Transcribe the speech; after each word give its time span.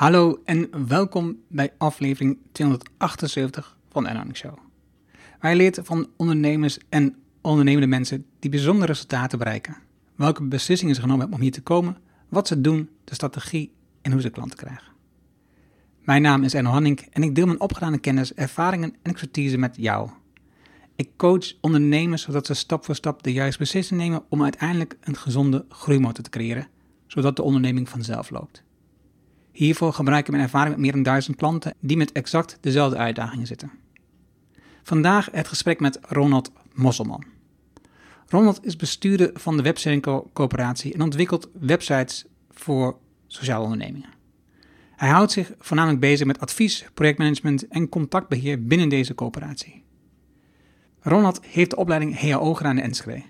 Hallo 0.00 0.40
en 0.44 0.88
welkom 0.88 1.36
bij 1.48 1.72
aflevering 1.78 2.38
278 2.52 3.76
van 3.90 4.02
de 4.02 4.08
Earning 4.08 4.36
Show. 4.36 4.58
Wij 5.40 5.56
leert 5.56 5.78
van 5.82 6.08
ondernemers 6.16 6.78
en 6.88 7.16
ondernemende 7.40 7.86
mensen 7.86 8.26
die 8.38 8.50
bijzondere 8.50 8.92
resultaten 8.92 9.38
bereiken. 9.38 9.76
Welke 10.14 10.44
beslissingen 10.44 10.94
ze 10.94 11.00
genomen 11.00 11.20
hebben 11.20 11.38
om 11.38 11.44
hier 11.44 11.52
te 11.52 11.62
komen, 11.62 11.96
wat 12.28 12.48
ze 12.48 12.60
doen, 12.60 12.88
de 13.04 13.14
strategie 13.14 13.72
en 14.02 14.12
hoe 14.12 14.20
ze 14.20 14.30
klanten 14.30 14.58
krijgen. 14.58 14.92
Mijn 16.04 16.22
naam 16.22 16.42
is 16.42 16.54
Enno 16.54 16.70
Hanning 16.70 17.00
en 17.00 17.22
ik 17.22 17.34
deel 17.34 17.46
mijn 17.46 17.60
opgedane 17.60 17.98
kennis, 17.98 18.34
ervaringen 18.34 18.94
en 19.02 19.10
expertise 19.10 19.58
met 19.58 19.76
jou. 19.76 20.10
Ik 20.96 21.08
coach 21.16 21.52
ondernemers 21.60 22.22
zodat 22.22 22.46
ze 22.46 22.54
stap 22.54 22.84
voor 22.84 22.94
stap 22.94 23.22
de 23.22 23.32
juiste 23.32 23.58
beslissingen 23.58 24.04
nemen 24.04 24.22
om 24.28 24.42
uiteindelijk 24.42 24.96
een 25.00 25.16
gezonde 25.16 25.64
groeimotor 25.68 26.24
te 26.24 26.30
creëren, 26.30 26.68
zodat 27.06 27.36
de 27.36 27.42
onderneming 27.42 27.88
vanzelf 27.88 28.30
loopt. 28.30 28.62
Hiervoor 29.52 29.92
gebruik 29.92 30.24
ik 30.24 30.30
mijn 30.30 30.42
ervaring 30.42 30.70
met 30.70 30.80
meer 30.80 30.92
dan 30.92 31.02
duizend 31.02 31.36
klanten 31.36 31.74
die 31.80 31.96
met 31.96 32.12
exact 32.12 32.58
dezelfde 32.60 32.96
uitdagingen 32.96 33.46
zitten. 33.46 33.70
Vandaag 34.82 35.28
het 35.32 35.48
gesprek 35.48 35.80
met 35.80 35.98
Ronald 36.02 36.52
Mosselman. 36.72 37.24
Ronald 38.26 38.64
is 38.64 38.76
bestuurder 38.76 39.30
van 39.34 39.56
de 39.56 39.62
Webcirkel 39.62 40.30
Coöperatie 40.32 40.94
en 40.94 41.02
ontwikkelt 41.02 41.48
websites 41.60 42.26
voor 42.50 42.98
sociale 43.26 43.64
ondernemingen. 43.64 44.08
Hij 44.96 45.08
houdt 45.08 45.32
zich 45.32 45.52
voornamelijk 45.58 46.00
bezig 46.00 46.26
met 46.26 46.40
advies, 46.40 46.84
projectmanagement 46.94 47.68
en 47.68 47.88
contactbeheer 47.88 48.64
binnen 48.64 48.88
deze 48.88 49.14
coöperatie. 49.14 49.84
Ronald 51.00 51.40
heeft 51.44 51.70
de 51.70 51.76
opleiding 51.76 52.20
HAO 52.20 52.54
gedaan 52.54 52.78
in 52.78 52.84
Enschede. 52.84 53.22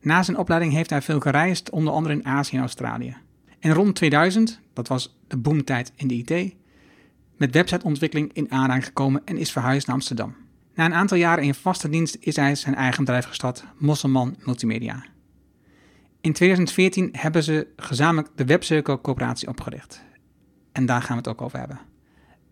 Na 0.00 0.22
zijn 0.22 0.38
opleiding 0.38 0.72
heeft 0.72 0.90
hij 0.90 1.02
veel 1.02 1.20
gereisd, 1.20 1.70
onder 1.70 1.92
andere 1.92 2.14
in 2.14 2.26
Azië 2.26 2.56
en 2.56 2.60
Australië. 2.60 3.16
En 3.62 3.72
rond 3.72 3.94
2000, 3.94 4.60
dat 4.72 4.88
was 4.88 5.16
de 5.26 5.36
boomtijd 5.36 5.92
in 5.96 6.08
de 6.08 6.14
IT, 6.14 6.54
met 7.36 7.54
websiteontwikkeling 7.54 8.30
in 8.32 8.50
aanraking 8.50 8.84
gekomen 8.84 9.22
en 9.24 9.36
is 9.36 9.52
verhuisd 9.52 9.86
naar 9.86 9.96
Amsterdam. 9.96 10.34
Na 10.74 10.84
een 10.84 10.94
aantal 10.94 11.16
jaren 11.16 11.44
in 11.44 11.54
vaste 11.54 11.88
dienst 11.88 12.16
is 12.20 12.36
hij 12.36 12.54
zijn 12.54 12.74
eigen 12.74 13.04
bedrijf 13.04 13.26
gestart, 13.26 13.64
Mosselman 13.78 14.36
Multimedia. 14.38 15.04
In 16.20 16.32
2014 16.32 17.08
hebben 17.12 17.42
ze 17.42 17.66
gezamenlijk 17.76 18.28
de 18.34 18.44
Webcirkel 18.44 19.00
Coöperatie 19.00 19.48
opgericht. 19.48 20.02
En 20.72 20.86
daar 20.86 21.02
gaan 21.02 21.16
we 21.16 21.22
het 21.22 21.28
ook 21.28 21.42
over 21.42 21.58
hebben. 21.58 21.80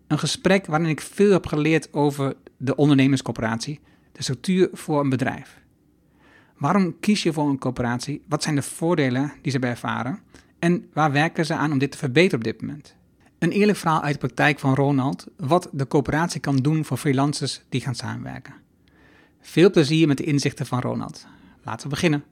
Een 0.07 0.19
gesprek 0.19 0.65
waarin 0.65 0.89
ik 0.89 1.01
veel 1.01 1.31
heb 1.31 1.47
geleerd 1.47 1.93
over 1.93 2.35
de 2.57 2.75
ondernemerscoöperatie, 2.75 3.79
de 4.11 4.23
structuur 4.23 4.69
voor 4.73 4.99
een 4.99 5.09
bedrijf. 5.09 5.59
Waarom 6.57 6.99
kies 6.99 7.23
je 7.23 7.33
voor 7.33 7.49
een 7.49 7.59
coöperatie? 7.59 8.23
Wat 8.27 8.43
zijn 8.43 8.55
de 8.55 8.61
voordelen 8.61 9.33
die 9.41 9.51
ze 9.51 9.59
bij 9.59 9.69
ervaren? 9.69 10.19
En 10.61 10.89
waar 10.93 11.11
werken 11.11 11.45
ze 11.45 11.53
aan 11.53 11.71
om 11.71 11.77
dit 11.77 11.91
te 11.91 11.97
verbeteren 11.97 12.37
op 12.37 12.43
dit 12.43 12.61
moment? 12.61 12.95
Een 13.39 13.51
eerlijk 13.51 13.77
verhaal 13.77 14.01
uit 14.01 14.13
de 14.13 14.19
praktijk 14.19 14.59
van 14.59 14.75
Ronald, 14.75 15.25
wat 15.37 15.69
de 15.71 15.87
coöperatie 15.87 16.39
kan 16.39 16.57
doen 16.57 16.85
voor 16.85 16.97
freelancers 16.97 17.61
die 17.69 17.81
gaan 17.81 17.95
samenwerken. 17.95 18.53
Veel 19.41 19.71
plezier 19.71 20.07
met 20.07 20.17
de 20.17 20.23
inzichten 20.23 20.65
van 20.65 20.79
Ronald. 20.79 21.25
Laten 21.63 21.83
we 21.83 21.89
beginnen. 21.89 22.23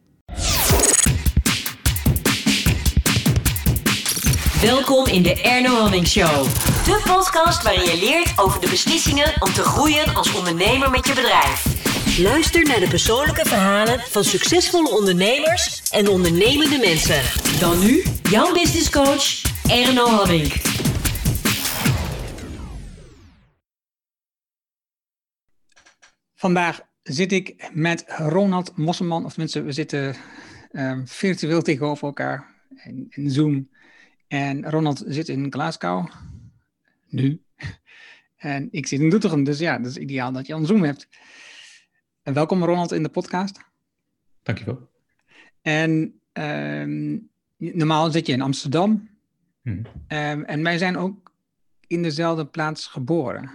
Welkom 4.61 5.05
in 5.05 5.23
de 5.23 5.41
Erno 5.41 5.75
Hamming 5.75 6.07
Show. 6.07 6.43
De 6.85 7.01
podcast 7.05 7.63
waarin 7.63 7.83
je 7.83 7.97
leert 7.99 8.39
over 8.39 8.61
de 8.61 8.69
beslissingen 8.69 9.33
om 9.39 9.53
te 9.53 9.63
groeien 9.63 10.15
als 10.15 10.33
ondernemer 10.33 10.89
met 10.89 11.07
je 11.07 11.13
bedrijf. 11.13 11.79
Luister 12.17 12.63
naar 12.63 12.79
de 12.79 12.87
persoonlijke 12.87 13.45
verhalen 13.45 13.99
van 13.99 14.23
succesvolle 14.23 14.89
ondernemers 14.89 15.81
en 15.91 16.07
ondernemende 16.07 16.77
mensen. 16.77 17.21
Dan 17.59 17.79
nu, 17.79 18.03
jouw 18.29 18.53
business 18.53 18.89
coach, 18.89 19.41
Erno 19.69 20.05
Hamming. 20.05 20.51
Vandaag 26.35 26.81
zit 27.03 27.31
ik 27.31 27.69
met 27.73 28.05
Ronald 28.07 28.77
Mosselman, 28.77 29.25
of 29.25 29.31
tenminste, 29.31 29.61
we 29.61 29.71
zitten 29.71 30.15
um, 30.71 31.07
virtueel 31.07 31.61
tegenover 31.61 32.07
elkaar 32.07 32.53
in, 32.83 33.07
in 33.09 33.31
Zoom. 33.31 33.69
En 34.27 34.69
Ronald 34.69 35.03
zit 35.07 35.29
in 35.29 35.51
Glasgow, 35.51 36.09
nu. 37.07 37.41
En 38.35 38.67
ik 38.71 38.87
zit 38.87 38.99
in 38.99 39.09
Doetinchem, 39.09 39.43
dus 39.43 39.59
ja, 39.59 39.77
dat 39.77 39.91
is 39.91 39.97
ideaal 39.97 40.31
dat 40.31 40.47
je 40.47 40.53
een 40.53 40.65
Zoom 40.65 40.83
hebt. 40.83 41.07
En 42.23 42.33
welkom 42.33 42.63
Ronald 42.63 42.91
in 42.91 43.03
de 43.03 43.09
podcast. 43.09 43.59
Dankjewel. 44.43 44.89
En 45.61 46.21
um, 46.33 47.28
normaal 47.59 48.11
zit 48.11 48.27
je 48.27 48.33
in 48.33 48.41
Amsterdam. 48.41 49.09
Hmm. 49.61 49.85
Um, 50.07 50.43
en 50.43 50.63
wij 50.63 50.77
zijn 50.77 50.97
ook 50.97 51.33
in 51.87 52.03
dezelfde 52.03 52.45
plaats 52.45 52.87
geboren. 52.87 53.51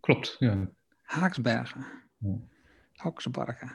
Klopt, 0.00 0.36
ja. 0.38 0.70
Haaksbergen. 1.02 1.86
Ja. 2.18 2.34
Haaksbergen. 2.92 3.74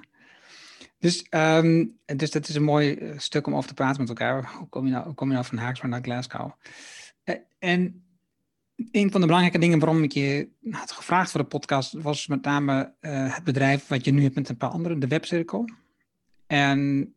Dus, 0.99 1.25
um, 1.29 1.97
dus 2.05 2.31
dat 2.31 2.47
is 2.47 2.55
een 2.55 2.63
mooi 2.63 2.93
eh, 2.93 3.17
stuk 3.17 3.47
om 3.47 3.55
over 3.55 3.67
te 3.67 3.73
praten 3.73 3.99
met 3.99 4.09
elkaar. 4.09 4.51
Hoe 4.57 4.67
kom 4.69 4.85
je 4.85 4.91
nou, 4.91 5.05
hoe 5.05 5.13
kom 5.13 5.27
je 5.27 5.33
nou 5.33 5.45
van 5.45 5.57
Haaksbergen 5.57 5.89
naar 5.89 6.01
Glasgow? 6.01 6.51
Uh, 7.25 7.35
en 7.59 8.03
een 8.91 9.11
van 9.11 9.21
de 9.21 9.27
belangrijke 9.27 9.59
dingen 9.59 9.79
waarom 9.79 10.03
ik 10.03 10.11
je 10.11 10.49
had 10.69 10.91
gevraagd 10.91 11.31
voor 11.31 11.41
de 11.41 11.47
podcast 11.47 11.93
was 11.93 12.27
met 12.27 12.41
name 12.43 12.93
uh, 13.01 13.35
het 13.35 13.43
bedrijf 13.43 13.87
wat 13.87 14.05
je 14.05 14.11
nu 14.11 14.23
hebt 14.23 14.35
met 14.35 14.49
een 14.49 14.57
paar 14.57 14.69
anderen, 14.69 14.99
de 14.99 15.07
Webcirkel. 15.07 15.69
En 16.47 17.13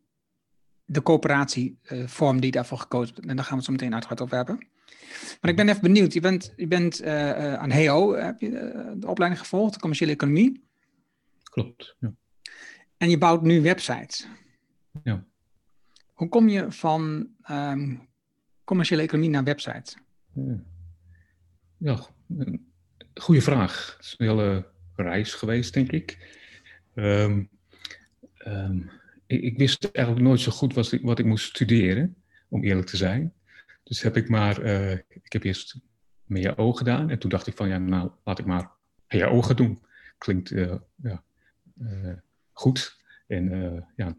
de 0.91 1.01
coöperatievorm 1.03 2.35
uh, 2.35 2.41
die 2.41 2.51
daarvoor 2.51 2.77
gekozen 2.77 3.15
En 3.15 3.35
daar 3.35 3.45
gaan 3.45 3.47
we 3.49 3.55
het 3.55 3.65
zo 3.65 3.71
meteen 3.71 3.93
uitgebreid 3.93 4.21
over 4.21 4.35
hebben. 4.35 4.67
Maar 5.41 5.51
ik 5.51 5.57
ben 5.57 5.69
even 5.69 5.81
benieuwd. 5.81 6.13
Je 6.13 6.19
bent, 6.19 6.53
je 6.55 6.67
bent 6.67 7.01
uh, 7.01 7.53
aan 7.53 7.71
HEO, 7.71 8.13
heb 8.15 8.39
je 8.39 8.49
de 8.97 9.07
opleiding 9.07 9.41
gevolgd, 9.41 9.73
de 9.73 9.79
commerciële 9.79 10.11
economie. 10.11 10.63
Klopt, 11.43 11.95
ja. 11.99 12.13
En 12.97 13.09
je 13.09 13.17
bouwt 13.17 13.41
nu 13.41 13.61
websites. 13.61 14.27
Ja. 15.03 15.25
Hoe 16.13 16.29
kom 16.29 16.47
je 16.47 16.71
van 16.71 17.27
um, 17.49 18.07
commerciële 18.63 19.01
economie 19.01 19.29
naar 19.29 19.43
websites? 19.43 19.97
Ja. 20.33 20.63
Ja, 21.77 21.99
goede 23.13 23.41
vraag. 23.41 23.93
Het 23.97 24.05
is 24.05 24.15
een 24.17 24.27
hele 24.27 24.67
reis 24.95 25.33
geweest, 25.33 25.73
denk 25.73 25.91
ik. 25.91 26.37
Um, 26.95 27.49
um, 28.47 28.91
ik, 29.31 29.41
ik, 29.41 29.57
wist 29.57 29.89
eigenlijk 29.91 30.25
nooit 30.25 30.39
zo 30.39 30.51
goed 30.51 30.73
wat 30.73 30.91
ik, 30.91 31.01
wat 31.01 31.19
ik 31.19 31.25
moest 31.25 31.45
studeren, 31.45 32.15
om 32.49 32.63
eerlijk 32.63 32.87
te 32.87 32.97
zijn. 32.97 33.33
Dus 33.83 34.01
heb 34.01 34.17
ik 34.17 34.29
maar, 34.29 34.63
uh, 34.63 34.91
ik 34.91 35.33
heb 35.33 35.43
eerst 35.43 35.79
MAO 36.25 36.73
gedaan 36.73 37.09
en 37.09 37.19
toen 37.19 37.29
dacht 37.29 37.47
ik 37.47 37.55
van 37.55 37.67
ja, 37.67 37.77
nou 37.77 38.11
laat 38.23 38.39
ik 38.39 38.45
maar 38.45 38.69
HAO 39.07 39.41
gaan 39.41 39.55
doen. 39.55 39.79
Klinkt 40.17 40.51
uh, 40.51 40.75
ja, 40.95 41.23
uh, 41.81 42.13
goed 42.51 42.99
en 43.27 43.85
ja, 43.95 44.15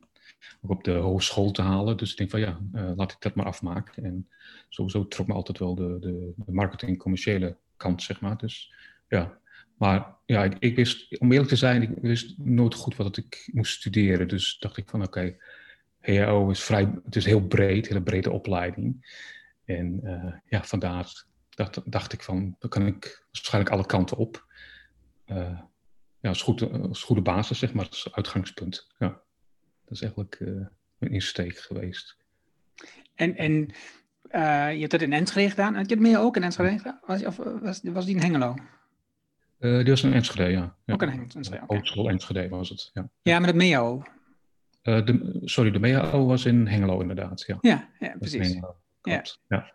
ook 0.61 0.71
op 0.71 0.85
de 0.85 0.93
hogeschool 0.93 1.51
te 1.51 1.63
halen. 1.63 1.97
Dus 1.97 2.11
ik 2.11 2.17
denk 2.17 2.31
van 2.31 2.41
ja, 2.41 2.61
laat 2.73 3.13
ik 3.13 3.21
dat 3.21 3.35
maar 3.35 3.47
afmaken. 3.47 4.05
En 4.05 4.29
sowieso 4.69 5.09
trok 5.09 5.27
me 5.27 5.35
altijd 5.35 5.59
wel 5.59 5.75
de, 5.75 5.99
de, 6.01 6.33
de 6.37 6.53
marketing 6.53 6.99
commerciële 6.99 7.57
kant, 7.77 8.03
zeg 8.03 8.21
maar. 8.21 8.37
Dus 8.37 8.75
ja, 9.09 9.39
maar 9.83 10.15
ja, 10.27 10.45
ik, 10.45 10.57
ik, 10.59 10.77
wist, 10.77 11.19
om 11.19 11.33
eerlijk 11.33 11.49
te 11.49 11.57
zijn, 11.57 11.83
ik 11.83 11.91
wist 12.01 12.39
nooit 12.39 12.75
goed 12.75 12.97
wat 12.97 13.17
ik 13.17 13.51
moest 13.53 13.73
studeren. 13.73 14.29
Dus 14.29 14.59
dacht 14.59 14.77
ik 14.77 14.89
van 14.89 15.03
oké, 15.03 15.37
okay, 16.01 16.51
is 16.51 16.63
vrij, 16.63 16.93
het 17.05 17.17
is 17.17 17.25
heel 17.25 17.47
breed, 17.47 17.89
hele 17.89 18.03
brede 18.03 18.31
opleiding. 18.31 19.17
En 19.65 20.01
uh, 20.05 20.35
ja, 20.47 20.65
vandaar 20.65 21.25
dacht, 21.49 21.93
dacht 21.93 22.13
ik 22.13 22.23
van, 22.23 22.57
dan 22.59 22.71
kan 22.71 22.87
ik 22.87 23.27
waarschijnlijk 23.33 23.75
alle 23.75 23.87
kanten 23.87 24.17
op. 24.17 24.47
Uh, 25.27 25.61
ja, 26.21 26.29
als, 26.29 26.43
goed, 26.43 26.73
als 26.73 27.03
goede 27.03 27.23
basis, 27.23 27.59
zeg 27.59 27.73
maar, 27.73 27.87
als 27.89 28.13
uitgangspunt. 28.13 28.89
Ja, 28.99 29.09
dat 29.85 29.93
is 29.93 30.01
eigenlijk 30.01 30.41
uh, 30.41 30.67
mijn 30.99 31.13
insteek 31.13 31.59
geweest. 31.59 32.17
En, 33.15 33.37
en 33.37 33.75
je 34.75 34.81
hebt 34.81 34.93
het 34.93 35.03
in 35.03 35.13
Enschede 35.13 35.51
gedaan. 35.51 35.75
Had 35.75 35.89
je 35.89 35.95
het 35.95 36.05
meer 36.05 36.19
ook 36.19 36.37
in 36.37 36.43
Enschede 36.43 36.79
gedaan? 36.79 37.01
Of 37.27 37.37
was, 37.37 37.81
was 37.83 38.05
die 38.05 38.15
in 38.15 38.23
Hengelo? 38.23 38.55
Uh, 39.63 39.77
die 39.77 39.89
was 39.89 40.03
in 40.03 40.13
Enschede, 40.13 40.51
ja. 40.51 40.77
ja. 40.85 40.95
Ook 40.95 41.03
in 41.03 41.31
Enschede, 41.35 41.63
okay. 41.67 42.13
Enschede 42.13 42.49
was 42.49 42.69
het, 42.69 42.91
ja. 42.93 43.11
Ja, 43.23 43.39
maar 43.39 43.49
het 43.49 43.57
MEO? 43.57 44.03
Uh, 44.83 45.05
de, 45.05 45.41
sorry, 45.45 45.71
de 45.71 45.79
MEO 45.79 46.27
was 46.27 46.45
in 46.45 46.67
Hengelo 46.67 47.01
inderdaad, 47.01 47.45
ja. 47.47 47.59
Ja, 47.61 47.89
ja 47.99 48.15
precies. 48.19 48.53
Ja. 48.53 49.23
ja. 49.49 49.73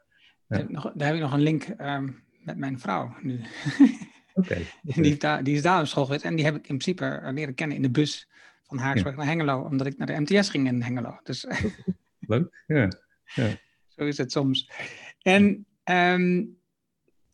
ja. 0.48 0.66
Nog, 0.68 0.92
daar 0.95 1.07
heb 1.07 1.16
ik 1.16 1.22
nog 1.22 1.34
een 1.34 1.42
link 1.42 1.68
um, 1.81 2.24
met 2.44 2.57
mijn 2.57 2.80
vrouw 2.80 3.16
nu. 3.22 3.42
Oké. 3.80 3.86
Okay, 4.38 4.66
okay. 4.84 5.01
die, 5.01 5.44
die, 5.44 5.56
is 5.56 5.62
daar 5.62 5.80
op 5.80 5.88
school 5.88 6.06
geweest 6.06 6.24
en 6.24 6.36
die 6.36 6.45
heb 6.45 6.56
ik 6.56 6.68
in 6.68 6.78
principe 6.78 7.31
leren 7.34 7.54
kennen 7.54 7.75
in 7.75 7.81
de 7.81 7.89
bus 7.89 8.30
van 8.63 8.78
Haaksberg 8.78 9.16
naar 9.16 9.25
Hengelo, 9.25 9.62
omdat 9.62 9.88
ik 9.88 9.98
naar 9.98 10.07
de 10.07 10.19
MTS 10.19 10.50
ging 10.50 10.68
in 10.68 10.81
Hengelo. 10.81 11.19
Dus... 11.24 11.45
Leuk, 12.19 12.63
ja. 12.68 12.88
ja. 13.36 13.57
Zo 13.88 14.06
is 14.06 14.18
het 14.18 14.31
soms. 14.31 14.72
En, 15.22 15.66
um, 15.84 16.57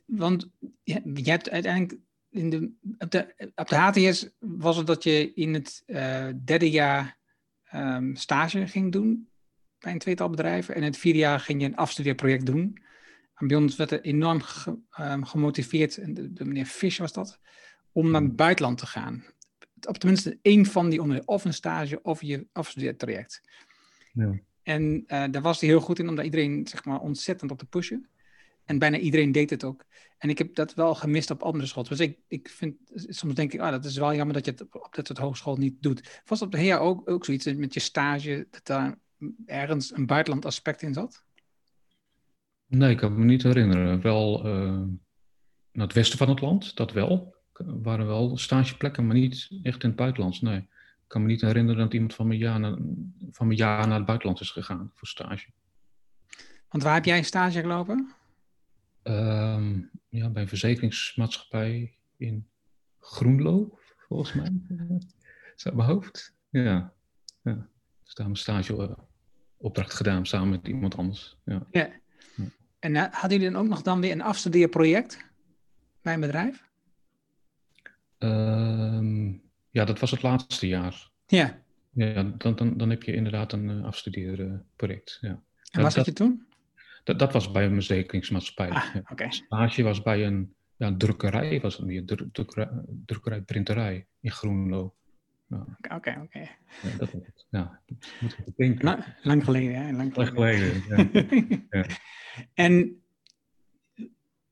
want 0.05 0.49
je, 0.83 1.01
je, 1.13 1.29
hebt 1.29 1.49
uiteindelijk 1.49 1.99
in 2.33 2.49
de, 2.49 2.71
op, 2.97 3.11
de, 3.11 3.51
op 3.55 3.69
de 3.69 3.75
HTS 3.75 4.29
was 4.39 4.77
het 4.77 4.87
dat 4.87 5.03
je 5.03 5.33
in 5.33 5.53
het 5.53 5.83
uh, 5.87 6.27
derde 6.43 6.69
jaar 6.69 7.17
um, 7.73 8.15
stage 8.15 8.67
ging 8.67 8.91
doen 8.91 9.27
bij 9.79 9.91
een 9.91 9.99
tweetal 9.99 10.29
bedrijven. 10.29 10.75
En 10.75 10.81
in 10.81 10.87
het 10.87 10.97
vierde 10.97 11.19
jaar 11.19 11.39
ging 11.39 11.61
je 11.61 11.67
een 11.67 11.75
afstudeerproject 11.75 12.45
doen. 12.45 12.77
Maar 13.33 13.47
bij 13.49 13.57
ons 13.57 13.75
werd 13.75 13.91
er 13.91 14.01
enorm 14.01 14.41
ge- 14.41 14.77
ehm, 14.89 15.23
gemotiveerd, 15.23 15.97
en 15.97 16.13
de, 16.13 16.33
de 16.33 16.45
meneer 16.45 16.65
Fish 16.65 16.97
was 16.97 17.13
dat, 17.13 17.39
om 17.91 18.11
naar 18.11 18.21
het 18.21 18.35
buitenland 18.35 18.77
te 18.77 18.85
gaan. 18.85 19.23
Op 19.87 19.97
tenminste 19.97 20.39
één 20.41 20.65
van 20.65 20.89
die 20.89 21.01
onder, 21.01 21.21
of 21.25 21.45
een 21.45 21.53
stage 21.53 22.01
of 22.01 22.21
je 22.21 22.47
afstudeertraject. 22.51 23.41
Ja. 24.13 24.39
En 24.63 25.03
eh, 25.07 25.23
daar 25.31 25.41
was 25.41 25.59
hij 25.59 25.69
heel 25.69 25.79
goed 25.79 25.99
in 25.99 26.09
om 26.09 26.15
daar 26.15 26.25
iedereen 26.25 26.67
zeg 26.67 26.85
maar, 26.85 26.99
ontzettend 26.99 27.51
op 27.51 27.57
te 27.57 27.65
pushen. 27.65 28.09
En 28.65 28.79
bijna 28.79 28.97
iedereen 28.97 29.31
deed 29.31 29.49
het 29.49 29.63
ook. 29.63 29.85
En 30.17 30.29
ik 30.29 30.37
heb 30.37 30.55
dat 30.55 30.73
wel 30.73 30.95
gemist 30.95 31.31
op 31.31 31.41
andere 31.41 31.65
scholen. 31.65 31.89
Dus 31.89 31.99
ik, 31.99 32.19
ik 32.27 32.49
vind, 32.49 32.75
soms 32.93 33.33
denk 33.33 33.53
ik, 33.53 33.59
ah, 33.59 33.71
dat 33.71 33.85
is 33.85 33.97
wel 33.97 34.15
jammer 34.15 34.33
dat 34.33 34.45
je 34.45 34.51
het 34.51 34.61
op, 34.61 34.87
dat 34.91 35.07
soort 35.07 35.19
hogeschool 35.19 35.55
niet 35.55 35.81
doet. 35.81 36.21
Was 36.25 36.41
op 36.41 36.51
de 36.51 36.57
HEA 36.57 36.77
ook, 36.77 37.09
ook 37.09 37.25
zoiets 37.25 37.45
eh, 37.45 37.55
met 37.55 37.73
je 37.73 37.79
stage, 37.79 38.47
dat 38.51 38.65
daar 38.65 38.99
ergens 39.45 39.95
een 39.95 40.05
buitenland 40.05 40.45
aspect 40.45 40.81
in 40.81 40.93
zat? 40.93 41.23
Nee, 42.67 42.91
ik 42.91 42.97
kan 42.97 43.19
me 43.19 43.25
niet 43.25 43.43
herinneren. 43.43 44.01
Wel 44.01 44.45
eh, 44.45 44.81
naar 45.71 45.85
het 45.85 45.93
westen 45.93 46.17
van 46.17 46.29
het 46.29 46.41
land, 46.41 46.75
dat 46.75 46.91
wel. 46.91 47.35
Er 47.53 47.81
waren 47.81 48.07
wel 48.07 48.37
stageplekken, 48.37 49.07
maar 49.07 49.15
niet 49.15 49.49
echt 49.63 49.83
in 49.83 49.89
het 49.89 49.97
buitenland. 49.97 50.41
Nee. 50.41 50.57
Ik 50.57 51.09
kan 51.19 51.21
me 51.21 51.27
niet 51.27 51.41
herinneren 51.41 51.83
dat 51.83 51.93
iemand 51.93 52.13
van 52.13 52.27
mijn 52.27 52.39
jaar 52.39 52.59
naar, 52.59 52.77
van 53.31 53.47
mijn 53.47 53.59
jaar 53.59 53.87
naar 53.87 53.97
het 53.97 54.05
buitenland 54.05 54.39
is 54.39 54.51
gegaan 54.51 54.91
voor 54.93 55.07
stage. 55.07 55.49
Want 56.69 56.83
waar 56.83 56.93
heb 56.93 57.05
jij 57.05 57.23
stage 57.23 57.59
gelopen? 57.59 58.13
Ehm, 59.03 59.81
ja, 60.09 60.29
bij 60.29 60.41
een 60.41 60.47
verzekeringsmaatschappij 60.47 61.97
in 62.17 62.47
Groenlo, 62.99 63.79
volgens 64.07 64.33
mij. 64.33 64.49
Is 65.55 65.63
dat 65.63 65.73
mijn 65.73 65.89
hoofd? 65.89 66.33
Ja. 66.49 66.93
ja. 67.43 67.67
Dus 68.03 68.13
daar 68.13 68.27
een 68.27 68.35
stageopdracht 68.35 69.93
gedaan 69.93 70.25
samen 70.25 70.49
met 70.49 70.67
iemand 70.67 70.97
anders. 70.97 71.37
Ja. 71.45 71.67
Ja. 71.71 71.89
En 72.79 72.95
uh, 72.95 73.05
hadden 73.11 73.39
jullie 73.39 73.53
dan 73.53 73.61
ook 73.61 73.67
nog 73.67 73.81
dan 73.81 74.01
weer 74.01 74.11
een 74.11 74.21
afstudeerproject 74.21 75.25
bij 76.01 76.13
een 76.13 76.19
bedrijf? 76.19 76.63
Ehm, 78.17 79.27
ja, 79.69 79.85
dat 79.85 79.99
was 79.99 80.11
het 80.11 80.21
laatste 80.21 80.67
jaar. 80.67 81.11
Ja. 81.25 81.61
Ja, 81.93 82.23
dan, 82.23 82.55
dan, 82.55 82.77
dan 82.77 82.89
heb 82.89 83.03
je 83.03 83.13
inderdaad 83.13 83.53
een 83.53 83.69
uh, 83.69 83.83
afstudeerproject. 83.83 85.17
Ja. 85.21 85.41
En 85.71 85.81
was 85.81 85.93
dat 85.93 86.05
je 86.05 86.13
toen? 86.13 86.47
Dat, 87.03 87.19
dat 87.19 87.33
was 87.33 87.51
bij 87.51 87.65
een 87.65 87.73
verzekeringsmaatschappij. 87.73 88.69
Ah, 88.69 88.95
oké. 88.95 89.11
Okay. 89.11 89.31
Stage 89.31 89.83
was 89.83 90.01
bij 90.01 90.25
een 90.25 90.53
ja, 90.77 90.95
drukkerij, 90.97 91.61
was 91.61 91.77
het 91.77 91.85
meer, 91.85 92.05
druk, 92.05 92.33
drukkerij, 92.33 92.69
drukkerij, 93.05 93.41
printerij 93.41 94.07
in 94.19 94.31
Groenlo. 94.31 94.93
Oké, 95.95 96.09
ja. 96.09 96.21
oké. 96.21 96.39
Ja, 96.39 96.97
dat. 96.97 97.11
Ja, 97.49 97.81
moet 98.19 98.37
ik 98.45 98.55
denken. 98.55 98.85
Lang, 98.85 99.05
lang 99.21 99.43
geleden, 99.43 99.75
hè? 99.75 99.91
Lang 99.91 100.13
geleden. 100.13 100.83
Lang 100.87 101.09
geleden 101.11 101.67
ja. 101.69 101.85
En 102.53 103.03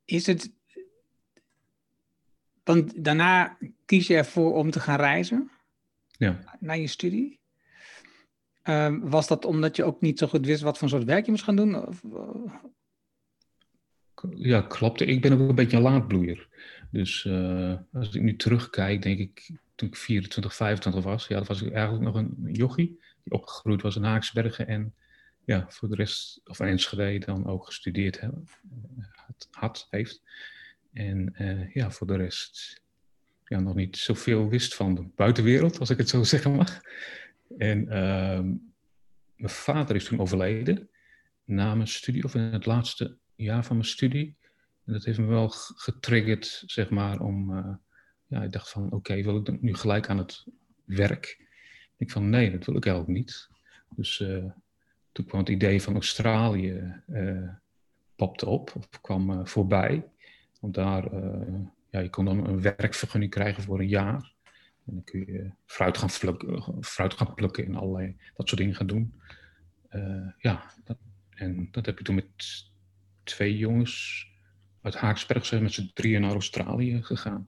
is 0.06 0.26
het... 0.26 0.52
Want 2.64 3.04
daarna 3.04 3.58
kies 3.86 4.08
je 4.08 4.16
ervoor 4.16 4.54
om 4.54 4.72
te 4.72 4.80
gaan 4.80 5.00
reizen. 5.00 5.52
Ja. 6.12 6.58
Naar 6.60 6.78
je 6.78 6.88
studie. 6.88 7.40
Um, 8.64 9.10
was 9.10 9.28
dat 9.28 9.46
omdat 9.46 9.76
je 9.76 9.84
ook 9.84 10.02
niet 10.02 10.20
zo 10.20 10.28
goed 10.28 10.46
wist 10.46 10.62
wat 10.62 10.78
voor 10.78 10.90
soort 10.90 11.04
werk 11.04 11.26
je 11.26 11.32
moest 11.32 11.44
gaan 11.44 11.56
doen? 11.56 11.74
Uh... 11.74 12.54
Ja, 14.36 14.62
klopt. 14.62 15.02
Ik 15.02 15.22
ben 15.22 15.34
ook 15.34 15.50
een 15.50 15.56
beetje 15.56 15.78
een 15.78 15.84
laadbloeier. 15.84 16.48
Dus 16.92 17.24
uh, 17.24 17.78
als 17.94 18.16
ik 18.16 18.22
nu 18.22 18.36
terugkijk, 18.36 19.02
denk 19.02 19.20
ik, 19.20 19.52
toen 19.76 19.88
ik 19.88 19.96
24, 19.96 20.56
25 20.56 21.04
was, 21.04 21.28
ja, 21.28 21.38
dat 21.38 21.48
was 21.48 21.62
ik 21.62 21.74
eigenlijk 21.74 22.04
nog 22.04 22.16
een 22.16 22.50
jochie 22.52 23.00
die 23.24 23.34
opgegroeid 23.34 23.82
was 23.82 23.96
in 23.96 24.04
Haaksbergen 24.04 24.68
en 24.68 24.94
ja, 25.46 25.66
voor 25.70 25.90
de 25.90 25.96
rest, 25.96 26.42
of 26.44 26.60
Enschede 26.60 27.26
dan 27.26 27.48
ook 27.48 27.66
gestudeerd 27.66 28.20
had, 28.20 29.48
had 29.52 29.88
heeft. 29.90 30.22
En 30.94 31.36
uh, 31.40 31.74
ja, 31.74 31.92
voor 31.92 32.08
de 32.08 32.16
rest 32.16 32.82
ja, 33.46 33.60
nog 33.60 33.76
niet 33.76 33.98
zoveel 33.98 34.50
wist 34.50 34.76
van 34.76 34.96
de 34.96 35.04
buitenwereld, 35.16 35.80
als 35.80 35.90
ik 35.90 35.98
het 35.98 36.10
zo 36.10 36.24
zeggen 36.34 36.56
mag. 36.56 36.82
En 37.58 37.82
uh, 37.82 38.40
mijn 39.36 39.54
vader 39.54 39.96
is 39.96 40.06
toen 40.06 40.20
overleden 40.20 40.90
na 41.44 41.76
mijn 41.76 41.88
studie, 41.88 42.24
of 42.24 42.36
in 42.36 42.42
het 42.42 42.66
laatste 42.66 43.18
jaar 43.36 43.66
van 43.66 43.76
mijn 43.76 43.88
studie. 43.88 44.36
En 44.86 44.94
dat 44.94 45.04
heeft 45.04 45.20
me 45.20 45.26
wel 45.26 45.50
getriggerd, 45.76 46.64
zeg 46.66 46.90
maar, 46.90 47.20
om... 47.20 47.52
Uh, 47.52 47.74
ja, 48.28 48.44
ik 48.44 48.52
dacht 48.52 48.70
van, 48.70 48.92
oké, 48.92 49.22
wil 49.22 49.38
ik 49.38 49.62
nu 49.62 49.74
gelijk 49.74 50.10
aan 50.10 50.18
het 50.18 50.46
werk? 50.86 51.48
Ik 51.98 52.12
van, 52.12 52.30
nee, 52.30 52.52
dat 52.52 52.66
wil 52.66 52.76
ik 52.76 52.86
eigenlijk 52.86 53.18
niet. 53.18 53.50
Dus 53.96 54.20
uh, 54.20 54.46
toen 55.12 55.26
kwam 55.26 55.40
het 55.40 55.50
idee 55.50 55.82
van 55.82 55.94
Australië, 55.94 57.02
uh, 57.08 57.50
popte 58.16 58.46
op, 58.46 58.74
of 58.76 59.02
kwam 59.02 59.48
voorbij. 59.48 60.10
Want 60.60 60.74
daar, 60.74 61.16
ja, 61.90 62.00
je 62.00 62.10
kon 62.10 62.26
dan 62.26 62.48
een 62.48 62.62
werkvergunning 62.62 63.32
krijgen 63.32 63.64
voor 63.64 63.80
een 63.80 63.88
jaar. 63.88 64.34
En 64.86 64.94
dan 64.94 65.04
kun 65.04 65.20
je 65.20 65.52
fruit 65.66 65.98
gaan, 65.98 66.10
plukken, 66.20 66.84
fruit 66.84 67.14
gaan 67.14 67.34
plukken 67.34 67.66
en 67.66 67.76
allerlei 67.76 68.18
dat 68.34 68.48
soort 68.48 68.62
dingen 68.62 68.76
gaan 68.76 68.88
doen. 68.88 69.14
ja, 70.38 70.72
dat, 70.84 70.98
en 71.30 71.68
dat 71.72 71.86
heb 71.86 72.00
ik 72.00 72.06
toen 72.06 72.16
met 72.16 72.66
twee 73.24 73.58
jongens 73.58 74.28
uit 74.82 74.96
Haaksberg 74.96 75.46
zijn 75.46 75.64
met 75.64 75.74
z'n 75.74 75.92
drieën 75.94 76.22
naar 76.22 76.32
Australië 76.32 77.04
gegaan. 77.04 77.48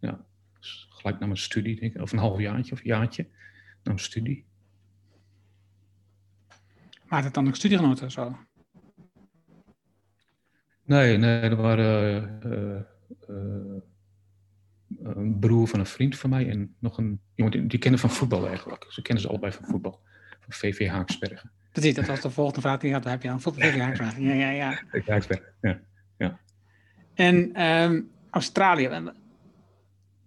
Ja, 0.00 0.26
dus 0.58 0.86
gelijk 0.90 1.18
naar 1.18 1.28
mijn 1.28 1.40
studie, 1.40 1.80
denk 1.80 1.94
ik. 1.94 2.02
Of 2.02 2.12
een 2.12 2.18
halfjaartje 2.18 2.72
of 2.72 2.78
een 2.78 2.86
jaartje 2.86 3.22
naar 3.22 3.94
mijn 3.94 3.98
studie. 3.98 4.46
Maar 7.04 7.24
het 7.24 7.34
dan 7.34 7.48
ook 7.48 7.56
studiegenoten 7.56 8.06
of 8.06 8.12
zo? 8.12 8.38
Nee, 10.84 11.16
nee, 11.16 11.40
er 11.40 11.56
waren 11.56 12.40
uh, 12.46 12.80
uh, 13.36 13.82
een 15.02 15.38
broer 15.38 15.68
van 15.68 15.78
een 15.78 15.86
vriend 15.86 16.18
van 16.18 16.30
mij 16.30 16.48
en 16.48 16.74
nog 16.78 16.98
een 16.98 17.20
iemand 17.34 17.54
die, 17.54 17.66
die 17.66 17.78
kennen 17.78 18.00
van 18.00 18.10
voetbal 18.10 18.46
eigenlijk. 18.46 18.86
Ze 18.88 19.02
kennen 19.02 19.22
ze 19.22 19.28
allebei 19.28 19.52
van 19.52 19.64
voetbal. 19.64 20.00
Van 20.40 20.52
VV 20.52 20.88
Haaksbergen. 20.88 21.50
Dat, 21.72 21.84
is, 21.84 21.94
dat 21.94 22.06
was 22.06 22.20
de 22.20 22.30
volgende 22.30 22.60
vraag 22.60 22.78
die 22.78 22.88
je 22.88 22.94
had. 22.94 23.04
Heb 23.04 23.22
je 23.22 23.30
aan 23.30 23.40
voetbal 23.40 23.68
VV 23.68 23.78
Haaksbergen? 23.78 24.22
Ja, 24.22 24.34
ja, 24.34 24.50
ja. 24.50 24.82
Haaksbergen, 25.12 25.52
ja. 25.60 25.80
ja. 26.18 26.40
En 27.14 27.62
um, 27.62 28.10
Australië, 28.30 29.12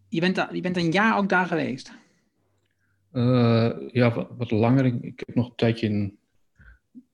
je 0.10 0.20
bent, 0.20 0.36
daar, 0.36 0.56
je 0.56 0.62
bent 0.62 0.78
een 0.78 0.92
jaar 0.92 1.18
ook 1.18 1.30
daar 1.30 1.46
geweest? 1.46 1.94
Uh, 3.14 3.72
ja, 3.92 4.14
wat, 4.14 4.28
wat, 4.38 4.52
langer. 4.52 4.86
Ik, 4.86 5.02
ik, 5.02 5.24
heb 5.26 5.36
nog 5.36 5.50
een 5.50 5.56
tijdje, 5.56 5.88
een 5.88 6.20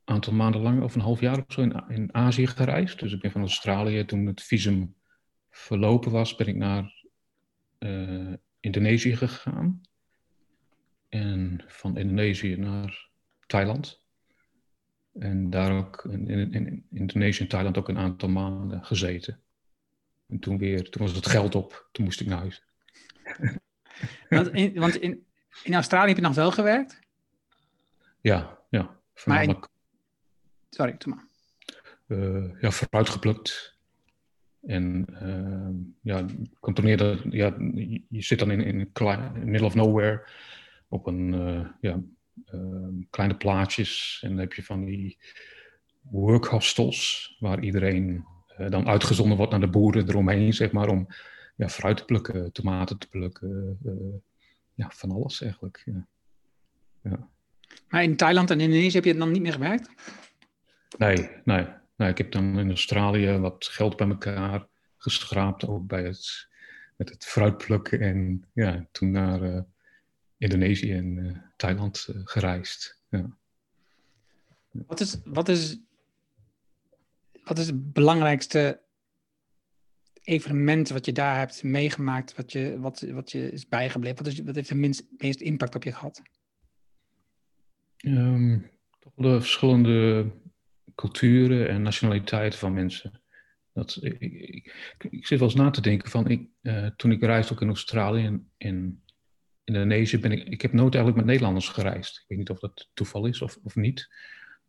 aantal 0.04 0.34
maanden 0.34 0.62
lang, 0.62 0.82
of 0.82 0.96
een 0.96 1.02
half 1.02 1.20
jaar 1.20 1.38
of 1.38 1.46
zo, 1.48 1.62
in, 1.62 1.84
in 1.88 2.14
Azië 2.14 2.48
gereisd. 2.48 3.00
Dus 3.00 3.14
ik 3.14 3.22
ben 3.22 3.32
van 3.32 3.42
Australië, 3.42 4.06
toen 4.06 4.26
het 4.26 4.42
visum 4.42 4.96
verlopen 5.50 6.12
was, 6.12 6.36
ben 6.36 6.48
ik 6.48 6.56
naar 6.56 6.92
uh, 7.80 8.34
Indonesië 8.60 9.16
gegaan. 9.16 9.82
En 11.10 11.64
van 11.68 11.98
Indonesië 11.98 12.56
naar 12.56 13.10
Thailand. 13.46 14.06
En 15.14 15.50
daar 15.50 15.78
ook 15.78 16.06
in, 16.10 16.30
in, 16.30 16.54
in 16.54 16.86
Indonesië 16.92 17.42
en 17.42 17.50
Thailand 17.50 17.78
ook 17.78 17.90
een 17.90 17.98
aantal 17.98 18.30
maanden 18.30 18.86
gezeten. 18.86 19.40
En 20.28 20.40
toen 20.40 20.58
weer, 20.58 20.90
toen 20.90 21.06
was 21.06 21.16
het 21.16 21.28
geld 21.28 21.56
op, 21.56 21.90
toen 21.92 22.06
moest 22.06 22.22
ik 22.22 22.28
naar 22.28 22.38
huis. 22.38 22.64
want 24.30 24.48
in, 24.48 24.74
want 24.74 24.96
in, 24.96 25.26
in 25.64 25.74
Australië 25.74 26.08
heb 26.08 26.18
je 26.18 26.24
nog 26.24 26.36
wel 26.36 26.52
gewerkt? 26.52 27.00
Ja, 28.22 28.60
ja. 28.70 29.00
Voornamelijk... 29.14 29.66
In... 29.66 29.70
Sorry, 30.70 30.96
doe 30.98 31.14
maar. 31.14 31.26
Uh, 32.08 32.62
ja, 32.62 32.72
fruit 32.72 33.10
geplukt. 33.10 33.77
En 34.68 35.06
uh, 35.24 35.70
ja, 36.02 36.26
dat, 36.96 37.20
ja, 37.30 37.56
je 38.10 38.22
zit 38.22 38.40
dan 38.40 38.52
in, 38.52 38.62
in, 38.62 38.92
in 38.94 39.50
middle 39.50 39.68
of 39.68 39.76
nowhere 39.76 40.30
op 40.88 41.08
een, 41.08 41.34
uh, 41.34 41.68
ja, 41.82 42.00
kleine 43.10 43.38
plaatjes. 43.38 44.20
En 44.24 44.30
dan 44.30 44.38
heb 44.38 44.54
je 44.54 44.64
van 44.64 44.86
die 44.86 45.18
workhostels 46.02 47.36
waar 47.40 47.64
iedereen 47.64 48.26
dan 48.70 48.88
uitgezonden 48.88 49.38
wordt 49.38 49.52
naar 49.52 49.62
de 49.62 49.70
boeren 49.70 50.10
eromheen, 50.10 50.54
zeg 50.54 50.72
maar, 50.72 50.90
om 50.90 51.08
ja, 51.56 51.70
fruit 51.70 51.98
te 51.98 52.06
plukken, 52.06 52.52
tomaten 52.52 52.98
te 52.98 53.10
plukken, 53.10 53.80
uh, 53.84 53.94
ja, 54.74 54.90
van 54.94 55.12
alles 55.12 55.42
eigenlijk. 55.42 55.82
Ja. 55.86 56.08
Ja. 57.02 57.30
Maar 57.90 58.04
in 58.04 58.16
Thailand 58.16 58.52
en 58.52 58.60
Indonesië 58.60 58.96
heb 58.96 59.06
je 59.06 59.16
dan 59.16 59.32
niet 59.32 59.42
meer 59.42 59.54
gewerkt? 59.54 59.90
Nee, 60.98 61.30
nee, 61.44 61.68
nee. 61.98 62.10
Ik 62.10 62.18
heb 62.18 62.32
dan 62.32 62.60
in 62.60 62.70
Australië 62.70 63.38
wat 63.38 63.66
geld 63.66 63.98
bij 63.98 64.08
elkaar 64.08 64.68
geschraapt, 64.98 65.68
ook 65.68 65.88
bij 65.88 66.04
het, 66.04 66.48
met 66.96 67.10
het 67.10 67.26
fruitplukken 67.26 68.00
en 68.00 68.46
ja, 68.54 68.88
toen 68.92 69.12
naar 69.12 69.44
uh, 69.44 69.62
Indonesië 70.38 70.92
en 70.92 71.18
uh, 71.18 71.38
Thailand 71.56 72.08
gereisd. 72.24 73.02
Ja. 73.10 73.38
Wat, 74.72 75.00
is, 75.00 75.18
wat, 75.24 75.50
is, 75.50 75.80
wat 77.44 77.58
is 77.58 77.68
het 77.68 77.94
belangrijkste 77.94 78.82
evenement 80.28 80.90
wat 80.90 81.06
je 81.06 81.12
daar 81.12 81.38
hebt 81.38 81.64
meegemaakt, 81.64 82.36
wat 82.36 82.52
je, 82.52 82.80
wat, 82.80 83.00
wat 83.00 83.32
je 83.32 83.52
is 83.52 83.68
bijgebleven? 83.68 84.18
Wat, 84.18 84.34
is, 84.34 84.42
wat 84.42 84.56
heeft 84.56 84.70
de 84.70 84.76
minst, 84.76 85.04
meest 85.18 85.42
impact 85.42 85.76
op 85.76 85.84
je 85.84 85.92
gehad? 85.92 86.22
Um, 87.98 88.70
toch 89.00 89.14
de 89.16 89.40
verschillende 89.40 90.32
culturen 90.98 91.70
en 91.70 91.82
nationaliteiten 91.82 92.60
van 92.60 92.74
mensen. 92.74 93.22
Dat, 93.74 93.98
ik, 94.02 94.22
ik, 94.22 94.74
ik, 95.10 95.28
zit 95.28 95.40
wel 95.40 95.48
eens 95.48 95.58
na 95.58 95.70
te 95.70 95.82
denken 95.82 96.10
van, 96.10 96.28
ik, 96.28 96.48
uh, 96.62 96.86
toen 96.96 97.12
ik 97.12 97.22
reisde 97.22 97.54
ook 97.54 97.62
in 97.62 97.68
Australië 97.68 98.26
en 98.26 98.52
in 98.58 99.04
Indonesië, 99.64 100.20
ben 100.20 100.32
ik, 100.32 100.48
ik 100.48 100.62
heb 100.62 100.74
nooit 100.74 100.96
eigenlijk 100.96 101.16
met 101.16 101.26
Nederlanders 101.26 101.70
gereisd. 101.70 102.18
Ik 102.18 102.26
weet 102.28 102.38
niet 102.38 102.50
of 102.50 102.60
dat 102.60 102.90
toeval 102.94 103.26
is 103.26 103.42
of, 103.42 103.58
of 103.64 103.76
niet. 103.76 104.10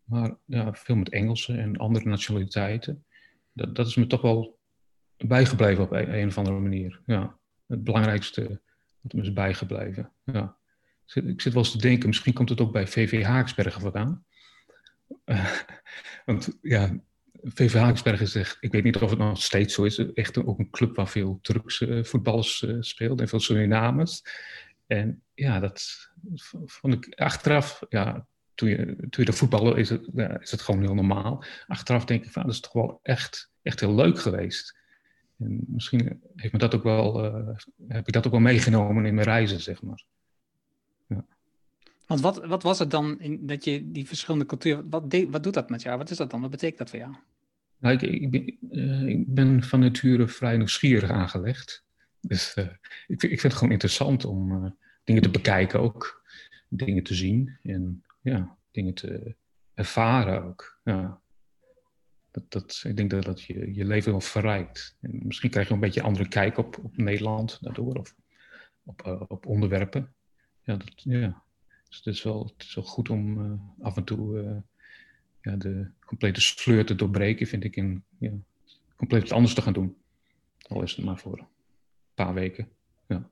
Maar 0.04 0.36
ja, 0.44 0.74
veel 0.74 0.96
met 0.96 1.08
Engelsen 1.08 1.58
en 1.58 1.76
andere 1.76 2.08
nationaliteiten. 2.08 3.04
Dat, 3.52 3.76
dat 3.76 3.86
is 3.86 3.94
me 3.94 4.06
toch 4.06 4.20
wel 4.20 4.58
bijgebleven 5.16 5.84
op 5.84 5.92
een, 5.92 6.18
een 6.18 6.28
of 6.28 6.38
andere 6.38 6.58
manier. 6.58 7.00
Ja, 7.06 7.38
het 7.66 7.84
belangrijkste 7.84 8.60
wat 9.00 9.12
me 9.12 9.22
is 9.22 9.32
bijgebleven. 9.32 10.12
Ja. 10.24 10.56
Ik, 11.04 11.12
zit, 11.12 11.26
ik 11.26 11.40
zit 11.40 11.52
wel 11.52 11.62
eens 11.62 11.72
te 11.72 11.78
denken, 11.78 12.08
misschien 12.08 12.32
komt 12.32 12.48
het 12.48 12.60
ook 12.60 12.72
bij 12.72 12.86
VV 12.86 13.22
Haaksbergen 13.22 13.80
vandaan. 13.80 14.24
Want 16.26 16.58
ja, 16.62 17.00
VV 17.42 17.74
Haaksbergen 17.74 18.26
is 18.26 18.34
echt, 18.34 18.56
ik 18.60 18.72
weet 18.72 18.84
niet 18.84 18.96
of 18.96 19.10
het 19.10 19.18
nog 19.18 19.42
steeds 19.42 19.74
zo 19.74 19.84
is, 19.84 20.12
echt 20.12 20.44
ook 20.44 20.58
een 20.58 20.70
club 20.70 20.96
waar 20.96 21.08
veel 21.08 21.38
Turkse 21.42 22.04
voetballers 22.04 22.62
uh, 22.62 22.76
speelden 22.80 23.18
en 23.18 23.28
veel 23.28 23.40
Surinamers. 23.40 24.22
En 24.86 25.22
ja, 25.34 25.60
dat 25.60 26.10
vond 26.64 26.94
ik 26.94 27.14
achteraf, 27.14 27.82
ja, 27.88 28.26
toen 28.54 28.68
je, 28.68 28.86
toen 28.86 29.24
je 29.24 29.24
de 29.24 29.32
voetballer 29.32 29.78
is 29.78 29.88
het, 29.90 30.08
ja, 30.14 30.40
is 30.40 30.50
het 30.50 30.60
gewoon 30.60 30.80
heel 30.80 30.94
normaal. 30.94 31.44
Achteraf 31.66 32.04
denk 32.04 32.24
ik 32.24 32.30
van, 32.30 32.42
dat 32.42 32.52
is 32.52 32.60
toch 32.60 32.72
wel 32.72 33.00
echt, 33.02 33.50
echt 33.62 33.80
heel 33.80 33.94
leuk 33.94 34.18
geweest. 34.18 34.76
En 35.38 35.64
misschien 35.66 36.22
heeft 36.36 36.52
me 36.52 36.58
dat 36.58 36.74
ook 36.74 36.82
wel, 36.82 37.24
uh, 37.24 37.56
heb 37.88 38.06
ik 38.06 38.12
dat 38.12 38.26
ook 38.26 38.32
wel 38.32 38.40
meegenomen 38.40 39.06
in 39.06 39.14
mijn 39.14 39.26
reizen, 39.26 39.60
zeg 39.60 39.82
maar. 39.82 40.04
Want 42.08 42.20
wat, 42.20 42.46
wat 42.46 42.62
was 42.62 42.78
het 42.78 42.90
dan 42.90 43.20
in, 43.20 43.46
dat 43.46 43.64
je 43.64 43.90
die 43.90 44.06
verschillende 44.06 44.46
culturen, 44.46 44.90
wat, 44.90 45.24
wat 45.28 45.42
doet 45.42 45.54
dat 45.54 45.70
met 45.70 45.82
jou? 45.82 45.98
Wat 45.98 46.10
is 46.10 46.16
dat 46.16 46.30
dan? 46.30 46.40
Wat 46.40 46.50
betekent 46.50 46.78
dat 46.78 46.90
voor 46.90 46.98
jou? 46.98 47.14
Nou, 47.78 47.94
ik, 47.94 48.02
ik, 48.02 48.30
ben, 48.30 48.58
uh, 48.70 49.06
ik 49.06 49.34
ben 49.34 49.62
van 49.62 49.80
nature 49.80 50.28
vrij 50.28 50.56
nieuwsgierig 50.56 51.10
aangelegd. 51.10 51.84
Dus 52.20 52.56
uh, 52.56 52.64
ik, 53.06 53.22
ik 53.22 53.40
vind 53.40 53.42
het 53.42 53.52
gewoon 53.52 53.72
interessant 53.72 54.24
om 54.24 54.74
dingen 55.04 55.22
te 55.22 55.30
bekijken 55.30 55.80
ook. 55.80 56.26
Dingen 56.68 57.02
te 57.02 57.14
zien 57.14 57.56
en 57.62 58.04
ja, 58.20 58.56
dingen 58.70 58.94
te 58.94 59.34
ervaren 59.74 60.42
ook. 60.44 60.80
Ja. 60.84 61.20
Dat, 62.30 62.50
dat, 62.50 62.82
ik 62.86 62.96
denk 62.96 63.10
dat 63.10 63.24
dat 63.24 63.42
je, 63.42 63.74
je 63.74 63.84
leven 63.84 64.10
wel 64.10 64.20
verrijkt. 64.20 64.96
En 65.00 65.20
misschien 65.22 65.50
krijg 65.50 65.68
je 65.68 65.74
een 65.74 65.80
beetje 65.80 66.00
een 66.00 66.06
andere 66.06 66.28
kijk 66.28 66.58
op, 66.58 66.78
op 66.82 66.96
Nederland 66.96 67.58
daardoor, 67.60 67.94
of 67.94 68.14
op, 68.84 69.26
op 69.28 69.46
onderwerpen. 69.46 70.12
Ja, 70.62 70.76
dat, 70.76 70.92
ja. 70.94 71.46
Dus 71.88 71.96
het 71.96 72.06
is 72.06 72.22
wel, 72.22 72.52
het 72.56 72.66
is 72.66 72.74
wel 72.74 72.84
goed 72.84 73.10
om 73.10 73.38
uh, 73.38 73.84
af 73.86 73.96
en 73.96 74.04
toe 74.04 74.42
uh, 74.42 74.56
ja, 75.40 75.56
de 75.56 75.90
complete 76.04 76.40
sleur 76.40 76.86
te 76.86 76.94
doorbreken, 76.94 77.46
vind 77.46 77.64
ik, 77.64 77.76
en 77.76 78.04
ja, 78.18 78.32
compleet 78.96 79.22
wat 79.22 79.32
anders 79.32 79.54
te 79.54 79.62
gaan 79.62 79.72
doen. 79.72 79.96
Al 80.68 80.82
is 80.82 80.96
het 80.96 81.04
maar 81.04 81.18
voor 81.18 81.38
een 81.38 81.46
paar 82.14 82.34
weken. 82.34 82.68
Ja. 83.06 83.30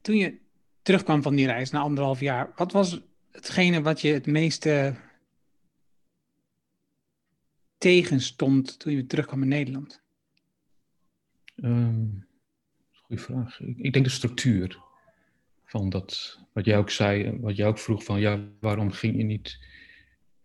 Toen 0.00 0.16
je 0.16 0.38
terugkwam 0.82 1.22
van 1.22 1.34
die 1.34 1.46
reis 1.46 1.70
na 1.70 1.80
anderhalf 1.80 2.20
jaar, 2.20 2.52
wat 2.56 2.72
was 2.72 3.00
hetgene 3.30 3.82
wat 3.82 4.00
je 4.00 4.12
het 4.12 4.26
meeste 4.26 4.96
tegenstond 7.78 8.78
toen 8.78 8.92
je 8.92 9.06
terugkwam 9.06 9.42
in 9.42 9.48
Nederland? 9.48 10.02
Um, 11.56 12.26
goeie 12.92 13.22
vraag. 13.22 13.60
Ik, 13.60 13.78
ik, 13.78 13.92
denk 13.92 14.04
de 14.04 14.10
structuur 14.10 14.78
van 15.68 15.88
dat, 15.88 16.38
wat 16.52 16.64
jij 16.64 16.78
ook 16.78 16.90
zei, 16.90 17.38
wat 17.40 17.56
jij 17.56 17.66
ook 17.66 17.78
vroeg 17.78 18.04
van, 18.04 18.20
ja, 18.20 18.48
waarom 18.60 18.90
ging 18.90 19.16
je 19.16 19.22
niet 19.22 19.58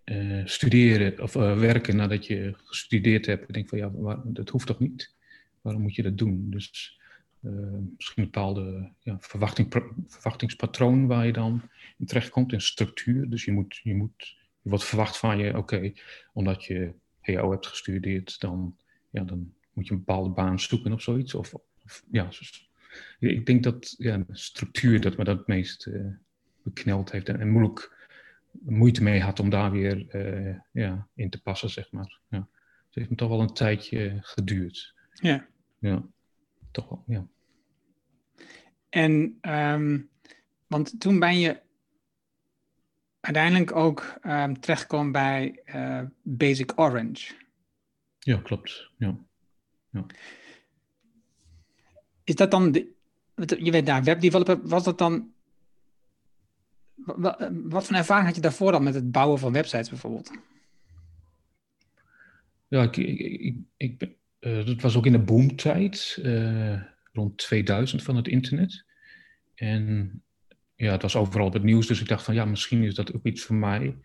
uh, 0.05 0.45
studeren 0.45 1.21
of 1.21 1.35
uh, 1.35 1.59
werken 1.59 1.95
nadat 1.95 2.27
je 2.27 2.53
gestudeerd 2.63 3.25
hebt? 3.25 3.47
Ik 3.47 3.53
denk 3.53 3.69
van, 3.69 3.77
ja, 3.77 4.21
dat 4.23 4.49
hoeft 4.49 4.67
toch 4.67 4.79
niet? 4.79 5.13
Waarom 5.61 5.81
moet 5.81 5.95
je 5.95 6.03
dat 6.03 6.17
doen? 6.17 6.49
Dus 6.49 6.99
uh, 7.41 7.51
misschien 7.95 8.23
een 8.23 8.29
bepaalde 8.31 8.91
ja, 8.99 9.17
verwachting, 9.19 9.83
verwachtingspatroon 10.07 11.07
waar 11.07 11.25
je 11.25 11.33
dan 11.33 11.61
in 11.97 12.05
terechtkomt, 12.05 12.51
in 12.51 12.61
structuur. 12.61 13.29
Dus 13.29 13.45
je, 13.45 13.51
moet, 13.51 13.79
je, 13.83 13.95
moet, 13.95 14.37
je 14.61 14.79
verwacht 14.79 15.17
van 15.17 15.37
je, 15.37 15.57
oké, 15.57 15.93
omdat 16.33 16.63
je 16.63 16.93
HO 17.21 17.51
hebt 17.51 17.67
gestudeerd, 17.67 18.39
dan, 18.39 18.75
ja, 19.09 19.23
dan 19.23 19.53
moet 19.73 19.87
je 19.87 19.91
een 19.91 20.03
bepaalde 20.05 20.29
baan 20.29 20.59
zoeken 20.59 20.93
of 20.93 21.01
zoiets. 21.01 21.33
Of, 21.33 21.53
ja, 22.11 22.31
ik 23.19 23.45
denk 23.45 23.63
dat 23.63 23.95
ja, 23.97 24.23
structuur 24.29 25.01
dat 25.01 25.17
me 25.17 25.23
dat 25.23 25.37
het 25.37 25.47
meest 25.47 25.85
uh, 25.85 26.05
bekneld 26.63 27.11
heeft 27.11 27.29
en, 27.29 27.39
en, 27.39 27.49
moeilijk 27.49 28.07
moeite 28.61 29.03
mee 29.03 29.21
had 29.21 29.39
om 29.39 29.49
daar 29.49 29.71
weer 29.71 30.15
uh, 30.15 30.55
ja, 30.71 31.07
in 31.15 31.29
te 31.29 31.41
passen, 31.41 31.69
zeg 31.69 31.91
maar. 31.91 32.19
Ja. 32.29 32.47
Het 32.85 32.95
heeft 32.95 33.09
me 33.09 33.15
toch 33.15 33.29
wel 33.29 33.41
een 33.41 33.53
tijdje 33.53 34.17
geduurd. 34.21 34.93
Ja. 35.13 35.47
Ja, 35.79 36.03
toch 36.71 36.89
wel, 36.89 37.03
ja. 37.07 37.27
En, 38.89 39.37
um, 39.41 40.09
want 40.67 40.99
toen 40.99 41.19
ben 41.19 41.39
je 41.39 41.61
uiteindelijk 43.19 43.75
ook 43.75 44.19
um, 44.23 44.59
terechtkomen 44.59 45.11
bij 45.11 45.61
uh, 45.65 46.01
Basic 46.21 46.79
Orange. 46.79 47.33
Ja, 48.19 48.37
klopt. 48.37 48.89
Ja. 48.97 49.17
ja. 49.89 50.05
Is 52.23 52.35
dat 52.35 52.51
dan, 52.51 52.71
de, 52.71 52.93
je 53.35 53.71
bent 53.71 53.85
daar 53.85 54.03
webdeveloper, 54.03 54.67
was 54.67 54.83
dat 54.83 54.97
dan, 54.97 55.31
wat, 56.95 57.49
wat 57.63 57.85
voor 57.85 57.95
ervaring 57.95 58.25
had 58.25 58.35
je 58.35 58.41
daarvoor 58.41 58.71
dan 58.71 58.83
met 58.83 58.93
het 58.93 59.11
bouwen 59.11 59.39
van 59.39 59.53
websites 59.53 59.89
bijvoorbeeld? 59.89 60.31
Ja, 62.67 62.83
ik, 62.83 62.97
ik, 62.97 63.55
ik, 63.77 64.09
uh, 64.39 64.65
dat 64.65 64.81
was 64.81 64.95
ook 64.95 65.05
in 65.05 65.11
de 65.11 65.19
boomtijd, 65.19 66.19
uh, 66.21 66.81
rond 67.11 67.37
2000 67.37 68.03
van 68.03 68.15
het 68.15 68.27
internet. 68.27 68.85
En 69.55 70.21
ja, 70.75 70.91
het 70.91 71.01
was 71.01 71.15
overal 71.15 71.47
op 71.47 71.53
het 71.53 71.63
nieuws, 71.63 71.87
dus 71.87 72.01
ik 72.01 72.07
dacht 72.07 72.23
van 72.23 72.33
ja, 72.33 72.45
misschien 72.45 72.83
is 72.83 72.95
dat 72.95 73.13
ook 73.13 73.25
iets 73.25 73.43
voor 73.43 73.55
mij. 73.55 73.95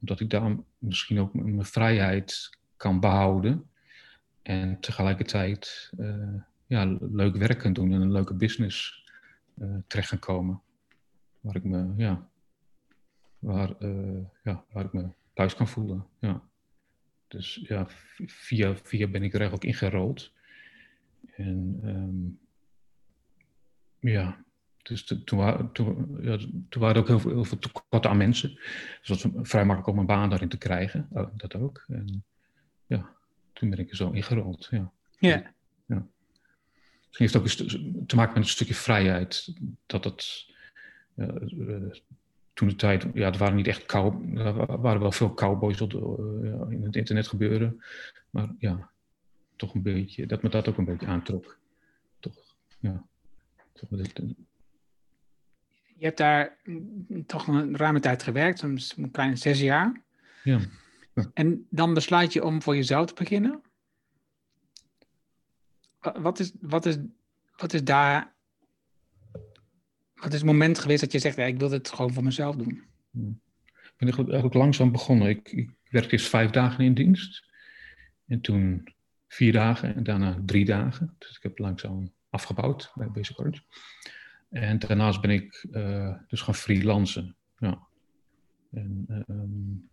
Omdat 0.00 0.20
ik 0.20 0.30
daar 0.30 0.56
misschien 0.78 1.20
ook 1.20 1.34
mijn 1.34 1.64
vrijheid 1.64 2.50
kan 2.76 3.00
behouden. 3.00 3.70
En 4.42 4.80
tegelijkertijd 4.80 5.90
ja, 6.74 6.96
leuk 7.00 7.36
werk 7.36 7.58
kan 7.58 7.72
doen 7.72 7.92
en 7.92 8.00
een 8.00 8.12
leuke 8.12 8.34
business 8.34 9.04
uh, 9.58 9.76
terecht 9.86 10.08
kan 10.08 10.18
komen. 10.18 10.60
Waar 11.40 11.56
ik 11.56 11.64
me, 11.64 11.92
ja, 11.96 12.28
waar, 13.38 13.74
uh, 13.78 14.24
ja, 14.42 14.64
waar 14.72 14.84
ik 14.84 14.92
me 14.92 15.08
thuis 15.32 15.54
kan 15.54 15.68
voelen. 15.68 16.06
Ja. 16.18 16.42
Dus 17.28 17.64
ja, 17.66 17.86
via, 18.26 18.76
via 18.76 19.06
ben 19.06 19.22
ik 19.22 19.32
er 19.32 19.40
eigenlijk 19.40 19.64
ingerold. 19.64 20.32
En 21.36 21.80
um, 21.84 22.38
ja, 23.98 24.44
dus 24.82 25.04
toen, 25.24 25.38
ja, 25.38 26.38
waren 26.70 26.94
er 26.94 26.96
ook 26.96 27.08
heel 27.08 27.20
veel, 27.20 27.30
heel 27.30 27.58
tekorten 27.58 28.10
aan 28.10 28.16
mensen. 28.16 28.54
Dus 29.00 29.08
was 29.08 29.26
vrij 29.48 29.64
makkelijk 29.64 29.92
om 29.92 29.98
een 29.98 30.06
baan 30.06 30.30
daarin 30.30 30.48
te 30.48 30.58
krijgen. 30.58 31.08
Oh, 31.10 31.28
dat 31.36 31.54
ook. 31.54 31.84
En 31.88 32.24
ja, 32.86 33.14
toen 33.52 33.70
ben 33.70 33.78
ik 33.78 33.90
er 33.90 33.96
zo 33.96 34.10
ingerold. 34.10 34.68
Ja. 34.70 34.92
ja. 35.18 35.53
Heeft 37.16 37.36
ook 37.36 37.46
te 38.06 38.16
maken 38.16 38.32
met 38.34 38.42
een 38.42 38.48
stukje 38.48 38.74
vrijheid. 38.74 39.54
Dat 39.86 40.04
het. 40.04 40.52
Ja, 41.14 41.34
uh, 41.56 41.92
toen 42.52 42.68
de 42.68 42.76
tijd, 42.76 43.06
ja, 43.14 43.32
er 43.32 43.38
waren 43.38 43.56
niet 43.56 43.66
echt 43.66 43.86
cow, 43.86 44.38
er 44.38 44.80
waren 44.80 45.00
wel 45.00 45.12
veel 45.12 45.34
cowboys 45.34 45.80
op 45.80 45.90
de, 45.90 45.98
uh, 46.42 46.72
in 46.78 46.84
het 46.84 46.96
internet 46.96 47.26
gebeuren. 47.26 47.82
Maar 48.30 48.48
ja, 48.58 48.90
toch 49.56 49.74
een 49.74 49.82
beetje, 49.82 50.26
dat 50.26 50.42
me 50.42 50.48
dat 50.48 50.68
ook 50.68 50.78
een 50.78 50.84
beetje 50.84 51.06
aantrok. 51.06 51.58
Toch, 52.20 52.34
ja. 52.80 53.04
Toch 53.72 53.88
je 55.96 56.04
hebt 56.04 56.18
daar 56.18 56.56
toch 57.26 57.46
een 57.46 57.76
ruime 57.76 58.00
tijd 58.00 58.22
gewerkt, 58.22 58.62
een 58.62 59.10
kleine 59.12 59.36
zes 59.36 59.60
jaar. 59.60 60.02
Ja. 60.42 60.58
En 61.34 61.66
dan 61.70 61.94
besluit 61.94 62.32
je 62.32 62.44
om 62.44 62.62
voor 62.62 62.76
jezelf 62.76 63.06
te 63.06 63.14
beginnen. 63.14 63.62
Wat 66.12 66.38
is, 66.38 66.52
wat 66.60 66.86
is, 66.86 66.98
wat 67.56 67.72
is 67.72 67.84
daar. 67.84 68.32
Wat 70.14 70.32
is 70.32 70.38
het 70.38 70.44
moment 70.44 70.78
geweest 70.78 71.00
dat 71.00 71.12
je 71.12 71.18
zegt: 71.18 71.36
ja, 71.36 71.44
ik 71.44 71.58
wil 71.58 71.68
dit 71.68 71.90
gewoon 71.90 72.12
voor 72.12 72.24
mezelf 72.24 72.56
doen? 72.56 72.82
Ik 73.74 73.96
ben 73.96 74.08
eigenlijk 74.16 74.54
langzaam 74.54 74.92
begonnen. 74.92 75.28
Ik, 75.28 75.52
ik 75.52 75.70
werkte 75.90 76.12
eerst 76.12 76.28
vijf 76.28 76.50
dagen 76.50 76.84
in 76.84 76.94
dienst. 76.94 77.44
En 78.26 78.40
toen 78.40 78.88
vier 79.28 79.52
dagen 79.52 79.94
en 79.94 80.02
daarna 80.02 80.42
drie 80.46 80.64
dagen. 80.64 81.14
Dus 81.18 81.36
ik 81.36 81.42
heb 81.42 81.58
langzaam 81.58 82.12
afgebouwd 82.30 82.92
bij 82.94 83.10
Basic 83.10 83.40
Orange. 83.40 83.62
En 84.50 84.78
daarnaast 84.78 85.20
ben 85.20 85.30
ik 85.30 85.66
uh, 85.70 86.14
dus 86.28 86.40
gaan 86.40 86.54
freelancen. 86.54 87.36
Ja. 87.58 87.86
En, 88.70 89.24
um, 89.28 89.88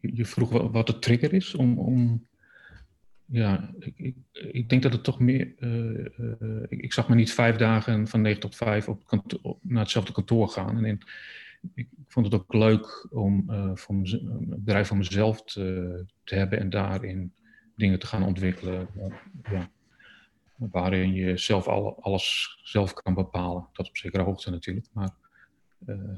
je 0.00 0.24
vroeg 0.24 0.50
wat 0.50 0.86
de 0.86 0.98
trigger 0.98 1.32
is 1.32 1.54
om. 1.54 1.78
om 1.78 2.28
ja, 3.30 3.70
ik, 3.78 3.98
ik, 3.98 4.16
ik, 4.32 4.68
denk 4.68 4.82
dat 4.82 4.92
het 4.92 5.04
toch 5.04 5.20
meer. 5.20 5.54
Uh, 5.58 6.06
uh, 6.18 6.62
ik, 6.68 6.92
zag 6.92 7.08
me 7.08 7.14
niet 7.14 7.32
vijf 7.32 7.56
dagen 7.56 8.08
van 8.08 8.20
negen 8.20 8.40
tot 8.40 8.56
vijf 8.56 8.88
op, 8.88 9.06
kantoor, 9.06 9.56
naar 9.62 9.82
hetzelfde 9.82 10.12
kantoor 10.12 10.48
gaan. 10.48 10.84
En 10.84 10.98
ik 11.74 11.88
vond 12.06 12.26
het 12.26 12.34
ook 12.34 12.54
leuk 12.54 13.06
om 13.10 13.44
voor 13.74 13.94
een 13.94 14.46
bedrijf 14.48 14.88
van 14.88 14.96
mezelf 14.96 15.44
te, 15.44 16.04
te 16.24 16.34
hebben 16.34 16.58
en 16.58 16.70
daarin 16.70 17.32
dingen 17.76 17.98
te 17.98 18.06
gaan 18.06 18.22
ontwikkelen. 18.22 18.88
Ja, 19.50 19.70
waarin 20.56 21.12
je 21.12 21.36
zelf 21.36 21.66
al, 21.68 22.02
alles 22.02 22.58
zelf 22.62 22.94
kan 22.94 23.14
bepalen. 23.14 23.68
Dat 23.72 23.88
op 23.88 23.96
zekere 23.96 24.22
hoogte 24.22 24.50
natuurlijk. 24.50 24.86
Maar 24.92 25.10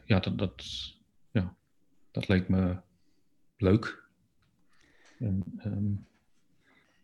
ja, 0.04 0.20
dat, 0.20 0.38
dat, 0.38 0.64
ja, 1.30 1.54
dat 2.10 2.28
leek 2.28 2.48
me 2.48 2.76
leuk. 3.56 4.02
En, 5.18 5.44
ehm, 5.58 5.92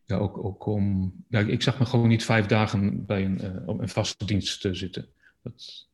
ja, 0.09 0.17
ook, 0.17 0.45
ook 0.45 0.67
om. 0.67 1.13
Ja, 1.29 1.41
ik 1.41 1.63
zag 1.63 1.79
me 1.79 1.85
gewoon 1.85 2.09
niet 2.09 2.25
vijf 2.25 2.47
dagen 2.47 3.07
bij 3.07 3.25
een, 3.25 3.45
uh, 3.45 3.79
een 3.79 3.89
vaste 3.89 4.25
dienst 4.25 4.61
te 4.61 4.75
zitten. 4.75 5.09
Dat, 5.43 5.87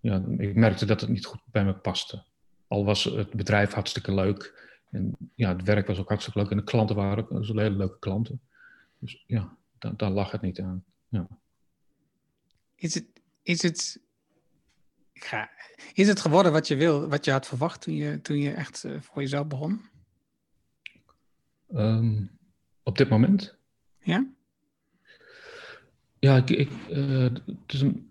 ja, 0.00 0.24
ik 0.38 0.54
merkte 0.54 0.86
dat 0.86 1.00
het 1.00 1.10
niet 1.10 1.26
goed 1.26 1.40
bij 1.44 1.64
me 1.64 1.74
paste. 1.74 2.22
Al 2.68 2.84
was 2.84 3.04
het 3.04 3.30
bedrijf 3.30 3.72
hartstikke 3.72 4.14
leuk. 4.14 4.68
En 4.90 5.16
ja, 5.34 5.56
het 5.56 5.62
werk 5.62 5.86
was 5.86 5.98
ook 5.98 6.08
hartstikke 6.08 6.38
leuk. 6.38 6.50
En 6.50 6.56
de 6.56 6.64
klanten 6.64 6.96
waren 6.96 7.30
ook 7.30 7.44
zo 7.44 7.58
hele 7.58 7.76
leuke 7.76 7.98
klanten. 7.98 8.40
Dus 8.98 9.24
ja, 9.26 9.56
daar, 9.78 9.96
daar 9.96 10.10
lag 10.10 10.30
het 10.30 10.40
niet 10.40 10.60
aan. 10.60 10.84
Ja. 11.08 11.26
Is 12.74 12.94
het, 12.94 13.06
is 13.42 13.62
het, 13.62 14.00
is 15.92 16.08
het 16.08 16.20
geworden 16.20 16.52
wat 16.52 16.68
je 16.68 16.76
wil, 16.76 17.08
wat 17.08 17.24
je 17.24 17.30
had 17.30 17.46
verwacht 17.46 17.80
toen 17.80 17.94
je, 17.94 18.20
toen 18.20 18.38
je 18.38 18.52
echt 18.52 18.84
uh, 18.84 19.00
voor 19.00 19.22
jezelf 19.22 19.46
begon? 19.46 19.80
Um, 21.74 22.38
op 22.82 22.98
dit 22.98 23.08
moment? 23.08 23.58
Ja? 24.02 24.26
Ja, 26.18 26.36
ik, 26.36 26.50
ik, 26.50 26.70
uh, 26.90 27.22
het 27.22 27.72
is 27.72 27.80
een, 27.80 28.10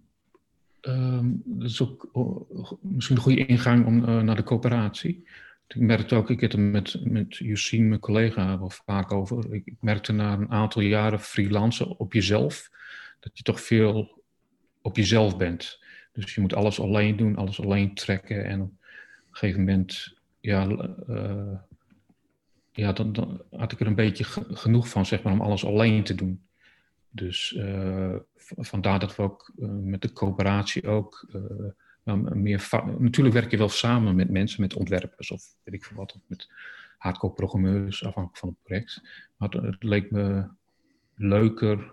dat 1.43 1.69
is 1.69 1.81
ook 1.81 2.09
uh, 2.15 2.71
misschien 2.81 3.15
een 3.15 3.21
goede 3.21 3.45
ingang 3.45 3.85
om, 3.85 3.99
uh, 3.99 4.21
naar 4.21 4.35
de 4.35 4.43
coöperatie. 4.43 5.27
Ik 5.67 5.81
merkte 5.81 6.15
ook, 6.15 6.29
ik 6.29 6.39
heb 6.39 6.51
het 6.51 6.59
met, 6.59 6.99
met 7.03 7.35
Justine, 7.35 7.87
mijn 7.87 7.99
collega, 7.99 8.59
wel 8.59 8.69
vaak 8.69 9.11
over. 9.11 9.53
Ik, 9.53 9.73
merkte 9.79 10.11
na 10.11 10.33
een 10.33 10.51
aantal 10.51 10.81
jaren 10.81 11.19
freelancen 11.19 11.99
op 11.99 12.13
jezelf, 12.13 12.69
dat 13.19 13.37
je 13.37 13.43
toch 13.43 13.61
veel 13.61 14.23
op 14.81 14.95
jezelf 14.95 15.37
bent. 15.37 15.79
Dus 16.13 16.35
je 16.35 16.41
moet 16.41 16.53
alles 16.53 16.79
alleen 16.79 17.17
doen, 17.17 17.35
alles 17.35 17.61
alleen 17.61 17.93
trekken. 17.93 18.45
En 18.45 18.61
op 18.61 18.69
een 18.69 18.77
gegeven 19.31 19.59
moment, 19.59 20.13
ja, 20.39 20.67
ja, 22.79 22.93
dan, 22.93 23.41
had 23.51 23.71
ik 23.71 23.79
er 23.79 23.87
een 23.87 23.95
beetje 23.95 24.23
genoeg 24.53 24.89
van, 24.89 25.05
zeg 25.05 25.23
maar, 25.23 25.33
om 25.33 25.41
alles 25.41 25.65
alleen 25.65 26.03
te 26.03 26.15
doen. 26.15 26.41
Dus 27.09 27.51
uh, 27.51 28.15
vandaar 28.57 28.99
dat 28.99 29.15
we 29.15 29.21
ook 29.21 29.51
uh, 29.57 29.69
met 29.69 30.01
de 30.01 30.13
coöperatie 30.13 30.87
ook 30.87 31.27
uh, 32.03 32.13
meer. 32.13 32.69
Natuurlijk 32.97 33.35
werk 33.35 33.51
je 33.51 33.57
wel 33.57 33.69
samen 33.69 34.15
met 34.15 34.29
mensen, 34.29 34.61
met 34.61 34.75
ontwerpers 34.75 35.31
of 35.31 35.43
weet 35.63 35.75
ik 35.75 35.83
veel 35.83 35.97
wat, 35.97 36.13
of 36.13 36.21
met 36.27 36.49
hardcore 36.97 37.33
programmeurs, 37.33 38.05
afhankelijk 38.05 38.37
van 38.37 38.49
het 38.49 38.57
project. 38.63 39.01
Maar 39.37 39.49
het, 39.49 39.63
het 39.63 39.83
leek 39.83 40.11
me 40.11 40.47
leuker 41.15 41.91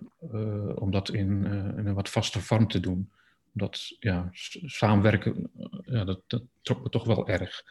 om 0.75 0.90
dat 0.90 1.09
in, 1.09 1.45
in, 1.76 1.87
een 1.87 1.95
wat 1.95 2.09
vaste 2.09 2.40
vorm 2.40 2.69
te 2.69 2.81
doen. 2.81 3.11
Omdat 3.52 3.97
ja, 4.00 4.28
samenwerken, 4.64 5.50
ja, 5.85 6.05
dat, 6.05 6.21
dat 6.26 6.43
trok 6.62 6.83
me 6.83 6.88
toch 6.88 7.05
wel 7.05 7.28
erg. 7.28 7.64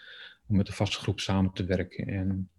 Om 0.47 0.55
met 0.55 0.67
een 0.67 0.73
vaste 0.73 0.97
groep 0.97 1.19
samen 1.19 1.53
te 1.53 1.65
werken. 1.65 2.07
En 2.07 2.49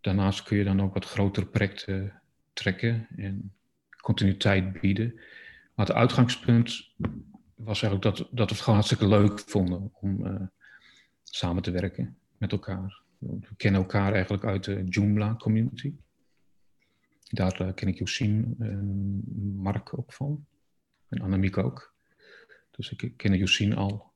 daarnaast 0.00 0.42
kun 0.42 0.56
je 0.56 0.64
dan 0.64 0.82
ook 0.82 0.94
wat 0.94 1.04
grotere 1.04 1.46
projecten 1.46 2.20
trekken 2.52 3.06
en 3.16 3.52
continuïteit 4.00 4.80
bieden. 4.80 5.14
Maar 5.74 5.86
het 5.86 5.96
uitgangspunt 5.96 6.90
was 7.54 7.82
eigenlijk 7.82 8.02
dat, 8.02 8.16
dat 8.16 8.48
we 8.48 8.54
het 8.54 8.60
gewoon 8.60 8.74
hartstikke 8.74 9.08
leuk 9.08 9.38
vonden 9.38 9.90
om 9.94 10.26
uh, 10.26 10.40
samen 11.22 11.62
te 11.62 11.70
werken 11.70 12.16
met 12.38 12.52
elkaar. 12.52 13.00
We 13.18 13.54
kennen 13.56 13.80
elkaar 13.80 14.12
eigenlijk 14.12 14.44
uit 14.44 14.64
de 14.64 14.84
Joomla 14.84 15.34
community. 15.34 15.94
Daar 17.28 17.62
uh, 17.62 17.68
ken 17.74 17.88
ik 17.88 17.98
Josien 17.98 18.54
en 18.58 19.22
Mark 19.56 19.98
ook 19.98 20.12
van. 20.12 20.46
En 21.08 21.20
Annemiek 21.20 21.58
ook. 21.58 21.94
Dus 22.70 22.92
ik 22.92 23.12
ken 23.16 23.36
Josien 23.36 23.76
al 23.76 24.08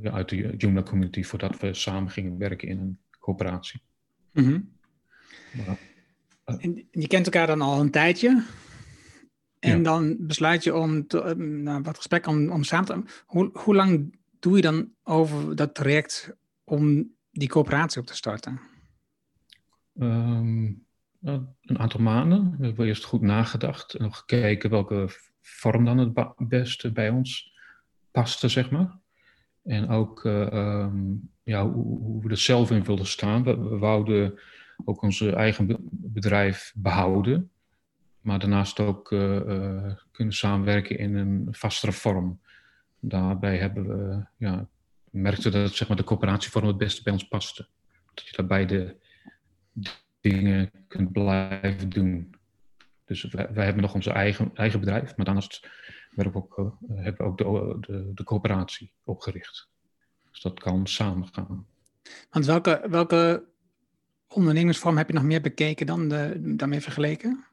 ja, 0.00 0.10
uit 0.10 0.28
de 0.28 0.56
Joomla 0.56 0.82
community 0.82 1.22
voordat 1.22 1.60
we 1.60 1.74
samen 1.74 2.10
gingen 2.10 2.38
werken 2.38 2.68
in 2.68 2.78
een 2.78 2.98
coöperatie. 3.18 3.80
-hmm. 4.32 4.70
Ja. 5.52 5.76
En 6.58 6.86
je 6.90 7.06
kent 7.06 7.24
elkaar 7.24 7.46
dan 7.46 7.60
al 7.60 7.80
een 7.80 7.90
tijdje. 7.90 8.44
En 9.58 9.76
ja. 9.76 9.82
dan 9.82 10.16
besluit 10.18 10.64
je 10.64 10.74
om 10.74 11.06
te, 11.06 11.34
nou, 11.36 11.82
wat 11.82 11.96
gesprek 11.96 12.26
om, 12.26 12.50
om 12.50 12.64
samen 12.64 12.86
te. 12.86 13.22
Hoe, 13.26 13.50
hoe 13.52 13.74
lang 13.74 14.18
doe 14.38 14.56
je 14.56 14.62
dan 14.62 14.88
over 15.02 15.56
dat 15.56 15.74
traject 15.74 16.36
om 16.64 17.10
die 17.30 17.48
coöperatie 17.48 18.00
op 18.00 18.06
te 18.06 18.14
starten? 18.14 18.60
Um, 19.98 20.86
een 21.20 21.78
aantal 21.78 22.00
maanden. 22.00 22.54
We 22.58 22.66
hebben 22.66 22.86
eerst 22.86 23.04
goed 23.04 23.20
nagedacht 23.20 23.94
en 23.94 24.14
gekeken 24.14 24.70
welke 24.70 25.08
vorm 25.40 25.84
dan 25.84 25.98
het 25.98 26.34
beste 26.36 26.92
bij 26.92 27.10
ons 27.10 27.52
paste, 28.10 28.48
zeg 28.48 28.70
maar. 28.70 28.98
En 29.62 29.88
ook 29.88 30.24
uh, 30.24 30.52
um, 30.52 31.30
ja, 31.42 31.68
hoe, 31.70 31.98
hoe, 31.98 32.22
we 32.22 32.28
er 32.28 32.36
zelf 32.36 32.70
in 32.70 32.84
wilden 32.84 33.06
staan. 33.06 33.42
We, 33.42 33.58
we 33.58 33.78
wouden 33.78 34.38
ook 34.84 35.02
ons 35.02 35.20
eigen 35.20 35.76
bedrijf 35.90 36.72
behouden. 36.76 37.50
Maar 38.20 38.38
daarnaast 38.38 38.80
ook 38.80 39.10
uh, 39.10 39.36
uh, 39.36 39.92
kunnen 40.10 40.34
samenwerken 40.34 40.98
in 40.98 41.14
een 41.14 41.48
vastere 41.50 41.92
vorm. 41.92 42.40
Daarbij 43.00 43.58
hebben 43.58 43.86
we, 43.88 44.24
ja, 44.36 44.68
merkten 45.10 45.52
dat 45.52 45.74
zeg 45.74 45.88
maar, 45.88 45.96
de 45.96 46.04
coöperatievorm 46.04 46.66
het 46.66 46.76
beste 46.76 47.02
bij 47.02 47.12
ons 47.12 47.28
paste. 47.28 47.68
Dat 48.14 48.26
je 48.26 48.36
daarbij 48.36 48.66
de 48.66 48.96
dingen 50.20 50.70
kunt 50.88 51.12
blijven 51.12 51.88
doen. 51.88 52.34
Dus 53.04 53.22
wij, 53.22 53.64
hebben 53.64 53.82
nog 53.82 53.94
ons 53.94 54.06
eigen, 54.06 54.50
eigen 54.54 54.80
bedrijf, 54.80 55.16
maar 55.16 55.24
daarnaast 55.26 55.68
hebben 56.14 56.32
we 56.32 56.38
ook, 56.38 56.58
uh, 56.58 57.04
hebben 57.04 57.26
ook 57.26 57.38
de, 57.38 57.76
de, 57.80 58.10
de 58.14 58.24
coöperatie 58.24 58.92
opgericht. 59.04 59.68
Dus 60.30 60.40
dat 60.40 60.60
kan 60.60 60.86
samen 60.86 61.28
gaan. 61.32 61.66
Want 62.30 62.46
welke, 62.46 62.86
welke 62.88 63.44
ondernemingsvorm 64.34 64.96
heb 64.96 65.08
je 65.08 65.14
nog 65.14 65.22
meer 65.22 65.40
bekeken 65.40 65.86
dan 65.86 66.08
daarmee 66.56 66.80
vergeleken? 66.80 67.44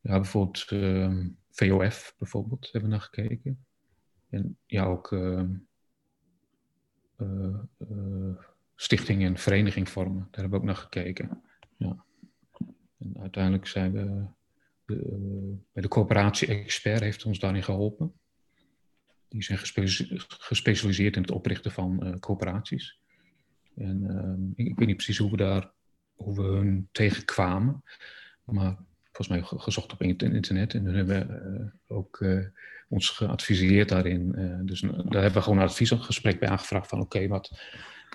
Ja, 0.00 0.20
bijvoorbeeld 0.20 0.70
uh, 0.70 1.24
VOF 1.50 2.14
bijvoorbeeld 2.18 2.68
hebben 2.72 2.90
we 2.90 2.96
naar 2.96 3.04
gekeken. 3.04 3.64
En 4.28 4.58
ja, 4.66 4.84
ook 4.84 5.10
uh, 5.10 5.42
uh, 7.18 7.56
stichting 8.74 9.22
en 9.22 9.36
vereniging 9.36 9.88
vormen. 9.88 10.28
Daar 10.30 10.40
hebben 10.40 10.50
we 10.50 10.56
ook 10.56 10.64
naar 10.64 10.82
gekeken. 10.82 11.42
Ja. 11.76 12.04
En 12.98 13.16
uiteindelijk 13.20 13.66
zijn 13.66 13.92
we 13.92 14.26
de, 14.84 14.96
bij 15.72 15.82
de 15.82 15.88
coöperatie-expert 15.88 17.00
heeft 17.00 17.24
ons 17.24 17.38
daarin 17.38 17.62
geholpen. 17.62 18.12
Die 19.28 19.42
zijn 19.42 19.58
gespecialiseerd 20.28 21.16
in 21.16 21.22
het 21.22 21.30
oprichten 21.30 21.72
van 21.72 22.16
coöperaties. 22.20 23.01
En 23.76 24.02
uh, 24.56 24.66
ik 24.66 24.78
weet 24.78 24.86
niet 24.86 24.96
precies 24.96 25.18
hoe 25.18 25.30
we 25.30 25.36
daar, 25.36 25.70
hoe 26.14 26.34
we 26.34 26.42
hun 26.42 26.88
tegenkwamen. 26.92 27.82
Maar 28.44 28.76
volgens 29.12 29.28
mij 29.28 29.58
gezocht 29.58 29.92
op 29.92 30.02
internet. 30.02 30.74
En 30.74 30.84
dan 30.84 30.94
hebben 30.94 31.28
we 31.28 31.60
uh, 31.60 31.96
ook 31.96 32.20
uh, 32.20 32.46
ons 32.88 33.10
geadviseerd 33.10 33.88
daarin. 33.88 34.32
Uh, 34.38 34.58
dus 34.62 34.80
daar 34.80 35.22
hebben 35.22 35.32
we 35.32 35.42
gewoon 35.42 35.58
een 35.58 35.64
adviesgesprek 35.64 36.38
bij 36.38 36.48
aangevraagd 36.48 36.88
van 36.88 37.00
oké, 37.00 37.28
wat, 37.28 37.60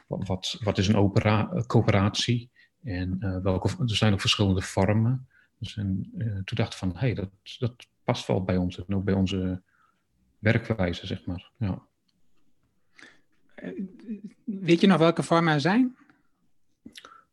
wat, 0.08 0.58
wat 0.64 0.78
is 0.78 0.88
een 0.88 0.96
opera, 0.96 1.64
coöperatie? 1.68 2.50
En 2.84 3.42
welke, 3.44 3.70
er 3.80 3.96
zijn 3.96 4.14
ook 4.14 4.22
verschillende 4.22 4.62
vormen. 4.62 5.28
Dus 5.60 5.78
en, 5.78 6.12
toen 6.18 6.58
dacht 6.58 6.76
van, 6.76 6.92
hé, 6.92 7.00
hey, 7.00 7.14
dat, 7.14 7.30
dat 7.60 7.88
past 8.04 8.28
wel 8.28 8.44
bij 8.44 8.58
ons 8.58 8.86
en 8.86 8.96
ook 8.96 9.04
bij 9.04 9.14
onze 9.14 9.62
werkwijze, 10.40 11.08
zeg 11.08 11.26
maar. 11.26 11.52
Ja. 11.58 11.82
Weet 14.44 14.82
je 14.82 14.88
nog 14.88 14.98
welke 14.98 15.24
vormen 15.24 15.54
er 15.54 15.62
zijn? 15.62 15.96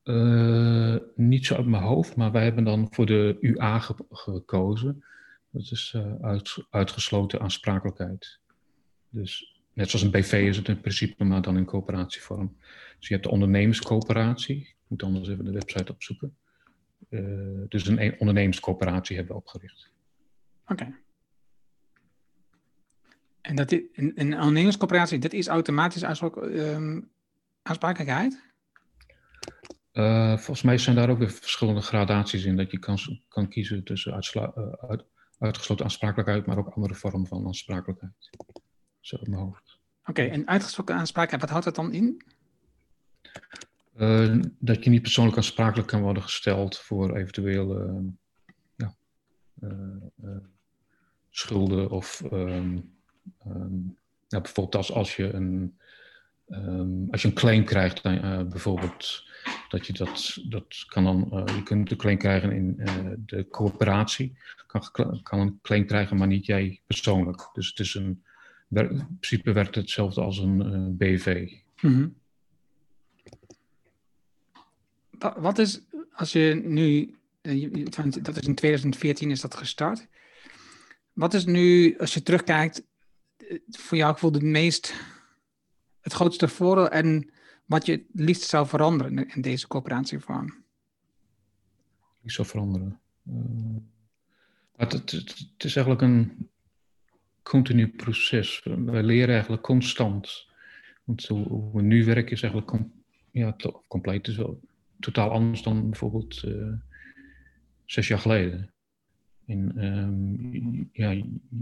Uh, 0.04 0.96
niet 1.14 1.46
zo 1.46 1.54
uit 1.54 1.66
mijn 1.66 1.82
hoofd, 1.82 2.16
maar 2.16 2.32
wij 2.32 2.44
hebben 2.44 2.64
dan 2.64 2.88
voor 2.90 3.06
de 3.06 3.36
UA 3.40 3.78
ge 3.78 3.94
gekozen. 4.10 5.04
Dat 5.50 5.70
is 5.70 5.92
uh, 5.96 6.14
uit, 6.20 6.56
uitgesloten 6.70 7.40
aansprakelijkheid. 7.40 8.38
Dus 9.08 9.60
net 9.72 9.90
zoals 9.90 10.04
een 10.04 10.10
BV 10.10 10.32
is 10.32 10.56
het 10.56 10.68
in 10.68 10.80
principe, 10.80 11.24
maar 11.24 11.42
dan 11.42 11.56
in 11.56 11.64
coöperatievorm. 11.64 12.56
Dus 12.98 13.08
je 13.08 13.14
hebt 13.14 13.26
de 13.26 13.32
ondernemerscoöperatie. 13.32 14.56
Ik 14.56 14.76
moet 14.86 15.02
anders 15.02 15.28
even 15.28 15.44
de 15.44 15.52
website 15.52 15.92
opzoeken. 15.92 16.36
Uh, 17.08 17.20
dus 17.68 17.86
een 17.86 18.18
ondernemerscoöperatie 18.18 19.16
hebben 19.16 19.34
we 19.34 19.40
opgericht. 19.40 19.90
Oké. 20.62 20.72
Okay. 20.72 20.94
En 23.44 23.56
dat 23.56 23.72
is, 23.72 23.80
een, 23.92 24.12
een 24.14 24.32
ondernemingscoöperatie, 24.32 25.18
dat 25.18 25.32
is 25.32 25.46
automatisch 25.46 26.20
um, 26.36 27.10
aansprakelijkheid? 27.62 28.42
Uh, 29.92 30.28
volgens 30.28 30.62
mij 30.62 30.78
zijn 30.78 30.96
daar 30.96 31.10
ook 31.10 31.18
weer 31.18 31.30
verschillende 31.30 31.80
gradaties 31.80 32.44
in. 32.44 32.56
Dat 32.56 32.70
je 32.70 32.78
kan, 32.78 32.98
kan 33.28 33.48
kiezen 33.48 33.84
tussen 33.84 34.14
uitsla, 34.14 34.52
uh, 34.58 34.72
uit, 34.88 35.04
uitgesloten 35.38 35.84
aansprakelijkheid, 35.84 36.46
maar 36.46 36.58
ook 36.58 36.68
andere 36.68 36.94
vormen 36.94 37.26
van 37.26 37.46
aansprakelijkheid. 37.46 38.30
Zo 39.00 39.16
in 39.16 39.30
mijn 39.30 39.42
hoofd. 39.42 39.78
Oké, 40.00 40.10
okay, 40.10 40.30
en 40.30 40.48
uitgesloten 40.48 40.94
aansprakelijkheid, 40.94 41.40
wat 41.40 41.50
houdt 41.50 41.64
dat 41.64 41.74
dan 41.74 41.92
in? 41.92 42.22
Uh, 43.96 44.42
dat 44.58 44.84
je 44.84 44.90
niet 44.90 45.02
persoonlijk 45.02 45.36
aansprakelijk 45.36 45.88
kan 45.88 46.02
worden 46.02 46.22
gesteld 46.22 46.78
voor 46.78 47.16
eventuele 47.16 48.04
ja, 48.76 48.94
schulden 51.30 51.90
of 51.90 52.22
um, 52.32 52.93
um, 53.46 53.96
bijvoorbeeld 54.28 54.74
als, 54.74 54.92
als, 54.92 55.16
je 55.16 55.32
een, 55.32 55.78
um, 56.48 57.08
als 57.10 57.22
je 57.22 57.28
een 57.28 57.34
claim 57.34 57.64
krijgt, 57.64 58.04
uh, 58.04 58.42
bijvoorbeeld 58.42 59.24
dat 59.68 59.86
je 59.86 59.92
dat, 59.92 60.38
dat 60.48 60.84
kan 60.88 61.04
dan, 61.04 61.30
uh, 61.32 61.56
je 61.56 61.62
kunt 61.62 61.88
de 61.88 61.96
claim 61.96 62.18
krijgen 62.18 62.52
in 62.52 62.74
uh, 62.78 63.10
de 63.16 63.48
coöperatie, 63.48 64.36
kan, 64.66 65.22
kan 65.22 65.40
een 65.40 65.58
claim 65.62 65.86
krijgen, 65.86 66.16
maar 66.16 66.26
niet 66.26 66.46
jij 66.46 66.80
persoonlijk. 66.86 67.50
Dus 67.52 67.68
het 67.68 67.78
is 67.78 67.94
een, 67.94 68.22
in 68.68 69.16
principe 69.20 69.52
werkt 69.52 69.74
het 69.74 69.84
hetzelfde 69.84 70.20
als 70.20 70.38
een 70.38 70.96
BV. 70.96 71.52
-hmm. 71.74 72.14
Wat 75.36 75.58
is, 75.58 75.80
als 76.12 76.32
je 76.32 76.60
nu, 76.64 77.14
dat 78.22 78.36
is 78.36 78.46
in 78.46 78.54
2014 78.54 79.30
is 79.30 79.40
dat 79.40 79.54
gestart. 79.54 80.06
Wat 81.12 81.34
is 81.34 81.44
nu, 81.44 81.98
als 81.98 82.14
je 82.14 82.22
terugkijkt, 82.22 82.82
voor 83.68 83.96
jou 83.96 84.12
gevoel 84.12 84.32
het 84.32 84.42
meest, 84.42 84.94
het 86.00 86.12
grootste 86.12 86.48
voordeel 86.48 86.88
en 86.88 87.30
wat 87.64 87.86
je 87.86 87.92
het 87.92 88.04
liefst 88.12 88.42
zou 88.42 88.66
veranderen 88.66 89.28
in 89.28 89.42
deze 89.42 89.68
coöperatievorm? 89.68 90.64
Ik 92.22 92.30
zou 92.30 92.48
veranderen. 92.48 93.00
Uh, 93.28 93.76
het, 94.76 94.92
het, 94.92 95.10
het, 95.10 95.64
is 95.64 95.76
eigenlijk 95.76 96.00
een 96.00 96.48
continu 97.42 97.88
proces. 97.88 98.62
We 98.64 99.02
leren 99.02 99.34
eigenlijk 99.34 99.62
constant. 99.62 100.46
Want 101.04 101.26
hoe 101.26 101.72
we 101.72 101.82
nu 101.82 102.04
werken 102.04 102.32
is 102.32 102.42
eigenlijk 102.42 102.82
ja, 103.30 103.56
compleet. 103.88 104.28
is 104.28 104.36
wel 104.36 104.60
totaal 105.00 105.30
anders 105.30 105.62
dan 105.62 105.90
bijvoorbeeld 105.90 106.42
uh, 106.42 106.72
zes 107.84 108.08
jaar 108.08 108.18
geleden. 108.18 108.73
En, 109.46 109.84
um, 109.84 110.88
ja, 110.92 111.08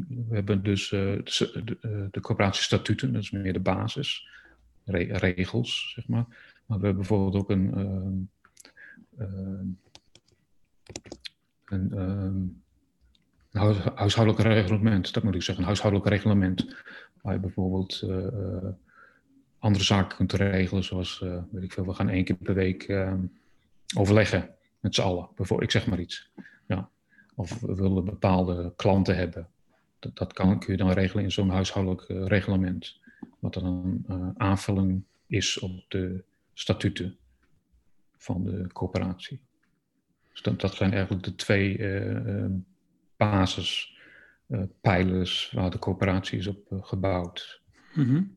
we 0.08 0.34
hebben 0.34 0.62
dus 0.62 0.90
uh, 0.90 1.00
de, 1.00 1.62
de, 1.64 2.08
de 2.10 2.20
coöperatiestatuten, 2.20 3.12
dat 3.12 3.22
is 3.22 3.30
meer 3.30 3.52
de 3.52 3.60
basis, 3.60 4.28
re 4.84 5.18
regels, 5.18 5.92
zeg 5.94 6.08
maar. 6.08 6.26
Maar 6.66 6.78
we 6.78 6.86
hebben 6.86 6.96
bijvoorbeeld 6.96 7.34
ook 7.34 7.50
een, 7.50 7.78
um, 7.78 8.30
um, 9.18 9.78
een 11.68 12.62
huishoudelijk 13.94 14.42
reglement, 14.42 15.14
dat 15.14 15.22
moet 15.22 15.34
ik 15.34 15.42
zeggen, 15.42 15.58
een 15.58 15.70
huishoudelijk 15.70 16.10
reglement. 16.10 16.74
Waar 17.22 17.34
je 17.34 17.40
bijvoorbeeld 17.40 18.06
andere 19.58 19.84
zaken 19.84 20.16
kunt 20.16 20.32
regelen, 20.32 20.84
zoals, 20.84 21.24
weet 21.50 21.62
ik 21.62 21.72
veel, 21.72 21.86
we 21.86 21.94
gaan 21.94 22.08
één 22.08 22.24
keer 22.24 22.36
per 22.36 22.54
week 22.54 23.06
overleggen 23.96 24.54
met 24.80 24.94
z'n 24.94 25.00
allen. 25.00 25.28
Bijvoorbeeld, 25.36 25.74
ik 25.74 25.80
zeg 25.80 25.86
maar 25.86 26.00
iets. 26.00 26.30
Ja. 26.66 26.90
Of 27.42 27.60
we 27.60 27.74
willen 27.74 28.04
bepaalde 28.04 28.72
klanten 28.76 29.16
hebben. 29.16 29.48
Dat, 29.98 30.16
dat 30.16 30.32
kan, 30.32 30.58
kun 30.58 30.72
je 30.72 30.78
dan 30.78 30.90
regelen 30.90 31.24
in 31.24 31.32
zo'n 31.32 31.50
huishoudelijk 31.50 32.08
uh, 32.08 32.26
reglement. 32.26 33.00
Wat 33.38 33.54
dan 33.54 33.64
een 33.64 34.04
uh, 34.10 34.28
aanvulling 34.34 35.04
is 35.26 35.58
op 35.58 35.84
de 35.88 36.24
statuten 36.52 37.16
van 38.16 38.44
de 38.44 38.66
coöperatie. 38.72 39.40
Dus 40.30 40.42
dat, 40.42 40.60
dat 40.60 40.74
zijn 40.74 40.92
eigenlijk 40.92 41.24
de 41.24 41.34
twee 41.34 41.78
uh, 41.78 42.46
basispijlers 43.16 45.52
waar 45.54 45.70
de 45.70 45.78
coöperatie 45.78 46.38
is 46.38 46.46
op 46.46 46.66
gebouwd. 46.80 47.60
Mm 47.94 48.04
-hmm. 48.04 48.36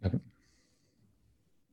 en, 0.00 0.22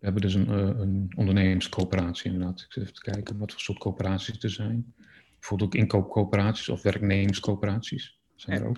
we 0.02 0.08
hebben 0.08 0.22
dus 0.22 0.34
een, 0.34 0.50
uh, 0.50 0.80
een 0.80 1.12
ondernemerscoöperatie 1.16 2.32
inderdaad. 2.32 2.62
Ik 2.62 2.72
zit 2.72 2.84
even 2.84 2.96
te 2.96 3.02
kijken 3.02 3.38
wat 3.38 3.52
voor 3.52 3.62
soort 3.62 3.78
coöperaties 3.78 4.44
er 4.44 4.50
zijn. 4.50 4.94
Bijvoorbeeld 5.40 5.74
ook 5.74 5.82
inkoopcoöperaties 5.82 6.70
of 6.70 6.82
werknemerscoöperaties 6.82 8.20
zijn 8.36 8.62
er 8.62 8.68
ook. 8.68 8.78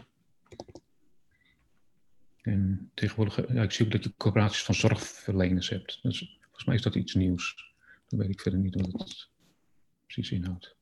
En 2.41 2.91
tegenwoordig, 2.93 3.53
ja, 3.53 3.63
ik 3.63 3.71
zie 3.71 3.85
ook 3.85 3.91
dat 3.91 4.03
je 4.03 4.13
coöperaties 4.17 4.63
van 4.63 4.75
zorgverleners 4.75 5.69
hebt. 5.69 5.99
Dus 6.01 6.39
volgens 6.41 6.65
mij 6.65 6.75
is 6.75 6.81
dat 6.81 6.95
iets 6.95 7.13
nieuws. 7.13 7.73
Dan 8.07 8.19
weet 8.19 8.29
ik 8.29 8.41
verder 8.41 8.59
niet 8.59 8.75
wat 8.75 8.91
het 8.91 9.29
precies 10.05 10.31
inhoudt. 10.31 10.75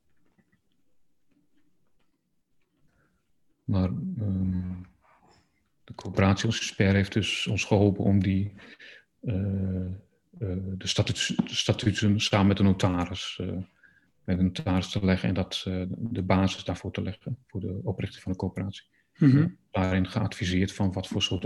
Maar 3.63 3.89
um, 3.89 4.87
de 5.83 5.95
coöperatie 5.95 6.45
als 6.45 6.57
expert 6.57 6.93
heeft 6.93 7.13
dus 7.13 7.47
ons 7.47 7.63
geholpen 7.63 8.03
om 8.03 8.23
die 8.23 8.53
uh, 9.21 9.91
eh, 10.39 10.47
de, 10.77 10.87
statuten 11.45 12.19
samen 12.19 12.47
met 12.47 12.57
de 12.57 12.63
notaris, 12.63 13.37
uh, 13.41 13.51
met 14.23 14.37
de 14.37 14.43
notaris 14.43 14.89
te 14.89 15.05
leggen 15.05 15.29
en 15.29 15.35
dat, 15.35 15.65
uh, 15.67 15.83
de 15.89 16.21
basis 16.21 16.63
daarvoor 16.63 16.91
te 16.91 17.01
leggen 17.01 17.37
voor 17.47 17.59
de 17.59 17.79
oprichting 17.83 18.23
van 18.23 18.31
de 18.31 18.37
coöperatie. 18.37 18.83
Mm 19.17 19.31
-hmm. 19.31 19.57
daarin 19.71 20.07
geadviseerd 20.07 20.73
van 20.73 20.91
wat 20.91 21.07
voor 21.07 21.21
soort 21.21 21.45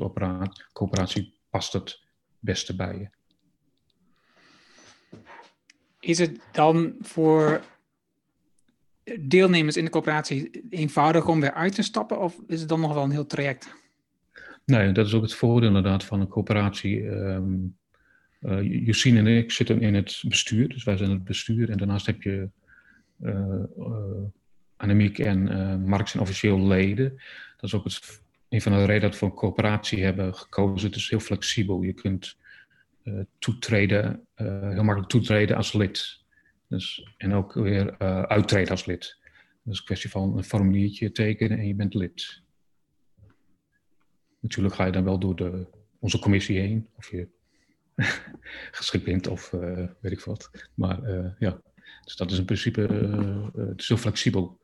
coöperatie 0.74 1.40
past 1.50 1.74
het 1.74 2.04
beste 2.40 2.76
bij 2.76 2.98
je. 2.98 3.10
Is 6.00 6.18
het 6.18 6.40
dan 6.52 6.96
voor 7.02 7.62
deelnemers 9.20 9.78
in 9.78 9.86
de 9.86 9.92
coöperatie 9.92 10.66
eenvoudig 10.70 11.28
om 11.28 11.40
weer 11.40 11.54
uit 11.54 11.76
te 11.76 11.82
stappen 11.82 12.20
of 12.20 12.42
is 12.48 12.60
het 12.60 12.70
dan 12.70 12.80
nog 12.80 12.94
wel 12.94 13.04
een 13.04 13.12
heel 13.12 13.26
traject? 13.26 13.74
Nee, 14.66 14.92
dat 14.92 15.06
is 15.06 15.14
ook 15.14 15.22
het 15.22 15.34
voordeel 15.34 15.68
inderdaad 15.68 16.04
van 16.04 16.20
een 16.20 16.28
coöperatie. 16.28 17.04
Um, 17.06 17.78
uh, 18.46 19.18
en 19.18 19.28
ik 19.28 19.52
zitten 19.52 19.82
in 19.82 19.94
het 19.94 20.24
bestuur, 20.28 20.70
dus 20.70 20.84
wij 20.84 20.98
zijn 20.98 21.10
het 21.10 21.24
bestuur. 21.24 21.70
En 21.70 21.78
daarnaast 21.78 22.06
heb 22.06 22.22
je 22.22 22.50
uh, 23.22 23.64
Annemiek 24.76 25.20
en 25.20 25.52
uh, 25.52 25.76
Mark 25.76 26.08
zijn 26.08 26.24
officieel 26.24 26.68
leden. 26.68 27.10
Dat 27.56 27.64
is 27.64 27.74
ook 27.74 27.84
het, 27.84 28.22
een 28.50 28.62
van 28.62 28.72
de 28.72 28.86
redenen 28.86 29.12
dat 29.12 29.20
we 29.20 29.26
een 29.26 29.34
coöperatie 29.34 30.04
hebben 30.04 30.36
gekozen. 30.36 30.88
Het 30.88 30.98
is 30.98 31.10
heel 31.10 31.20
flexibel. 31.20 31.82
Je 31.82 31.94
kunt 31.94 32.38
toetreden, 33.40 34.28
heel 34.36 34.84
makkelijk 34.84 35.10
toetreden 35.10 35.56
als 35.58 35.74
lid. 35.74 36.24
Dus, 36.68 37.14
en 37.18 37.34
ook 37.34 37.54
weer 37.54 37.98
uittreden 38.28 38.72
als 38.72 38.86
lid. 38.86 39.18
Dat 39.64 39.74
is 39.74 39.80
een 39.80 39.86
kwestie 39.86 40.10
van 40.10 40.38
een 40.38 40.44
formuliertje 40.44 41.12
tekenen 41.12 41.58
en 41.58 41.68
je 41.68 41.76
bent 41.76 41.94
lid. 41.94 42.42
Natuurlijk 44.40 44.76
ga 44.76 44.86
je 44.86 44.92
dan 44.92 45.04
wel 45.04 45.20
door 45.20 45.36
de, 45.36 45.68
onze 46.00 46.20
commissie 46.20 46.60
heen. 46.60 46.88
Of 46.96 47.12
je 47.12 47.28
geschikt 48.72 49.28
of 49.28 49.52
uh, 49.52 49.88
weet 50.00 50.12
ik 50.12 50.20
wat. 50.20 50.52
Maar 50.74 51.10
uh, 51.10 51.28
ja, 51.40 51.62
dus 52.04 52.16
dat 52.16 52.32
is 52.32 52.38
in 52.38 52.46
principe 52.46 52.88
uh, 52.88 53.68
het 53.68 53.80
is 53.80 53.88
heel 53.88 53.98
flexibel. 53.98 54.60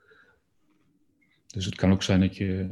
Dus 1.47 1.65
het 1.65 1.75
kan 1.75 1.91
ook 1.91 2.03
zijn 2.03 2.19
dat 2.19 2.35
je 2.35 2.67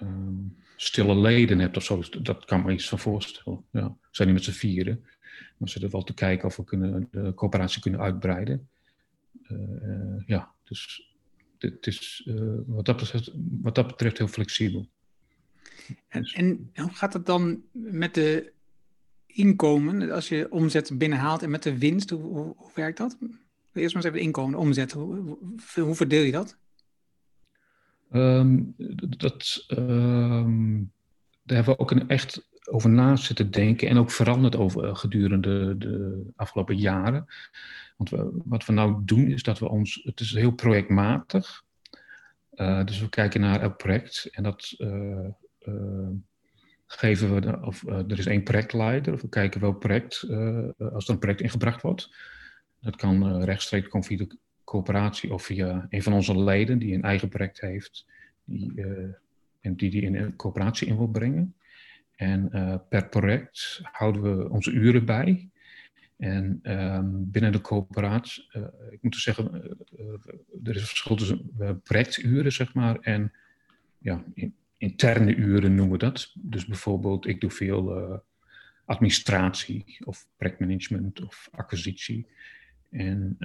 um, 0.00 0.56
stille 0.76 1.16
leden 1.16 1.58
hebt 1.58 1.76
of 1.76 1.84
zo. 1.84 1.96
Dus 1.96 2.10
dat 2.10 2.44
kan 2.44 2.62
me 2.62 2.72
iets 2.72 2.88
van 2.88 2.98
voorstellen. 2.98 3.64
Ja, 3.70 3.88
we 3.88 4.08
zijn 4.10 4.28
niet 4.28 4.36
met 4.36 4.46
z'n 4.46 4.58
vieren. 4.58 5.04
Dan 5.58 5.68
zitten 5.68 5.90
we 5.90 5.96
wel 5.96 6.04
te 6.04 6.14
kijken 6.14 6.48
of 6.48 6.56
we 6.56 6.64
kunnen, 6.64 7.08
de 7.10 7.34
coöperatie 7.34 7.80
kunnen 7.80 8.00
uitbreiden. 8.00 8.68
ja, 10.26 10.52
dus 10.64 11.12
het 11.58 11.86
is 11.86 12.28
wat, 12.66 12.84
dat 12.84 12.96
betreft, 12.96 13.30
wat 13.62 13.74
dat 13.74 13.86
betreft 13.86 14.18
heel 14.18 14.28
flexibel. 14.28 14.88
En, 16.08 16.24
en 16.24 16.70
hoe 16.74 16.94
gaat 16.94 17.12
het 17.12 17.26
dan 17.26 17.62
met 17.72 18.14
de 18.14 18.52
inkomen, 19.28 20.10
als 20.10 20.28
je 20.28 20.46
omzet 20.50 20.98
binnenhaalt 20.98 21.42
en 21.42 21.50
met 21.50 21.62
de 21.62 21.78
winst, 21.78 22.10
hoe, 22.10 22.56
werkt 22.74 22.98
dat? 22.98 23.16
Eerst 23.72 23.94
maar 23.94 24.04
eens 24.04 24.14
even 24.14 24.26
inkomen, 24.26 24.58
omzet. 24.58 24.92
Hoe, 24.92 25.38
verdeel 25.94 26.22
je 26.22 26.32
dat? 26.32 26.56
Um, 28.12 28.74
dat 29.18 29.64
um, 29.68 30.92
daar 31.42 31.56
hebben 31.56 31.74
we 31.74 31.80
ook 31.80 31.90
een 31.90 32.08
echt 32.08 32.48
over 32.70 32.90
na 32.90 33.16
zitten 33.16 33.50
denken 33.50 33.88
en 33.88 33.98
ook 33.98 34.10
veranderd 34.10 34.56
over 34.56 34.84
eh, 34.84 34.94
gedurende 34.94 35.78
de 35.78 36.22
afgelopen 36.36 36.76
jaren. 36.76 37.26
Want 37.96 38.10
wat 38.44 38.66
we 38.66 38.72
nou 38.72 39.02
doen 39.04 39.26
is 39.26 39.42
dat 39.42 39.58
we 39.58 39.68
ons, 39.68 40.00
het 40.04 40.20
is 40.20 40.34
heel 40.34 40.50
projectmatig. 40.50 41.64
Uh, 42.54 42.84
dus 42.84 43.00
we 43.00 43.08
kijken 43.08 43.40
naar 43.40 43.60
elk 43.60 43.76
project 43.76 44.28
en 44.30 44.42
dat 44.42 44.74
uh, 44.78 45.28
geven 46.90 47.40
we, 47.40 47.66
of 47.66 47.82
uh, 47.82 47.96
er 47.96 48.18
is 48.18 48.26
één 48.26 48.42
projectleider, 48.42 49.12
of 49.12 49.22
we 49.22 49.28
kijken 49.28 49.60
welk 49.60 49.78
project, 49.78 50.24
uh, 50.28 50.68
als 50.78 51.06
er 51.06 51.12
een 51.12 51.18
project 51.18 51.40
ingebracht 51.40 51.82
wordt. 51.82 52.14
Dat 52.80 52.96
kan 52.96 53.42
rechtstreeks 53.42 53.88
komen 53.88 54.06
via 54.06 54.16
de 54.16 54.36
coöperatie 54.64 55.32
of 55.32 55.42
via 55.42 55.86
een 55.90 56.02
van 56.02 56.12
onze 56.12 56.38
leden 56.38 56.78
die 56.78 56.94
een 56.94 57.02
eigen 57.02 57.28
project 57.28 57.60
heeft 57.60 58.06
die, 58.44 58.82
en 59.60 59.76
die 59.76 59.90
die 59.90 60.02
in 60.02 60.16
een 60.16 60.36
coöperatie 60.36 60.86
in 60.88 60.96
wil 60.96 61.08
brengen. 61.08 61.54
En 62.16 62.50
per 62.88 63.08
project 63.08 63.80
houden 63.82 64.22
we 64.22 64.50
onze 64.50 64.70
uren 64.70 65.04
bij. 65.04 65.48
En 66.16 66.60
um, 66.62 67.30
binnen 67.30 67.52
de 67.52 67.60
coöperatie, 67.60 68.48
ik 68.90 69.02
moet 69.02 69.12
dus 69.12 69.22
zeggen, 69.22 69.52
er 70.64 70.74
is 70.74 70.80
een 70.80 70.86
verschil 70.86 71.16
tussen 71.16 71.50
projecturen, 71.82 72.52
zeg 72.52 72.74
maar, 72.74 72.98
en 73.00 73.32
ja, 73.98 74.24
interne 74.78 75.34
uren 75.34 75.74
noemen 75.74 75.98
we 75.98 76.04
dat. 76.04 76.32
Dus 76.34 76.66
bijvoorbeeld, 76.66 77.26
ik 77.26 77.40
doe 77.40 77.50
veel 77.50 78.22
administratie 78.84 79.98
of 80.04 80.28
projectmanagement 80.36 81.22
of 81.22 81.48
acquisitie. 81.52 82.26
En 82.90 83.36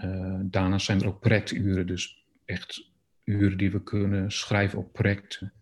daarna 0.44 0.78
zijn 0.78 1.02
er 1.02 1.08
ook 1.08 1.20
projecturen, 1.20 1.88
dus 1.88 2.26
echt 2.46 2.92
uren 3.24 3.58
die 3.58 3.72
we 3.72 3.84
kunnen 3.84 4.32
schrijven 4.32 4.80
op 4.80 4.94
projecten. 4.94 5.54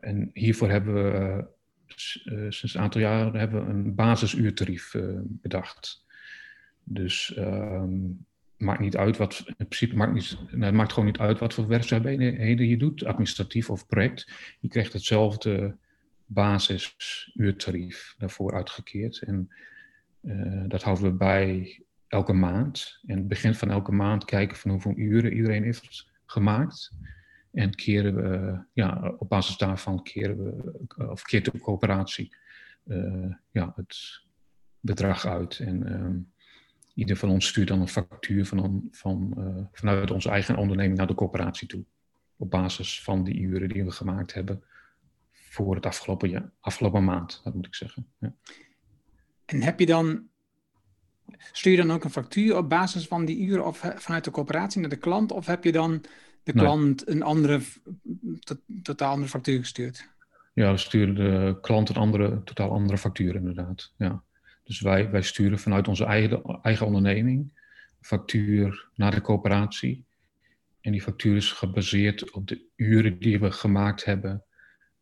en 0.00 0.30
hiervoor 0.32 0.70
hebben 0.70 0.94
we 0.94 1.46
sinds 2.48 2.74
een 2.74 2.80
aantal 2.80 3.00
jaren 3.00 3.34
hebben 3.34 3.64
we 3.64 3.70
een 3.72 3.94
basisuurtarief 3.94 4.94
bedacht. 5.24 6.06
Dus 6.84 7.36
um, 7.36 8.26
maakt 8.58 8.80
niet 8.80 8.96
uit 8.96 9.16
wat, 9.16 9.44
in 9.46 9.54
principe 9.54 9.96
maakt, 9.96 10.12
niet, 10.12 10.38
nou, 10.50 10.64
het 10.64 10.74
maakt 10.74 10.92
gewoon 10.92 11.08
niet 11.08 11.18
uit 11.18 11.38
wat 11.38 11.54
voor 11.54 11.66
werkzaamheden 11.66 12.68
je 12.68 12.76
doet, 12.76 13.04
administratief 13.04 13.70
of 13.70 13.86
project. 13.86 14.30
Je 14.60 14.68
krijgt 14.68 14.92
hetzelfde 14.92 15.76
basisuurtarief 16.26 18.14
daarvoor 18.18 18.54
uitgekeerd. 18.54 19.22
En 19.22 19.52
uh, 20.22 20.64
dat 20.66 20.82
houden 20.82 21.04
we 21.04 21.12
bij 21.16 21.80
elke 22.06 22.32
maand. 22.32 23.00
En 23.06 23.16
het 23.16 23.28
begin 23.28 23.54
van 23.54 23.70
elke 23.70 23.92
maand 23.92 24.24
kijken 24.24 24.56
van 24.56 24.70
hoeveel 24.70 24.96
uren 24.96 25.32
iedereen 25.32 25.62
heeft 25.62 26.10
gemaakt. 26.26 26.92
En 27.52 27.74
keren 27.74 28.14
we, 28.14 28.58
ja, 28.72 29.14
op 29.18 29.28
basis 29.28 29.56
daarvan 29.56 30.02
keren 30.02 30.44
we, 30.44 30.72
of 31.10 31.22
keert 31.22 31.44
de 31.44 31.58
coöperatie 31.58 32.36
uh, 32.84 33.34
ja, 33.50 33.72
het 33.76 34.22
bedrag 34.80 35.26
uit. 35.26 35.58
En 35.58 35.88
uh, 35.88 36.37
ieder 36.98 37.16
van 37.16 37.30
ons 37.30 37.46
stuurt 37.46 37.68
dan 37.68 37.80
een 37.80 37.88
factuur 37.88 38.46
van, 38.46 38.88
van, 38.90 39.34
uh, 39.38 39.64
vanuit 39.72 40.10
onze 40.10 40.28
eigen 40.28 40.56
onderneming 40.56 40.98
naar 40.98 41.06
de 41.06 41.14
coöperatie 41.14 41.68
toe. 41.68 41.84
Op 42.36 42.50
basis 42.50 43.02
van 43.02 43.24
die 43.24 43.40
uren 43.40 43.68
die 43.68 43.84
we 43.84 43.90
gemaakt 43.90 44.34
hebben 44.34 44.62
voor 45.32 45.74
het 45.74 45.86
afgelopen, 45.86 46.28
jaar, 46.28 46.50
afgelopen 46.60 47.04
maand, 47.04 47.40
dat 47.44 47.54
moet 47.54 47.66
ik 47.66 47.74
zeggen. 47.74 48.06
Ja. 48.18 48.34
En 49.44 49.62
heb 49.62 49.78
je 49.80 49.86
dan, 49.86 50.28
stuur 51.52 51.72
je 51.72 51.78
dan 51.78 51.90
ook 51.90 52.04
een 52.04 52.10
factuur 52.10 52.56
op 52.56 52.68
basis 52.68 53.06
van 53.06 53.24
die 53.24 53.40
uren 53.40 53.66
of 53.66 53.92
vanuit 53.96 54.24
de 54.24 54.30
coöperatie 54.30 54.80
naar 54.80 54.90
de 54.90 54.96
klant? 54.96 55.32
Of 55.32 55.46
heb 55.46 55.64
je 55.64 55.72
dan 55.72 56.04
de 56.42 56.52
klant 56.52 57.08
een 57.08 57.22
andere, 57.22 57.60
totaal 58.82 59.10
andere 59.10 59.30
factuur 59.30 59.58
gestuurd? 59.58 60.08
Ja, 60.54 60.70
we 60.70 60.78
sturen 60.78 61.14
de 61.14 61.58
klant 61.60 61.88
een 61.88 61.96
andere, 61.96 62.42
totaal 62.44 62.70
andere 62.70 62.98
factuur 62.98 63.34
inderdaad. 63.34 63.92
Ja. 63.96 64.22
Dus 64.68 64.80
wij, 64.80 65.10
wij 65.10 65.22
sturen 65.22 65.58
vanuit 65.58 65.88
onze 65.88 66.04
eigen, 66.04 66.60
eigen 66.62 66.86
onderneming 66.86 67.52
factuur 68.00 68.88
naar 68.94 69.14
de 69.14 69.20
coöperatie. 69.20 70.04
En 70.80 70.92
die 70.92 71.02
factuur 71.02 71.36
is 71.36 71.52
gebaseerd 71.52 72.30
op 72.30 72.46
de 72.46 72.66
uren 72.76 73.18
die 73.18 73.40
we 73.40 73.50
gemaakt 73.52 74.04
hebben 74.04 74.44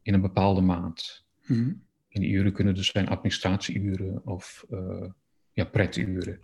in 0.02 0.14
een 0.14 0.20
bepaalde 0.20 0.61
maand. 0.61 1.24
Mm 1.46 1.85
En 2.09 2.20
die 2.20 2.31
uren 2.31 2.52
kunnen 2.52 2.74
dus 2.74 2.87
zijn 2.87 3.09
administratieuren 3.09 4.26
of 4.26 4.64
uh, 4.70 5.11
ja, 5.52 5.64
preturen. 5.64 6.40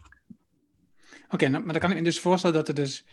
Oké, 1.28 1.48
nou, 1.48 1.64
maar 1.64 1.72
dan 1.72 1.82
kan 1.82 1.90
ik 1.90 1.96
me 1.96 2.02
dus 2.02 2.20
voorstellen 2.20 2.56
dat 2.56 2.68
er 2.68 2.74
dus 2.74 3.06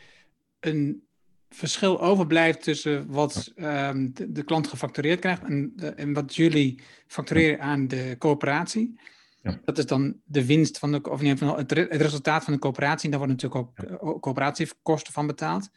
een 0.59 1.03
verschil 1.49 2.01
overblijft 2.01 2.63
tussen 2.63 3.11
wat 3.11 3.53
um, 3.55 4.13
de, 4.13 4.31
de, 4.31 4.43
klant 4.43 4.67
gefactureerd 4.67 5.19
krijgt 5.19 5.43
en, 5.43 5.73
de, 5.75 5.87
en 5.87 6.13
wat 6.13 6.35
jullie 6.35 6.79
factureren 7.07 7.61
aan 7.61 7.87
de 7.87 8.15
coöperatie. 8.17 8.99
Ja. 9.41 9.59
Dat 9.65 9.77
is 9.77 9.85
dan 9.85 10.15
de 10.23 10.45
winst 10.45 10.79
van 10.79 10.91
de, 10.91 11.01
of 11.01 11.21
niet, 11.21 11.39
het, 11.39 11.69
het 11.69 12.01
resultaat 12.01 12.43
van 12.43 12.53
de 12.53 12.59
coöperatie. 12.59 13.09
Daar 13.09 13.19
worden 13.19 13.37
natuurlijk 13.37 13.61
ook 13.61 13.87
ja. 13.89 14.19
coöperatiekosten 14.19 15.13
van 15.13 15.27
betaald. 15.27 15.69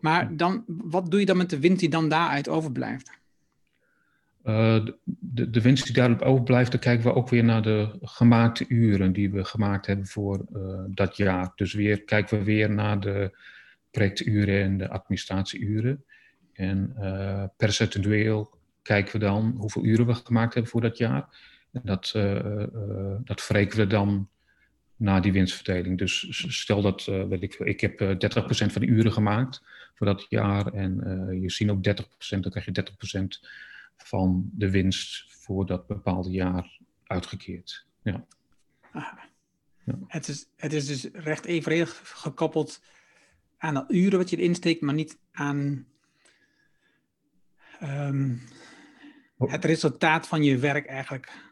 Maar 0.00 0.36
dan, 0.36 0.64
wat 0.66 1.10
doe 1.10 1.20
je 1.20 1.26
dan 1.26 1.36
met 1.36 1.50
de 1.50 1.58
winst 1.58 1.80
die 1.80 1.88
dan 1.88 2.08
daaruit 2.08 2.48
overblijft? 2.48 3.10
Uh, 4.44 4.84
de, 5.04 5.50
de, 5.50 5.60
winst 5.62 5.84
die 5.84 5.94
daarop 5.94 6.22
overblijft, 6.22 6.70
dan 6.70 6.80
kijken 6.80 7.04
we 7.04 7.14
ook 7.14 7.28
weer 7.28 7.44
naar 7.44 7.62
de 7.62 7.98
gemaakte 8.00 8.64
uren 8.68 9.12
die 9.12 9.30
we 9.30 9.44
gemaakt 9.44 9.86
hebben 9.86 10.06
voor 10.06 10.46
uh, 10.52 10.80
dat 10.88 11.16
jaar. 11.16 11.52
Dus 11.54 11.72
weer 11.72 12.02
kijken 12.02 12.38
we 12.38 12.44
weer 12.44 12.70
naar 12.70 13.00
de 13.00 13.38
projecturen 13.90 14.62
en 14.62 14.78
de 14.78 14.88
administratieuren. 14.88 16.04
En 16.52 16.94
uh, 16.98 17.44
percentueel 17.56 18.58
kijken 18.82 19.12
we 19.12 19.18
dan 19.18 19.54
hoeveel 19.58 19.84
uren 19.84 20.06
we 20.06 20.14
gemaakt 20.14 20.54
hebben 20.54 20.72
voor 20.72 20.80
dat 20.80 20.98
jaar. 20.98 21.26
Dat, 21.82 22.12
uh, 22.16 22.64
dat 23.24 23.42
verrekenen 23.42 23.84
we 23.84 23.92
dan 23.92 24.28
na 24.96 25.20
die 25.20 25.32
winstverdeling. 25.32 25.98
Dus 25.98 26.26
stel 26.60 26.82
dat, 26.82 27.04
weet 27.04 27.42
ik, 27.42 27.54
ik 27.54 27.80
heb 27.80 28.00
30% 28.00 28.06
van 28.46 28.82
de 28.82 28.86
uren 28.86 29.12
gemaakt 29.12 29.62
voor 29.94 30.06
dat 30.06 30.26
jaar 30.28 30.72
en 30.72 30.94
je 31.40 31.50
ziet 31.50 31.70
ook 31.70 31.86
30%, 31.86 32.40
dan 32.40 32.50
krijg 32.50 32.64
je 32.64 32.84
30% 33.42 33.48
van 33.96 34.50
de 34.52 34.70
winst 34.70 35.24
voor 35.28 35.66
dat 35.66 35.86
bepaalde 35.86 36.30
jaar 36.30 36.78
uitgekeerd. 37.06 37.86
Ja. 38.02 38.24
ja. 38.92 39.28
Het, 40.06 40.28
is, 40.28 40.46
het 40.56 40.72
is 40.72 40.86
dus 40.86 41.08
recht 41.12 41.44
evenredig 41.44 42.00
gekoppeld 42.04 42.82
aan 43.58 43.74
de 43.74 43.84
uren 43.88 44.18
wat 44.18 44.30
je 44.30 44.36
erin 44.36 44.54
steekt, 44.54 44.80
maar 44.80 44.94
niet 44.94 45.18
aan 45.32 45.86
um, 47.82 48.42
het 49.38 49.64
resultaat 49.64 50.28
van 50.28 50.42
je 50.42 50.58
werk 50.58 50.86
eigenlijk. 50.86 51.46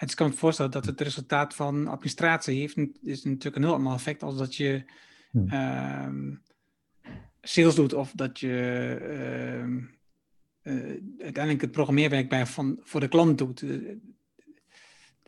Het 0.00 0.14
kan 0.14 0.28
me 0.28 0.34
voorstellen 0.34 0.70
dat 0.70 0.86
het 0.86 1.00
resultaat 1.00 1.54
van 1.54 1.86
administratie 1.86 2.58
heeft, 2.58 2.76
is 3.02 3.24
natuurlijk 3.24 3.56
een 3.56 3.62
heel 3.62 3.74
ander 3.74 3.92
effect 3.92 4.22
als 4.22 4.36
dat 4.36 4.56
je 4.56 4.84
hmm. 5.30 6.40
sales 7.40 7.74
doet 7.74 7.92
of 7.92 8.12
dat 8.14 8.40
je 8.40 8.98
uh, 9.02 10.74
uh, 10.74 11.00
uiteindelijk 11.18 11.60
het 11.60 11.70
programmeerwerk 11.70 12.28
bij 12.28 12.46
van, 12.46 12.78
voor 12.82 13.00
de 13.00 13.08
klant 13.08 13.38
doet. 13.38 13.62
Eh, 13.62 13.70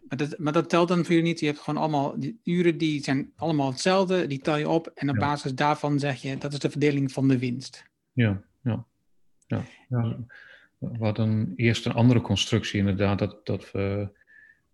maar 0.09 0.17
dat, 0.19 0.39
maar 0.39 0.53
dat 0.53 0.69
telt 0.69 0.89
dan 0.89 1.05
voor 1.05 1.15
je 1.15 1.23
niet. 1.23 1.41
Je 1.41 1.47
hebt 1.47 1.59
gewoon 1.59 1.81
allemaal 1.81 2.19
die 2.19 2.41
uren 2.45 2.79
die 2.79 3.03
zijn 3.03 3.33
allemaal 3.37 3.71
hetzelfde, 3.71 4.27
die 4.27 4.41
tel 4.41 4.57
je 4.57 4.69
op 4.69 4.87
en 4.87 5.11
op 5.11 5.17
basis 5.17 5.55
daarvan 5.55 5.99
zeg 5.99 6.23
je 6.23 6.39
dat 6.39 6.53
is 6.53 6.59
de 6.59 6.71
verdeling 6.71 7.13
van 7.13 7.29
de 7.29 7.39
winst. 7.39 7.91
Ja, 8.13 8.43
ja. 8.63 8.87
ja. 9.47 9.65
ja. 9.89 10.19
We 10.79 11.05
hadden 11.05 11.53
eerst 11.57 11.87
een 11.87 11.93
andere 11.93 12.21
constructie 12.21 12.79
inderdaad, 12.79 13.19
dat, 13.19 13.47
dat 13.47 13.71
we 13.71 14.21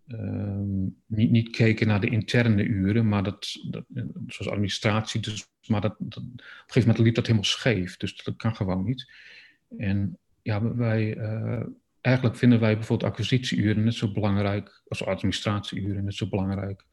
Ehm, 0.09 0.83
niet, 1.05 1.31
niet 1.31 1.49
keken 1.49 1.87
naar 1.87 1.99
de 1.99 2.09
interne 2.09 2.63
uren, 2.63 3.07
maar 3.07 3.23
dat, 3.23 3.57
dat 3.69 3.85
zoals 4.27 4.51
administratie, 4.51 5.21
dus, 5.21 5.47
maar 5.67 5.81
dat, 5.81 5.95
dat, 5.99 6.23
op 6.23 6.29
een 6.29 6.41
gegeven 6.45 6.87
moment 6.87 6.97
liep 6.97 7.15
dat 7.15 7.25
helemaal 7.25 7.45
scheef. 7.45 7.97
Dus 7.97 8.23
dat 8.23 8.35
kan 8.35 8.55
gewoon 8.55 8.85
niet. 8.85 9.11
En 9.77 10.17
ja, 10.41 10.75
wij, 10.75 11.17
uh, 11.17 11.63
eigenlijk 12.01 12.35
vinden 12.35 12.59
wij 12.59 12.75
bijvoorbeeld 12.75 13.11
acquisitieuren 13.11 13.83
net 13.83 13.93
zo 13.93 14.11
belangrijk, 14.11 14.81
als 14.87 15.05
administratieuren 15.05 16.03
net 16.03 16.15
zo 16.15 16.27
belangrijk 16.27 16.85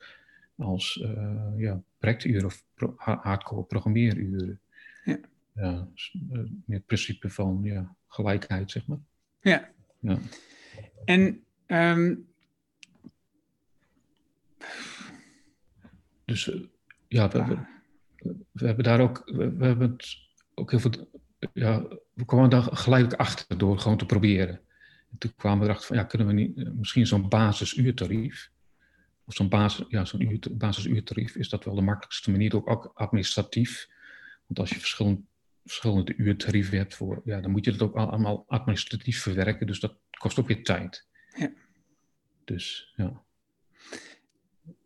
als 0.56 0.96
uh, 1.02 1.50
ja, 1.56 1.82
projecturen 1.98 2.44
of 2.44 2.64
pro, 2.74 2.94
hardcore 2.96 3.62
programmeeruren. 3.62 4.60
Ja. 5.04 5.18
Ja, 5.52 5.88
dus, 5.92 6.16
uh, 6.32 6.38
het 6.66 6.86
principe 6.86 7.30
van 7.30 7.60
ja, 7.62 7.94
gelijkheid, 8.08 8.70
zeg 8.70 8.86
maar. 8.86 8.98
Ja. 9.40 9.70
ja. 9.98 10.18
En 11.04 11.44
um, 11.66 12.26
Dus 16.26 16.50
eh, 16.52 16.60
ja, 17.08 17.28
we, 17.28 17.58
we, 18.52 18.66
hebben 18.66 18.84
daar 18.84 19.00
ook, 19.00 19.22
we, 19.24 19.64
hebben 19.66 19.90
het 19.90 20.16
ook 20.54 20.70
heel 20.70 20.80
veel, 20.80 21.10
ja, 21.52 21.86
we 22.12 22.24
kwamen 22.24 22.50
daar 22.50 22.62
gelijk 22.62 23.14
achter 23.14 23.58
door 23.58 23.78
gewoon 23.78 23.98
te 23.98 24.06
proberen. 24.06 24.60
En 25.10 25.18
toen 25.18 25.34
kwamen 25.36 25.58
we 25.58 25.64
erachter 25.64 25.86
van, 25.86 25.96
ja, 25.96 26.04
kunnen 26.04 26.26
we 26.26 26.32
niet, 26.32 26.56
eh, 26.58 26.70
misschien 26.70 27.06
zo'n 27.06 27.28
basisuurtarief, 27.28 28.50
of 29.24 29.34
zo'n 29.34 29.48
basis, 29.48 29.84
ja, 29.88 30.04
zo'n 30.04 30.40
basisuurtarief, 30.52 31.34
is 31.36 31.48
dat 31.48 31.64
wel 31.64 31.74
de 31.74 31.80
makkelijkste 31.80 32.30
manier, 32.30 32.66
ook 32.66 32.90
administratief. 32.94 33.88
Want 34.46 34.58
als 34.58 34.70
je 34.70 34.78
verschillende, 34.78 35.20
verschillende 35.64 36.14
uurtarieven 36.16 36.78
hebt, 36.78 36.94
voor, 36.94 37.22
ja, 37.24 37.40
dan 37.40 37.50
moet 37.50 37.64
je 37.64 37.70
dat 37.70 37.82
ook 37.82 37.94
allemaal 37.94 38.44
administratief 38.48 39.22
verwerken, 39.22 39.66
dus 39.66 39.80
dat 39.80 39.98
kost 40.10 40.38
ook 40.38 40.46
weer 40.46 40.64
tijd. 40.64 41.06
Ja. 41.38 41.52
Dus 42.44 42.92
ja. 42.96 43.22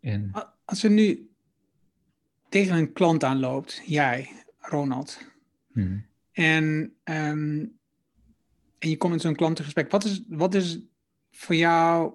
En... 0.00 0.30
Als 0.64 0.80
je 0.80 0.88
nu 0.88 1.29
tegen 2.50 2.76
een 2.76 2.92
klant 2.92 3.24
aanloopt, 3.24 3.82
jij, 3.86 4.30
Ronald, 4.58 5.18
hmm. 5.72 6.04
en, 6.32 6.64
um, 7.04 7.78
en 8.78 8.88
je 8.88 8.96
komt 8.96 9.12
in 9.12 9.20
zo'n 9.20 9.34
klantengesprek, 9.34 9.90
wat 9.90 10.04
is, 10.04 10.22
wat 10.28 10.54
is 10.54 10.80
voor 11.30 11.54
jou 11.54 12.12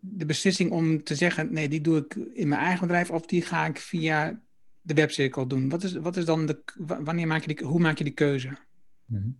de 0.00 0.26
beslissing 0.26 0.70
om 0.70 1.02
te 1.02 1.14
zeggen, 1.14 1.52
nee, 1.52 1.68
die 1.68 1.80
doe 1.80 1.96
ik 1.96 2.14
in 2.14 2.48
mijn 2.48 2.60
eigen 2.60 2.86
bedrijf 2.86 3.10
of 3.10 3.26
die 3.26 3.42
ga 3.42 3.66
ik 3.66 3.78
via 3.78 4.40
de 4.80 4.94
webcirkel 4.94 5.46
doen? 5.46 5.68
Wat 5.68 5.82
is, 5.82 5.92
wat 5.92 6.16
is 6.16 6.24
dan 6.24 6.46
de, 6.46 6.62
wanneer 6.76 7.26
maak 7.26 7.44
je 7.44 7.54
die, 7.54 7.66
hoe 7.66 7.80
maak 7.80 7.98
je 7.98 8.04
die 8.04 8.12
keuze? 8.12 8.56
Hmm. 9.06 9.36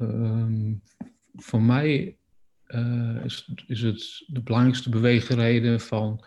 Um, 0.00 0.82
voor 1.34 1.62
mij 1.62 2.16
uh, 2.68 3.24
is, 3.24 3.52
is 3.66 3.82
het 3.82 4.24
de 4.26 4.42
belangrijkste 4.42 4.90
beweegreden 4.90 5.80
van 5.80 6.24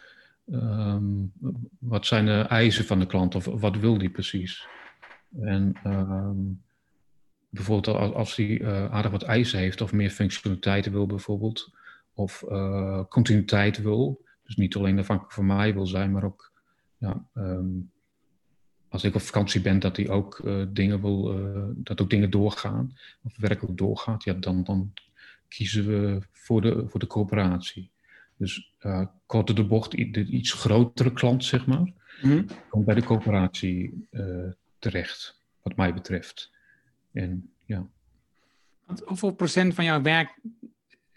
um, 0.52 1.32
wat 1.80 2.06
zijn 2.06 2.26
de 2.26 2.42
eisen 2.42 2.86
van 2.86 3.00
de 3.00 3.06
klant 3.06 3.36
of 3.36 3.46
wat 3.46 3.78
wil 3.78 3.98
die 3.98 4.10
precies? 4.10 4.68
En 5.40 5.76
um, 5.86 6.62
bijvoorbeeld 7.50 8.14
als, 8.14 8.36
hij 8.36 8.66
aardig 8.90 9.12
wat 9.12 9.24
eisen 9.24 9.60
heeft 9.60 9.82
of 9.82 9.92
meer 9.92 10.10
functionaliteiten 10.10 10.92
wil 10.92 11.06
bijvoorbeeld, 11.06 11.74
of 12.14 12.44
continuïteit 13.10 13.82
wil, 13.82 14.26
dus 14.44 14.56
niet 14.56 14.76
alleen 14.76 15.00
afhankelijk 15.00 15.34
van 15.34 15.46
mij 15.46 15.74
wil 15.74 15.88
zijn, 15.88 16.12
maar 16.12 16.24
ook 16.24 16.52
ja, 16.98 17.26
ehm, 17.34 17.70
als 18.92 19.04
ik 19.04 19.16
op 19.16 19.22
vakantie 19.22 19.62
ben, 19.62 19.80
dat 19.80 19.98
hij 19.98 20.10
ook 20.10 20.42
uh, 20.46 20.66
dingen 20.70 21.02
wil, 21.02 21.40
uh, 21.40 21.64
dat 21.76 22.02
ook 22.02 22.10
dingen 22.10 22.30
doorgaan, 22.30 22.98
of 23.24 23.38
werkelijk 23.38 23.78
doorgaat, 23.78 24.24
ja, 24.24 24.34
dan, 24.34 24.64
dan 24.64 24.94
kiezen 25.48 25.88
we 25.88 26.22
voor 26.32 26.62
de, 26.62 26.84
voor 26.88 27.00
de 27.00 27.08
coöperatie. 27.08 27.90
Dus 28.41 28.73
uh, 28.80 29.06
korte 29.25 29.54
de 29.54 29.65
bocht, 29.65 29.91
de 29.91 30.25
iets 30.25 30.54
grotere 30.54 31.13
klant, 31.13 31.43
zeg 31.43 31.65
maar, 31.65 31.91
mm. 32.21 32.45
komt 32.69 32.86
bij 32.86 32.95
de 32.95 33.04
coöperatie 33.04 34.08
terecht, 34.80 35.41
wat 35.62 35.75
mij 35.75 35.93
betreft. 35.93 36.51
En 37.12 37.49
ja. 37.65 37.88
Want 38.86 39.01
hoeveel 39.06 39.32
procent 39.32 39.73
van 39.73 39.84
jouw 39.84 40.01
werk 40.01 40.39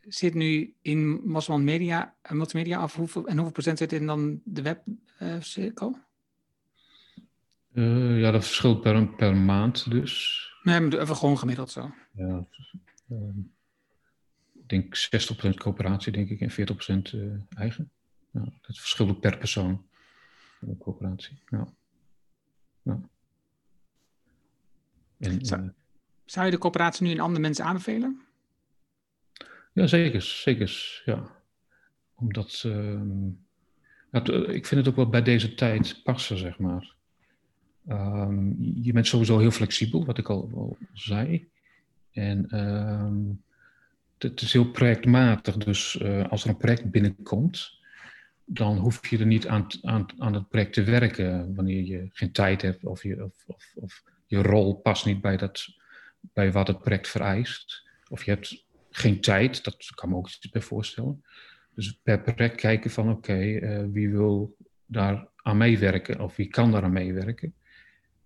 zit 0.08 0.34
nu 0.34 0.74
in 0.82 1.20
Mosman 1.24 1.64
Media, 1.64 2.14
multimedia 2.28 2.78
af, 2.78 2.94
hoeveel, 2.94 3.26
en 3.26 3.34
hoeveel 3.34 3.52
procent 3.52 3.78
zit 3.78 3.92
in 3.92 4.06
dan 4.06 4.40
de 4.44 4.86
webcirkel? 5.18 5.98
Uh, 7.72 8.20
ja, 8.20 8.30
dat 8.30 8.44
verschilt 8.44 8.80
per, 8.80 9.06
per 9.08 9.36
maand 9.36 9.90
dus. 9.90 10.42
Nee, 10.62 11.00
even 11.00 11.16
gewoon 11.16 11.38
gemiddeld 11.38 11.70
zo. 11.70 11.94
Ja, 12.12 12.46
uh, 13.08 13.18
denk 14.66 14.96
60% 14.96 15.54
coöperatie, 15.54 16.12
denk 16.12 16.30
ik, 16.30 16.40
en 16.40 16.50
40% 16.50 16.54
uh, 17.14 17.24
eh, 17.24 17.40
eigen. 17.54 17.90
Ja, 18.30 18.40
dat 18.40 18.78
verschilt 18.78 19.10
ook 19.10 19.20
per 19.20 19.38
persoon. 19.38 19.86
De 20.60 20.76
coöperatie, 20.78 21.38
ja. 21.48 21.68
ja. 22.82 23.00
En, 25.18 25.44
zou, 25.44 25.70
zou, 26.24 26.44
je 26.44 26.50
de 26.50 26.58
coöperatie 26.58 27.06
nu 27.06 27.12
in 27.12 27.20
andere 27.20 27.40
mensen 27.40 27.64
aanbevelen? 27.64 28.20
Ja, 29.72 29.86
zeker. 29.86 30.22
zeker 30.22 31.02
ja. 31.04 31.42
Omdat, 32.14 32.62
ehm, 32.66 33.28
ik 34.50 34.66
vind 34.66 34.80
het 34.80 34.88
ook 34.88 34.96
wel 34.96 35.08
bij 35.08 35.22
deze 35.22 35.54
tijd 35.54 36.02
passen, 36.02 36.38
zeg 36.38 36.58
maar. 36.58 36.94
Ehm, 37.86 38.52
je 38.82 38.92
bent 38.92 39.06
sowieso 39.06 39.38
heel 39.38 39.50
flexibel, 39.50 40.04
wat 40.04 40.18
ik 40.18 40.28
al, 40.28 40.50
al 40.54 40.76
zei. 40.92 41.48
En 42.10 42.48
ehm, 42.48 43.32
het 44.24 44.40
is 44.40 44.52
heel 44.52 44.70
projectmatig. 44.70 45.56
Dus 45.56 45.98
uh, 46.02 46.24
als 46.28 46.44
er 46.44 46.50
een 46.50 46.56
project 46.56 46.90
binnenkomt, 46.90 47.78
dan 48.44 48.78
hoef 48.78 49.06
je 49.06 49.18
er 49.18 49.26
niet 49.26 49.46
aan, 49.46 49.66
aan, 49.82 50.06
aan 50.18 50.34
het 50.34 50.48
project 50.48 50.72
te 50.72 50.82
werken 50.82 51.54
wanneer 51.54 51.82
je 51.82 52.08
geen 52.12 52.32
tijd 52.32 52.62
hebt 52.62 52.84
of 52.84 53.02
je, 53.02 53.24
of, 53.24 53.44
of, 53.46 53.72
of 53.74 54.02
je 54.26 54.42
rol 54.42 54.74
past 54.74 55.06
niet 55.06 55.20
bij, 55.20 55.36
dat, 55.36 55.66
bij 56.20 56.52
wat 56.52 56.66
het 56.66 56.80
project 56.80 57.08
vereist. 57.08 57.82
Of 58.08 58.24
je 58.24 58.30
hebt 58.30 58.64
geen 58.90 59.20
tijd, 59.20 59.64
dat 59.64 59.90
kan 59.94 60.08
me 60.08 60.16
ook 60.16 60.26
iets 60.26 60.48
bij 60.50 60.62
voorstellen. 60.62 61.24
Dus 61.74 61.98
per 62.02 62.20
project 62.20 62.60
kijken 62.60 62.90
van 62.90 63.10
oké, 63.10 63.56
eh, 63.56 63.84
wie 63.92 64.10
wil 64.10 64.56
daar 64.86 65.28
aan 65.36 65.56
meewerken 65.56 66.20
of 66.20 66.36
wie 66.36 66.48
kan 66.48 66.70
daar 66.70 66.82
aan 66.82 66.92
meewerken. 66.92 67.54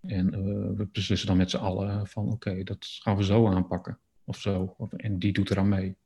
En 0.01 0.27
uh, 0.27 0.77
we 0.77 0.89
beslissen 0.93 1.29
dan 1.29 1.37
met 1.37 1.51
z'n 1.51 1.57
allen 1.57 2.07
van 2.07 2.33
oké, 2.33 2.63
dat 2.63 2.87
gaan 3.03 3.17
we 3.17 3.25
zo 3.25 3.49
aanpakken. 3.49 3.99
Of 4.29 4.41
zo. 4.41 4.77
En 4.97 5.19
die 5.19 5.33
doet 5.33 5.51
eraan 5.51 5.69
mee. 5.69 5.97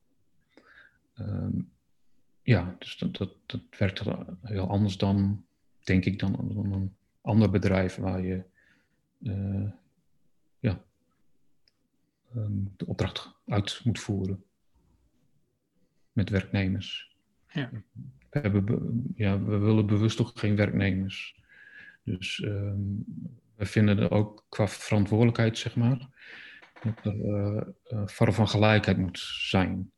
Um, 1.18 1.70
ja, 2.42 2.76
dus 2.78 2.98
dat, 2.98 3.16
dat, 3.16 3.35
dat 3.46 3.61
werkt 3.78 4.02
heel 4.42 4.68
anders 4.68 4.96
dan, 4.96 5.44
denk 5.80 6.04
ik, 6.04 6.18
dan, 6.18 6.50
dan 6.54 6.72
een 6.72 6.94
ander 7.20 7.50
bedrijf 7.50 7.96
waar 7.96 8.22
je 8.22 8.44
uh, 9.18 9.70
ja, 10.58 10.85
um, 12.37 12.72
de 12.76 12.87
opdracht 12.87 13.35
uit 13.46 13.80
moet 13.85 14.00
voeren 14.00 14.44
met 16.12 16.30
werknemers. 16.30 17.16
Ja. 17.48 17.70
We, 18.30 18.38
hebben, 18.38 19.12
ja, 19.14 19.42
we 19.42 19.58
willen 19.58 19.87
bewust 19.87 20.20
ook 20.20 20.38
geen 20.38 20.56
werknemers. 20.56 21.40
Dus 22.02 22.42
um, 22.44 23.04
we 23.54 23.66
vinden 23.66 23.98
er 23.98 24.11
ook 24.11 24.44
qua 24.48 24.68
verantwoordelijkheid, 24.68 25.58
zeg 25.58 25.76
maar, 25.76 26.11
dat 26.83 27.05
er 27.05 27.75
uh, 27.92 28.03
vorm 28.07 28.33
van 28.33 28.49
gelijkheid 28.49 28.99
moet 28.99 29.18
zijn. 29.49 29.92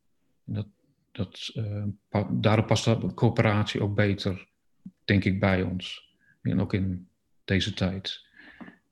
Dat, 0.44 0.66
dat, 1.12 1.50
uh, 1.54 1.84
daarom 2.30 2.66
past 2.66 2.84
de 2.84 3.14
coöperatie 3.14 3.82
ook 3.82 3.94
beter, 3.94 4.48
denk 5.04 5.24
ik, 5.24 5.40
bij 5.40 5.62
ons. 5.62 6.14
En 6.42 6.60
ook 6.60 6.72
in 6.72 7.08
deze 7.44 7.74
tijd. 7.74 8.26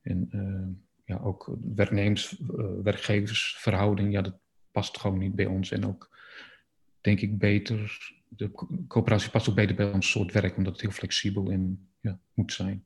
En 0.03 0.29
uh, 0.31 0.93
ja, 1.05 1.19
ook 1.25 1.57
werknemers, 1.75 2.37
werkgeversverhouding, 2.83 4.13
ja, 4.13 4.23
dat 4.23 4.39
past 4.71 4.99
gewoon 4.99 5.19
niet 5.19 5.35
bij 5.35 5.47
ons. 5.47 5.71
En 5.71 5.87
ook, 5.87 6.19
denk 7.01 7.21
ik, 7.21 7.39
beter, 7.39 7.99
de 8.29 8.51
coöperatie 8.89 9.31
past 9.31 9.49
ook 9.49 9.55
beter 9.55 9.77
bij 9.77 9.93
ons 9.93 10.11
soort 10.11 10.33
werk, 10.33 10.57
omdat 10.57 10.73
het 10.73 10.83
heel 10.83 10.91
flexibel 10.91 11.51
en 11.51 11.89
ja, 12.01 12.21
moet 12.35 12.53
zijn. 12.53 12.85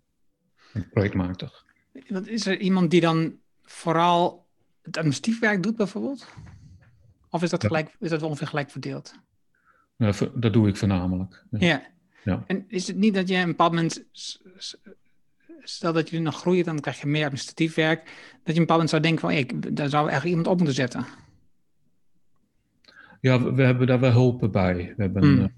En 0.73 0.89
projectmatig. 0.89 1.65
Wat 2.09 2.27
is 2.27 2.47
er 2.47 2.59
iemand 2.59 2.91
die 2.91 3.01
dan 3.01 3.39
vooral 3.63 4.46
het 4.87 4.97
administratief 4.97 5.41
werk 5.41 5.63
doet, 5.63 5.77
bijvoorbeeld? 5.77 6.27
Of 7.31 7.43
is 7.43 7.51
dat, 7.51 7.65
gelijk, 7.65 7.97
is 8.01 8.11
dat 8.11 8.23
ongeveer 8.23 8.47
gelijk 8.47 8.71
verdeeld? 8.71 9.15
Ja, 9.97 10.13
dat 10.35 10.53
doe 10.53 10.69
ik 10.69 10.77
voornamelijk. 10.77 11.45
Ja. 11.51 11.83
ja. 12.25 12.45
En 12.47 12.65
is 12.69 12.87
het 12.87 12.97
niet 12.97 13.15
dat 13.15 13.29
je 13.29 13.37
een 13.37 13.47
bepaald 13.47 13.73
moment, 13.73 14.07
stel 15.63 15.93
dat 15.93 16.11
jullie 16.11 16.25
nog 16.25 16.37
groeien, 16.37 16.65
dan 16.65 16.81
krijg 16.81 17.01
je 17.01 17.07
meer 17.07 17.25
administratief 17.25 17.75
werk, 17.75 18.05
dat 18.43 18.55
je 18.55 18.61
een 18.61 18.67
bepaald 18.67 18.69
moment 18.69 18.91
zou 18.91 19.03
denken 19.03 19.21
van, 19.21 19.31
hey, 19.31 19.73
daar 19.75 19.89
zou 19.89 20.09
eigenlijk 20.09 20.37
iemand 20.37 20.47
op 20.47 20.57
moeten 20.57 20.75
zetten? 20.75 21.07
Ja, 23.21 23.53
we, 23.53 23.63
hebben 23.63 23.87
daar 23.87 24.01
wel 24.01 24.11
hulp 24.11 24.49
bij. 24.53 24.95
We 24.97 25.03
hebben, 25.03 25.55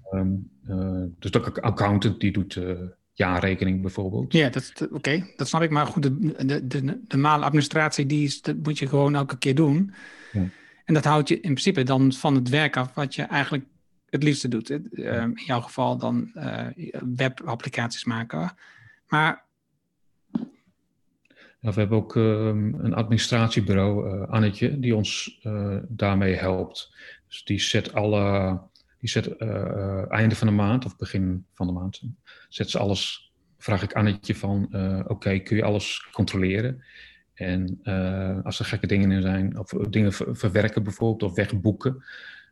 uh, 0.67 1.03
dus 1.19 1.31
de 1.31 1.61
accountant 1.61 2.19
die 2.19 2.31
doet 2.31 2.55
uh, 2.55 2.79
jaarrekening 3.19 3.81
bijvoorbeeld. 3.81 4.33
Ja, 4.33 4.49
dat, 4.49 4.87
oké, 4.91 5.25
dat 5.35 5.47
snap 5.47 5.61
ik. 5.61 5.69
Maar 5.69 5.85
goed, 5.85 6.03
de, 6.03 6.45
de, 6.45 6.67
de, 6.67 6.81
de 6.85 6.99
normale 7.07 7.45
administratie, 7.45 8.05
die 8.05 8.23
is, 8.23 8.41
dat 8.41 8.55
moet 8.63 8.79
je 8.79 8.87
gewoon 8.87 9.15
elke 9.15 9.37
keer 9.37 9.55
doen. 9.55 9.93
Ja. 10.31 10.47
En 10.85 10.93
dat 10.93 11.03
houdt 11.03 11.29
je 11.29 11.35
in 11.35 11.41
principe 11.41 11.83
dan 11.83 12.13
van 12.13 12.35
het 12.35 12.49
werk 12.49 12.77
af 12.77 12.93
wat 12.93 13.15
je 13.15 13.21
eigenlijk 13.21 13.65
het 14.09 14.23
liefste 14.23 14.47
doet. 14.47 14.69
Uh, 14.69 15.21
in 15.21 15.41
jouw 15.45 15.61
geval 15.61 15.97
dan 15.97 16.31
uh, 16.35 16.67
webapplicaties 17.15 18.03
maken. 18.03 18.51
Maar... 19.07 19.43
We 21.59 21.71
hebben 21.71 21.97
ook 21.97 22.15
uh, 22.15 22.23
een 22.45 22.93
administratiebureau, 22.93 24.21
uh, 24.21 24.29
Annetje, 24.29 24.79
die 24.79 24.95
ons 24.95 25.39
daarmee 25.87 26.35
helpt. 26.35 26.93
Dus 27.27 27.43
die 27.43 27.59
zet 27.59 27.93
alle 27.93 28.59
die 28.99 29.09
zet 29.09 29.35
uh, 29.39 30.11
einde 30.11 30.35
van 30.35 30.47
de 30.47 30.53
maand 30.53 30.85
of 30.85 30.97
begin 30.97 31.45
van 31.53 31.67
de 31.67 31.73
maand, 31.73 32.01
zet 32.49 32.69
ze 32.69 32.79
alles, 32.79 33.33
vraag 33.57 33.83
ik 33.83 33.93
Annetje 33.93 34.35
van, 34.35 34.67
uh, 34.71 34.99
oké, 35.07 35.39
kun 35.39 35.55
je 35.55 35.63
alles 35.63 36.07
controleren? 36.11 36.83
En 37.33 37.79
als 38.43 38.59
er 38.59 38.65
gekke 38.65 38.87
dingen 38.87 39.11
in 39.11 39.21
zijn, 39.21 39.59
of 39.59 39.69
dingen 39.69 40.13
verwerken 40.13 40.83
bijvoorbeeld, 40.83 41.31
of 41.31 41.35
wegboeken. 41.35 42.03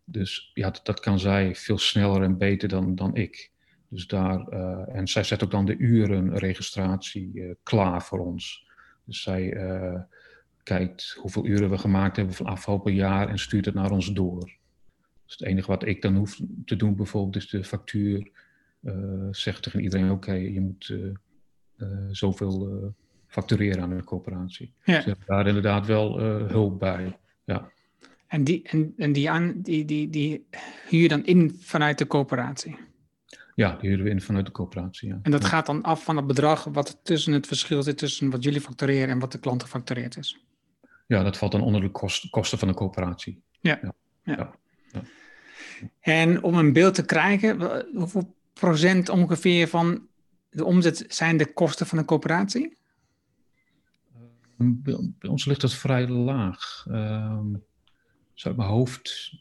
Dus 0.06 0.52
ja, 0.54 0.70
dat, 0.70 0.86
dat, 0.86 1.00
kan 1.00 1.20
zij 1.20 1.56
veel 1.56 1.78
sneller 1.78 2.22
en 2.22 2.38
beter 2.38 2.70
dan, 2.70 2.96
dan 2.96 3.16
ik. 3.16 3.52
Dus 3.90 4.08
daar, 4.08 4.48
en 4.88 5.08
zij 5.08 5.24
zet 5.24 5.44
ook 5.44 5.52
dan 5.52 5.66
de 5.66 5.78
urenregistratie 5.78 7.58
klaar 7.64 8.04
voor 8.04 8.20
ons. 8.20 8.68
Dus 9.04 9.22
zij 9.22 9.58
kijkt 10.64 11.18
hoeveel 11.20 11.46
uren 11.46 11.70
we 11.70 11.78
gemaakt 11.78 12.16
hebben 12.16 12.36
van 12.36 12.46
afgelopen 12.46 12.94
jaar 12.94 13.30
en 13.30 13.40
stuurt 13.40 13.66
het 13.66 13.76
naar 13.76 13.92
ons 13.92 14.14
door. 14.14 14.58
Dus 15.28 15.38
het 15.38 15.48
enige 15.48 15.68
wat 15.68 15.86
ik 15.86 16.02
dan 16.02 16.16
hoef 16.16 16.40
te 16.66 16.76
doen 16.76 16.96
bijvoorbeeld 16.96 17.36
is 17.36 17.50
de 17.50 17.63
factuur. 17.63 18.32
Uh, 18.82 18.94
zegt 19.32 19.63
tegen 19.63 19.82
iedereen, 19.82 20.12
oké, 20.12 20.34
je 20.34 20.62
moet 20.62 20.88
uh, 20.88 21.13
uh, 21.78 21.88
zoveel 22.12 22.94
factureren 23.28 23.82
aan 23.82 23.90
de 23.90 24.04
coöperatie. 24.04 24.74
Ja. 24.84 25.02
Dus 25.02 25.13
daar 25.26 25.48
inderdaad 25.48 25.86
wel 25.86 26.20
hulp 26.20 26.80
bij. 26.80 27.18
Ja. 27.46 27.71
En, 28.28 28.44
die, 28.44 28.62
en, 28.63 28.94
en 28.98 29.13
die, 29.13 29.30
aan, 29.30 29.62
die, 29.62 29.86
die, 29.86 30.10
die 30.10 30.48
huur 30.90 31.02
je 31.02 31.08
dan 31.08 31.25
in 31.25 31.58
vanuit 31.60 31.98
de 31.98 32.08
coöperatie? 32.08 32.78
Ja, 33.56 33.75
die 33.75 33.90
huren 33.90 34.06
we 34.06 34.12
in 34.12 34.21
vanuit 34.21 34.46
de 34.46 34.52
coöperatie, 34.52 35.10
ja. 35.10 35.19
En 35.21 35.32
dat 35.32 35.46
gaat 35.46 35.65
dan 35.65 35.82
af 35.82 36.04
van 36.04 36.17
het 36.17 36.28
bedrag 36.28 36.63
wat 36.63 37.00
tussen 37.04 37.34
het 37.34 37.48
verschil 37.48 37.84
zit 37.84 37.98
tussen 37.98 38.30
wat 38.30 38.44
jullie 38.44 38.62
factureren 38.62 39.10
en 39.10 39.19
wat 39.19 39.32
de 39.32 39.40
klant 39.40 39.63
gefactureerd 39.63 40.17
is? 40.17 40.40
Ja, 41.08 41.23
dat 41.23 41.38
valt 41.38 41.52
dan 41.52 41.62
onder 41.62 41.82
de 41.82 41.92
kost, 41.92 42.30
kosten 42.30 42.58
van 42.58 42.67
de 42.67 42.73
coöperatie. 42.73 43.42
ja. 43.62 43.80
ja. 43.82 43.94
ja. 44.23 44.56
En 46.00 46.44
om 46.44 46.56
een 46.56 46.73
beeld 46.73 46.96
te 46.96 47.06
krijgen, 47.06 47.85
hoeveel 47.94 48.35
procent 48.54 49.10
ongeveer 49.10 49.67
van 49.67 50.08
de 50.50 50.65
omzet 50.65 51.06
zijn 51.08 51.38
de 51.38 51.54
kosten 51.54 51.88
van 51.88 51.98
een 51.98 52.06
coöperatie? 52.06 52.77
Bij 54.58 55.29
ons 55.29 55.46
ligt 55.46 55.62
dat 55.62 55.73
vrij 55.73 56.08
laag. 56.08 56.85
Uh, 56.90 57.40
zo 58.33 58.54
mijn 58.54 58.69
hoofd 58.69 59.33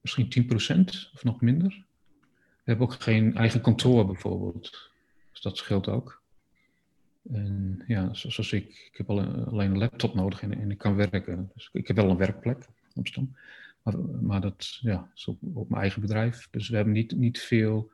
misschien 0.00 0.48
10% 0.78 1.12
of 1.14 1.24
nog 1.24 1.40
minder. 1.40 1.84
We 2.30 2.70
hebben 2.70 2.86
ook 2.86 3.02
geen 3.02 3.36
eigen 3.36 3.60
kantoor 3.60 4.06
bijvoorbeeld. 4.06 4.90
Dus 5.32 5.40
dat 5.40 5.56
scheelt 5.56 5.88
ook. 5.88 6.22
En 7.32 7.84
ja, 7.86 8.14
zoals 8.14 8.52
ik, 8.52 8.90
ik 8.90 8.96
heb 8.96 9.10
alleen 9.10 9.70
een 9.70 9.78
laptop 9.78 10.14
nodig 10.14 10.42
en, 10.42 10.70
ik 10.70 10.78
kan 10.78 10.94
werken. 10.94 11.50
Dus 11.54 11.68
ik 11.72 11.86
heb 11.86 11.96
wel 11.96 12.10
een 12.10 12.16
werkplek 12.16 12.66
Amsterdam. 12.94 13.36
Maar, 13.84 13.98
maar 13.98 14.40
dat 14.40 14.78
ja, 14.80 15.10
is 15.14 15.26
op, 15.26 15.38
op, 15.54 15.68
mijn 15.68 15.80
eigen 15.80 16.00
bedrijf. 16.00 16.48
Dus 16.50 16.68
we 16.68 16.76
hebben 16.76 16.94
niet, 16.94 17.16
niet 17.16 17.40
veel 17.40 17.90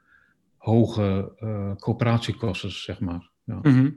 hoge 0.57 1.33
uh, 1.41 1.77
coöperatiekosten, 1.77 2.71
zeg 2.71 3.01
maar. 3.01 3.31
Ja. 3.45 3.59
Mhm. 3.63 3.91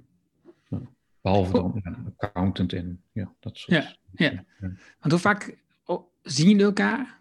ja. 0.69 0.81
Behalve 1.21 1.51
dan 1.51 1.81
ja, 1.83 2.13
accountant 2.17 2.73
en 2.73 3.01
ja, 3.11 3.33
dat 3.39 3.57
soort. 3.57 3.83
Ja, 3.83 3.95
ja. 4.29 4.43
Want 4.99 5.11
hoe 5.11 5.17
vaak 5.17 5.57
oh, 5.85 6.07
zien 6.21 6.49
jullie 6.49 6.65
elkaar? 6.65 7.17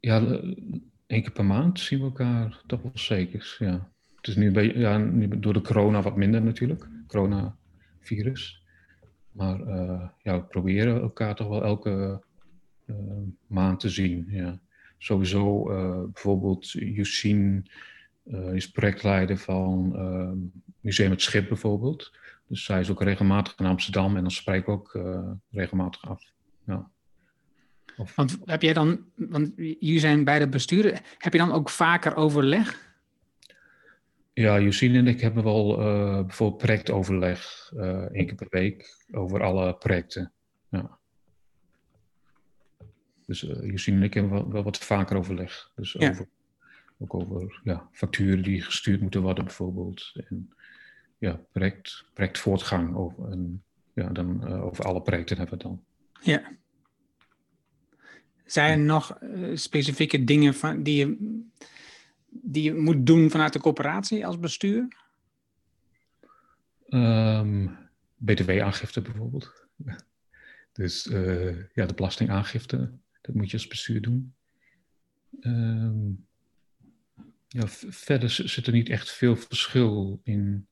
Ja, 0.00 0.20
één 1.06 1.22
keer 1.22 1.32
per 1.32 1.44
maand 1.44 1.80
zien 1.80 1.98
we 1.98 2.04
elkaar 2.04 2.62
toch 2.66 2.82
wel 2.82 2.90
zeker. 2.94 3.56
Ja. 3.58 3.90
Het 4.16 4.26
is 4.26 4.36
nu, 4.36 4.50
bij, 4.50 4.76
ja, 4.76 4.98
nu 4.98 5.38
door 5.38 5.52
de 5.52 5.60
corona 5.60 6.02
wat 6.02 6.16
minder 6.16 6.42
natuurlijk, 6.42 6.88
coronavirus. 7.06 8.62
Maar 9.32 9.60
uh, 9.60 10.08
ja, 10.22 10.40
we 10.40 10.44
proberen 10.44 11.00
elkaar 11.00 11.34
toch 11.34 11.48
wel 11.48 11.64
elke 11.64 12.22
uh, 12.86 12.96
maand 13.46 13.80
te 13.80 13.88
zien. 13.88 14.26
Ja. 14.28 14.60
Sowieso 14.98 15.70
uh, 15.70 16.02
bijvoorbeeld 16.12 16.70
Yusin 16.70 17.70
is 18.52 18.70
projectleider 18.70 19.38
van 19.38 19.88
Museum 20.80 21.10
het 21.10 21.22
Schip 21.22 21.48
bijvoorbeeld. 21.48 22.12
Dus 22.46 22.64
zij 22.64 22.80
is 22.80 22.90
ook 22.90 23.02
regelmatig 23.02 23.58
in 23.58 23.66
Amsterdam 23.66 24.16
en 24.16 24.22
dan 24.22 24.30
spreek 24.30 24.60
ik 24.60 24.68
ook 24.68 24.98
regelmatig 25.50 26.08
af. 26.08 26.32
Ja. 26.66 26.90
Of... 27.96 28.14
Want 28.14 28.38
heb 28.44 28.62
jij 28.62 28.72
dan, 28.72 29.04
want 29.14 29.52
jullie 29.56 29.98
zijn 29.98 30.24
beide 30.24 30.48
besturen, 30.48 31.00
heb 31.18 31.32
je 31.32 31.38
dan 31.38 31.52
ook 31.52 31.70
vaker 31.70 32.16
overleg? 32.16 32.94
Ja, 34.32 34.60
Josine 34.60 34.98
en 34.98 35.06
ik 35.06 35.20
hebben 35.20 35.44
wel 35.44 35.80
uh, 35.80 36.20
bijvoorbeeld 36.20 36.62
projectoverleg 36.62 37.70
uh, 37.74 38.02
één 38.02 38.26
keer 38.26 38.34
per 38.34 38.46
week 38.50 39.06
over 39.12 39.42
alle 39.42 39.74
projecten. 39.74 40.32
Ja. 40.68 40.98
Dus 43.26 43.42
uh, 43.42 43.70
Josine 43.70 43.96
en 43.96 44.02
ik 44.02 44.14
hebben 44.14 44.32
wel, 44.32 44.50
wel, 44.50 44.62
wat 44.62 44.78
vaker 44.78 45.16
overleg. 45.16 45.70
Dus 45.74 45.92
ja. 45.92 46.10
over, 46.10 46.28
ook 46.98 47.14
over 47.14 47.60
ja, 47.64 47.88
facturen 47.92 48.42
die 48.42 48.62
gestuurd 48.62 49.00
moeten 49.00 49.22
worden 49.22 49.44
bijvoorbeeld. 49.44 50.12
En 50.28 50.50
ja, 51.18 51.40
project, 51.52 52.04
projectvoortgang 52.12 52.94
over, 52.94 53.30
en, 53.30 53.62
ja, 53.94 54.08
dan, 54.08 54.48
over 54.48 54.84
alle 54.84 55.02
projecten 55.02 55.36
hebben 55.36 55.58
we 55.58 55.64
dan. 55.64 55.84
Ja. 56.20 56.42
Zijn 58.44 58.78
er 58.78 58.84
nog 58.84 59.18
specifieke 59.54 60.24
dingen 60.24 60.54
van, 60.54 60.82
die 60.82 60.96
je 60.96 61.44
die 62.42 62.62
je 62.62 62.74
moet 62.74 63.06
doen 63.06 63.30
vanuit 63.30 63.52
de 63.52 63.60
coöperatie 63.60 64.26
als 64.26 64.38
bestuur? 64.38 64.88
Um, 66.88 67.78
BTW-aangifte 68.16 69.00
bijvoorbeeld. 69.00 69.52
Dus 70.72 71.06
uh, 71.06 71.56
ja, 71.74 71.86
de 71.86 71.94
belastingaangifte, 71.94 72.92
dat 73.26 73.34
moet 73.34 73.50
je 73.50 73.56
als 73.56 73.66
bestuur 73.66 74.00
doen. 74.00 74.34
Um, 75.40 76.26
ja, 77.48 77.68
verder 77.68 78.30
zit 78.30 78.66
er 78.66 78.72
niet 78.72 78.88
echt 78.88 79.10
veel 79.10 79.36
verschil 79.36 80.20
in 80.22 80.66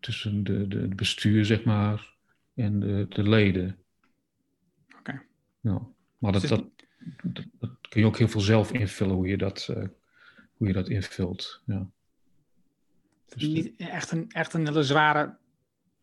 tussen 0.00 0.44
de, 0.44 0.68
de, 0.68 0.88
de 0.88 0.94
bestuur, 0.94 1.44
zeg 1.44 1.64
maar, 1.64 2.14
en 2.54 2.80
de, 2.80 3.06
de 3.08 3.28
leden. 3.28 3.78
Oké. 4.86 4.98
Okay. 4.98 5.20
Ja, 5.60 5.86
maar 6.18 6.32
dat, 6.32 6.42
dat, 6.42 6.64
dat, 7.22 7.44
dat, 7.58 7.70
kun 7.88 8.00
je 8.00 8.06
ook 8.06 8.18
heel 8.18 8.28
veel 8.28 8.40
zelf 8.40 8.72
invullen 8.72 9.14
hoe 9.14 9.28
je 9.28 9.36
dat 9.36 9.68
uh, 9.70 9.86
hoe 10.54 10.66
je 10.66 10.72
dat 10.72 10.88
invult. 10.88 11.62
Ja. 11.66 11.90
Dus 13.26 13.42
niet 13.42 13.76
echt 13.76 14.10
een, 14.10 14.30
echt 14.30 14.54
een 14.54 14.66
hele 14.66 14.82
zware, 14.82 15.36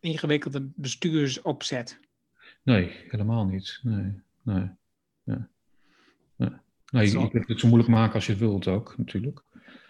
ingewikkelde 0.00 0.68
bestuursopzet. 0.74 2.00
Nee, 2.62 3.04
helemaal 3.08 3.46
niet. 3.46 3.80
Nee, 3.82 4.20
nee. 4.42 4.70
Ja. 5.22 5.48
Nee 6.90 7.10
je, 7.10 7.18
je 7.18 7.30
kunt 7.30 7.48
het 7.48 7.60
zo 7.60 7.68
moeilijk 7.68 7.90
maken 7.90 8.14
als 8.14 8.26
je 8.26 8.36
wilt 8.36 8.66
ook, 8.66 8.94
natuurlijk. 8.96 9.44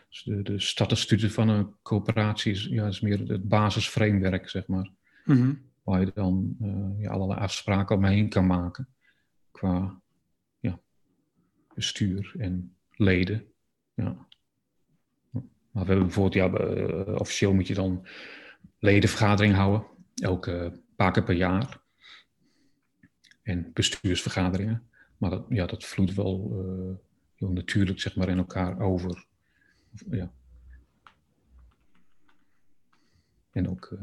Dus 0.09 0.23
de, 0.23 1.17
de 1.17 1.31
van 1.31 1.49
een 1.49 1.75
coöperatie 1.83 2.53
is, 2.53 2.65
ja, 2.65 2.87
is 2.87 3.01
meer 3.01 3.19
het 3.19 3.49
basisframewerk, 3.49 4.49
zeg 4.49 4.67
maar. 4.67 4.91
Mm 5.25 5.37
-hmm. 5.37 5.67
Waar 5.83 6.01
je 6.01 6.11
dan 6.15 6.57
uh, 6.61 7.03
ja, 7.03 7.11
allerlei 7.11 7.41
afspraken 7.41 7.97
omheen 7.97 8.29
kan 8.29 8.47
maken. 8.47 8.89
Qua 9.51 10.01
ja, 10.61 10.81
bestuur 11.75 12.35
en 12.39 12.77
leden. 12.91 13.45
Ja. 13.95 14.27
Maar 15.71 15.87
we 15.87 15.93
hebben 15.93 16.07
bijvoorbeeld, 16.07 16.35
ja, 16.35 16.77
uh, 16.77 17.15
officieel 17.21 17.55
moet 17.55 17.67
je 17.67 17.75
dan 17.75 18.07
ledenvergadering 18.79 19.55
houden, 19.55 19.87
elke 20.15 20.81
paar 20.97 21.13
keer 21.13 21.25
per 21.25 21.35
jaar. 21.35 21.81
En 23.43 23.71
bestuursvergaderingen. 23.73 24.88
Maar 25.19 25.31
dat, 25.31 25.45
ja, 25.49 25.67
dat 25.67 25.85
vloeit 25.85 26.15
wel 26.15 26.51
uh, 26.53 26.95
heel 27.35 27.53
natuurlijk 27.53 28.01
zeg 28.01 28.17
maar, 28.17 28.29
in 28.29 28.39
elkaar 28.39 28.81
over. 28.81 29.27
Ja. 30.11 30.33
En 33.51 33.69
ook, 33.69 33.91
uh, 33.93 34.01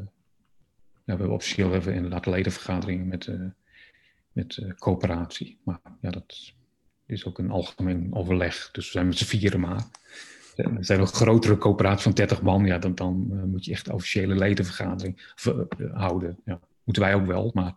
we 0.92 1.12
hebben 1.12 1.32
officieel 1.32 1.72
hebben 1.72 1.90
we 1.90 1.96
inderdaad 1.96 2.26
ledenvergaderingen 2.26 3.08
met, 3.08 3.30
met 4.32 4.76
coöperatie. 4.80 5.58
Maar 5.64 5.82
ja, 6.02 6.10
dat 6.10 6.54
is 7.06 7.26
ook 7.26 7.40
een 7.40 7.52
algemeen 7.52 8.14
overleg. 8.14 8.70
Dus 8.72 8.86
we 8.86 8.92
zijn 8.92 9.08
met 9.08 9.18
z'n 9.18 9.26
vieren 9.26 9.60
maar. 9.60 9.86
Er 10.56 10.86
zijn 10.86 11.00
nog 11.00 11.12
grotere 11.12 11.58
coöperaties 11.58 12.04
van 12.04 12.12
30 12.12 12.42
man, 12.42 12.66
ja, 12.66 12.78
dan, 12.78 12.96
dan 12.96 13.50
moet 13.50 13.66
je 13.66 13.72
echt 13.72 13.90
officiële 13.90 14.36
ledenvergadering 14.36 15.34
houden. 15.94 16.40
Ja, 16.46 16.60
moeten 16.86 17.04
wij 17.04 17.16
ook 17.16 17.26
wel, 17.26 17.52
maar 17.54 17.76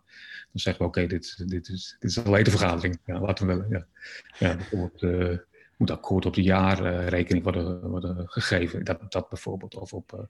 dan 0.51 0.61
zeggen 0.61 0.81
we: 0.81 0.87
oké, 0.87 1.07
dit, 1.07 1.49
dit, 1.49 1.69
is, 1.69 1.95
dit 1.99 2.09
is 2.09 2.15
een 2.15 2.31
ledenvergadering. 2.31 2.99
Ja, 3.05 3.19
laten 3.19 3.47
we 3.47 3.55
wel. 3.55 3.65
Ja. 3.69 3.85
Ja, 4.39 4.55
bijvoorbeeld 4.55 5.01
uh, 5.01 5.37
moet 5.77 5.91
akkoord 5.91 6.25
op 6.25 6.33
de 6.33 6.41
jaarrekening 6.41 7.43
worden, 7.43 7.89
worden 7.89 8.29
gegeven. 8.29 8.83
Dat, 8.83 9.11
dat 9.11 9.29
bijvoorbeeld. 9.29 9.75
Of 9.75 9.93
op 9.93 10.27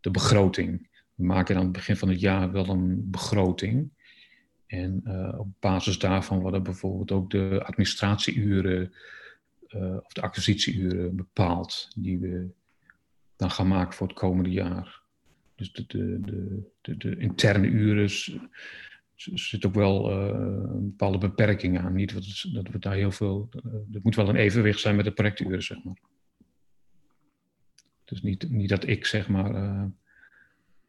de 0.00 0.10
begroting. 0.10 0.88
We 1.14 1.24
maken 1.24 1.56
aan 1.56 1.62
het 1.62 1.72
begin 1.72 1.96
van 1.96 2.08
het 2.08 2.20
jaar 2.20 2.52
wel 2.52 2.68
een 2.68 3.10
begroting. 3.10 3.90
En 4.66 5.02
op 5.38 5.48
basis 5.60 5.98
daarvan 5.98 6.40
worden 6.40 6.62
bijvoorbeeld 6.62 7.12
ook 7.12 7.30
de 7.30 7.62
administratieuren 7.64 8.92
of 10.02 10.12
de 10.12 10.20
acquisitieuren 10.20 11.16
bepaald 11.16 11.88
die 11.96 12.18
we 12.18 12.50
dan 13.36 13.50
gaan 13.50 13.68
maken 13.68 13.94
voor 13.94 14.06
het 14.06 14.16
komende 14.16 14.50
jaar. 14.50 15.01
Dus 15.62 15.72
de, 15.72 15.86
de, 15.86 16.20
de, 16.80 16.96
de, 16.96 17.16
interne 17.16 17.66
uren 17.66 18.10
zit 19.14 19.66
ook 19.66 19.74
wel 19.74 20.10
uh, 20.10 20.26
een 20.74 20.90
bepaalde 20.90 21.18
beperking 21.18 21.78
aan. 21.78 21.94
Niet 21.94 22.12
dat, 22.52 22.68
we 22.68 22.78
daar 22.78 22.94
heel 22.94 23.10
veel. 23.10 23.48
Er 23.92 24.00
moet 24.02 24.14
wel 24.14 24.28
een 24.28 24.36
evenwicht 24.36 24.80
zijn 24.80 24.96
met 24.96 25.04
de 25.04 25.12
projecturen, 25.12 25.62
zeg 25.62 25.84
maar. 25.84 26.00
Dus 28.04 28.22
niet, 28.22 28.50
niet 28.50 28.68
dat 28.68 28.86
ik 28.86 29.06
zeg 29.06 29.28
maar 29.28 29.54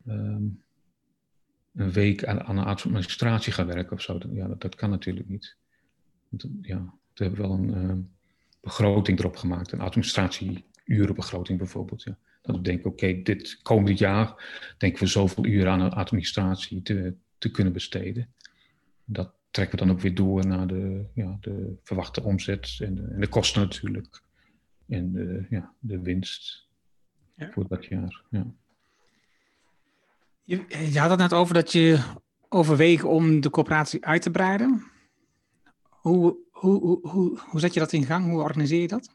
um, 0.07 0.63
een 1.73 1.91
week 1.91 2.25
aan, 2.25 2.57
een 2.57 2.63
administratie 2.63 3.53
ga 3.53 3.65
werken 3.65 3.95
of 3.95 4.01
zo. 4.01 4.19
Ja, 4.31 4.47
dat, 4.47 4.61
dat 4.61 4.75
kan 4.75 4.89
natuurlijk 4.89 5.29
niet. 5.29 5.57
Want, 6.29 6.47
ja, 6.61 6.93
we 7.13 7.23
hebben 7.23 7.41
wel 7.41 7.51
een 7.51 8.11
begroting 8.61 9.19
erop 9.19 9.35
gemaakt. 9.35 9.71
Een 9.71 9.81
administratieurenbegroting 10.83 11.57
bijvoorbeeld. 11.57 12.03
Ja. 12.03 12.17
Dat 12.41 12.55
we 12.55 12.61
denken, 12.61 12.89
oké, 12.89 13.21
dit 13.21 13.59
komend 13.61 13.97
jaar 13.97 14.53
denken 14.77 15.03
we 15.03 15.09
zoveel 15.09 15.45
uren 15.45 15.71
aan 15.71 15.93
administratie 15.93 16.81
te, 16.81 17.15
te 17.37 17.51
kunnen 17.51 17.73
besteden. 17.73 18.33
Dat 19.05 19.33
trekken 19.51 19.79
we 19.79 19.85
dan 19.85 19.95
ook 19.95 20.01
weer 20.01 20.15
door 20.15 20.47
naar 20.47 20.67
de, 20.67 21.05
ja, 21.13 21.37
de 21.41 21.75
verwachte 21.83 22.23
omzet 22.23 22.77
en 22.79 22.95
de, 22.95 23.01
en 23.01 23.19
de 23.19 23.27
kosten 23.27 23.61
natuurlijk. 23.61 24.21
En 24.87 25.11
de, 25.11 25.45
ja, 25.49 25.73
de 25.79 25.99
winst 25.99 26.67
ja. 27.35 27.51
voor 27.51 27.67
dat 27.67 27.85
jaar. 27.85 28.21
Ja. 28.29 28.45
Je, 30.43 30.65
je 30.91 30.99
had 30.99 31.09
het 31.09 31.19
net 31.19 31.33
over 31.33 31.53
dat 31.53 31.71
je 31.71 31.99
overweegt 32.49 33.03
om 33.03 33.41
de 33.41 33.49
coöperatie 33.49 34.05
uit 34.05 34.21
te 34.21 34.31
breiden. 34.31 34.83
Hoe, 35.89 36.37
hoe, 36.51 36.79
hoe, 36.79 37.07
hoe, 37.07 37.39
hoe 37.39 37.59
zet 37.59 37.73
je 37.73 37.79
dat 37.79 37.93
in 37.93 38.05
gang? 38.05 38.25
Hoe 38.25 38.41
organiseer 38.41 38.81
je 38.81 38.87
dat? 38.87 39.12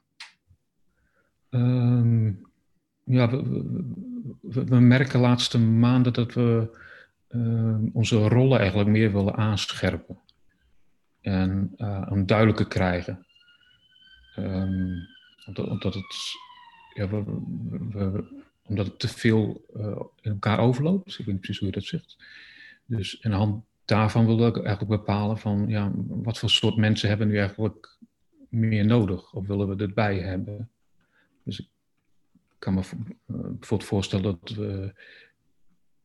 Um, 1.51 2.47
ja, 3.05 3.31
we, 3.31 3.43
we, 4.41 4.65
we, 4.65 4.81
merken 4.81 5.13
de 5.13 5.19
laatste 5.19 5.59
maanden 5.59 6.13
dat 6.13 6.35
we 6.35 6.79
uh, 7.31 7.77
onze 7.93 8.29
rollen 8.29 8.59
eigenlijk 8.59 8.89
meer 8.89 9.13
willen 9.13 9.37
aanscherpen. 9.37 10.19
En 11.21 11.75
uh, 11.77 12.23
duidelijker 12.27 12.67
krijgen. 12.67 13.27
Um, 14.39 15.07
omdat, 15.47 15.95
het, 15.95 16.05
ja, 16.95 17.09
we, 17.09 18.25
omdat 18.63 18.87
het 18.87 18.99
te 18.99 19.09
veel 19.09 19.65
uh, 19.77 20.01
in 20.21 20.31
elkaar 20.31 20.59
overloopt. 20.59 21.11
Ik 21.11 21.17
weet 21.17 21.27
niet 21.27 21.41
precies 21.41 21.59
hoe 21.59 21.69
je 21.69 21.75
dat 21.75 21.85
zegt. 21.85 22.17
Dus 22.87 23.21
in 23.21 23.31
de 23.31 23.37
hand 23.37 23.65
daarvan 23.85 24.27
wilde 24.27 24.47
ik 24.47 24.57
eigenlijk 24.57 25.01
bepalen 25.01 25.39
van 25.39 25.69
ja, 25.69 25.91
wat 26.09 26.39
voor 26.39 26.51
soort 26.51 26.77
mensen 26.77 27.09
hebben 27.09 27.27
we 27.27 27.33
nu 27.33 27.39
eigenlijk 27.39 27.99
meer 28.49 28.85
nodig 28.85 29.33
of 29.33 29.47
willen 29.47 29.77
we 29.77 29.83
erbij 29.83 30.19
hebben. 30.19 30.71
Dus 31.49 31.61
ik 31.61 31.69
kan 32.59 32.75
me 32.75 32.83
bijvoorbeeld 33.27 33.85
voorstellen 33.85 34.25
dat 34.25 34.51
we 34.51 34.95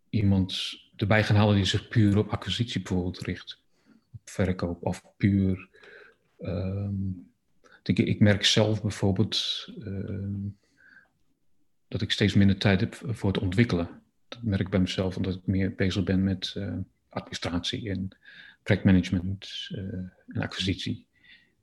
iemand 0.09 0.73
erbij 0.95 1.23
gaan 1.23 1.35
halen 1.35 1.55
die 1.55 1.65
zich 1.65 1.87
puur 1.87 2.17
op 2.17 2.29
acquisitie 2.29 2.81
bijvoorbeeld 2.81 3.19
richt. 3.19 3.61
Op 4.13 4.19
verkoop 4.23 4.85
of 4.85 5.03
puur. 5.17 5.69
ehm, 6.39 6.93
ik, 7.83 7.99
ik 7.99 8.19
merk 8.19 8.45
zelf 8.45 8.81
bijvoorbeeld 8.81 9.67
ehm, 9.79 10.47
dat 11.87 12.01
ik 12.01 12.11
steeds 12.11 12.33
minder 12.33 12.57
tijd 12.57 12.79
heb 12.79 12.95
voor 12.95 13.31
het 13.31 13.41
ontwikkelen. 13.41 13.89
Dat 14.27 14.43
merk 14.43 14.61
ik 14.61 14.69
bij 14.69 14.79
mezelf, 14.79 15.17
omdat 15.17 15.35
ik 15.35 15.45
meer 15.45 15.75
bezig 15.75 16.03
ben 16.03 16.23
met 16.23 16.53
eh, 16.55 16.75
administratie 17.09 17.89
en 17.89 18.17
projectmanagement 18.63 19.69
eh, 19.71 19.77
en 20.27 20.41
acquisitie. 20.41 21.05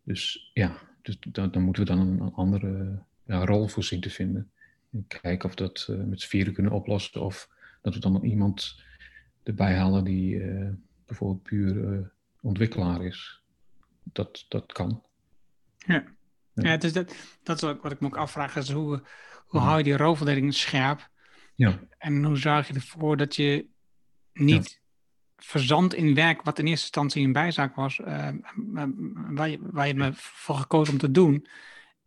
Dus 0.02 0.50
ja, 0.54 0.78
dus 1.02 1.16
dan 1.20 1.62
moeten 1.62 1.82
we 1.82 1.88
dan 1.88 1.98
een 2.20 2.32
andere 2.32 3.02
ja, 3.30 3.44
rol 3.44 3.68
voor 3.68 3.84
zien 3.84 4.00
te 4.00 4.10
vinden. 4.10 4.50
En 4.92 5.04
kijken 5.06 5.48
of 5.48 5.54
we 5.54 5.62
dat 5.62 5.86
eh, 5.90 5.96
met 5.96 6.20
z'n 6.20 6.28
vieren 6.28 6.52
kunnen 6.52 6.72
oplossen. 6.72 7.22
Of 7.22 7.48
dat 7.82 7.94
we 7.94 8.00
dan 8.00 8.24
iemand 8.24 8.82
erbij 9.42 9.76
halen 9.76 10.04
die 10.04 10.42
eh, 10.42 10.68
bijvoorbeeld 11.06 11.42
puur 11.42 11.92
eh, 11.92 12.06
ontwikkelaar 12.40 13.04
is. 13.04 13.42
Dat, 14.02 14.44
dat 14.48 14.72
kan. 14.72 15.02
Ja, 15.76 16.04
Ja. 16.54 16.70
ja 16.70 16.76
dus 16.76 16.92
dat, 16.92 17.14
dat 17.42 17.62
is 17.62 17.68
ook 17.68 17.82
wat 17.82 17.92
ik 17.92 18.00
me 18.00 18.06
ook 18.06 18.16
afvraag. 18.16 18.56
Is 18.56 18.70
hoe, 18.70 19.02
hoe 19.46 19.60
hou 19.60 19.78
je 19.78 19.84
die 19.84 19.96
rolverdeling 19.96 20.54
scherp? 20.54 21.08
Ja, 21.54 21.80
En 21.98 22.24
hoe 22.24 22.36
zorg 22.36 22.68
je 22.68 22.74
ervoor 22.74 23.16
dat 23.16 23.36
je 23.36 23.66
niet 24.32 24.80
verzandt 25.36 25.94
in 25.94 26.14
werk 26.14 26.42
wat 26.42 26.58
in 26.58 26.66
eerste 26.66 26.84
instantie 26.84 27.24
een 27.24 27.32
bijzaak 27.32 27.74
was, 27.74 28.00
waar, 29.30 29.48
je, 29.48 29.58
waar 29.60 29.86
je 29.86 29.94
me 29.94 30.10
voor 30.14 30.56
gekozen 30.56 30.92
om 30.92 31.00
te 31.00 31.10
doen. 31.10 31.46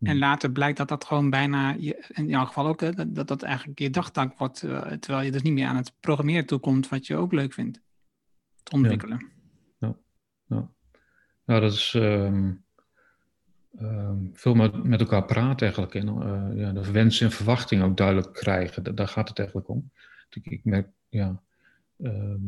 En 0.03 0.11
Hmm. 0.11 0.19
later 0.19 0.51
blijkt 0.51 0.77
dat 0.77 0.87
dat 0.87 1.05
gewoon 1.05 1.29
bijna, 1.29 1.75
in 2.07 2.27
jouw 2.27 2.45
geval 2.45 2.67
ook, 2.67 2.81
hè, 2.81 3.11
dat, 3.13 3.27
dat 3.27 3.41
eigenlijk 3.41 3.79
je 3.79 3.89
dagtaak 3.89 4.37
wordt, 4.37 4.63
eh, 4.63 4.81
terwijl 4.81 5.25
je 5.25 5.31
dus 5.31 5.41
niet 5.41 5.53
meer 5.53 5.67
aan 5.67 5.75
het 5.75 5.93
programmeren 5.99 6.45
toekomt, 6.45 6.89
wat 6.89 7.07
je 7.07 7.15
ook 7.15 7.31
leuk 7.31 7.53
vindt 7.53 7.81
te 8.63 8.71
ontwikkelen. 8.75 9.31
ja 11.45 11.59
dat 11.59 11.73
is 11.73 11.93
ehm, 11.93 12.51
ehm, 13.77 14.17
veel 14.33 14.53
met, 14.53 14.83
met 14.83 14.99
elkaar 14.99 15.25
praten 15.25 15.65
eigenlijk. 15.67 15.95
En 15.95 16.07
eh, 16.07 16.57
ja, 16.57 16.71
de 16.71 16.91
wensen 16.91 17.25
en 17.25 17.31
verwachtingen 17.31 17.85
ook 17.85 17.97
duidelijk 17.97 18.33
krijgen. 18.33 18.83
Da- 18.83 18.91
daar 18.91 19.07
gaat 19.07 19.29
het 19.29 19.37
eigenlijk 19.39 19.69
om. 19.69 19.91
Ik, 20.29 20.45
ik 20.45 20.63
merk, 20.63 20.87
ja, 21.09 21.41
ehm, 21.97 22.39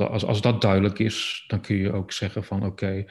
als, 0.00 0.24
als 0.24 0.40
dat 0.40 0.60
duidelijk 0.60 0.98
is, 0.98 1.44
dan 1.46 1.60
kun 1.60 1.76
je 1.76 1.92
ook 1.92 2.12
zeggen 2.12 2.44
van 2.44 2.64
oké, 2.64 3.04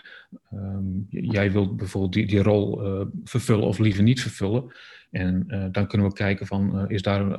ehm, 0.51 0.83
jij 1.09 1.51
wilt 1.51 1.77
bijvoorbeeld 1.77 2.13
die, 2.13 2.27
die 2.27 2.41
rol 2.41 2.83
eh, 2.83 3.05
vervullen 3.23 3.67
of 3.67 3.77
liever 3.77 4.03
niet 4.03 4.21
vervullen. 4.21 4.73
En 5.11 5.43
eh, 5.47 5.65
dan 5.71 5.87
kunnen 5.87 6.07
we 6.07 6.13
kijken 6.13 6.47
van 6.47 6.79
eh, 6.79 6.85
is 6.87 7.01
daar, 7.01 7.29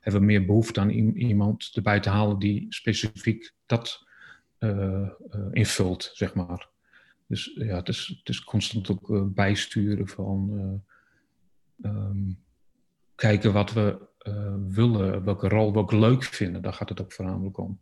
hebben 0.00 0.20
we 0.20 0.26
meer 0.26 0.44
behoefte 0.46 0.80
aan 0.80 0.90
iemand 0.90 1.70
erbij 1.72 2.00
te 2.00 2.10
halen 2.10 2.38
die 2.38 2.66
specifiek 2.68 3.52
dat 3.66 4.04
invult, 5.52 6.10
zeg 6.12 6.34
maar. 6.34 6.74
Dus 7.26 7.52
ja, 7.54 7.76
het 7.76 7.88
is, 7.88 8.14
het 8.18 8.28
is 8.28 8.44
constant 8.44 8.90
ook 8.90 9.34
bijsturen 9.34 10.08
van 10.08 10.50
eh, 11.82 11.90
ehm, 11.90 12.18
kijken 13.14 13.52
wat 13.52 13.72
we 13.72 14.04
willen, 14.68 15.24
welke 15.24 15.48
rol 15.48 15.72
we 15.72 15.78
ook 15.78 15.92
leuk 15.92 16.22
vinden. 16.22 16.62
Daar 16.62 16.72
gaat 16.72 16.88
het 16.88 17.00
ook 17.00 17.12
voornamelijk 17.12 17.58
om. 17.58 17.80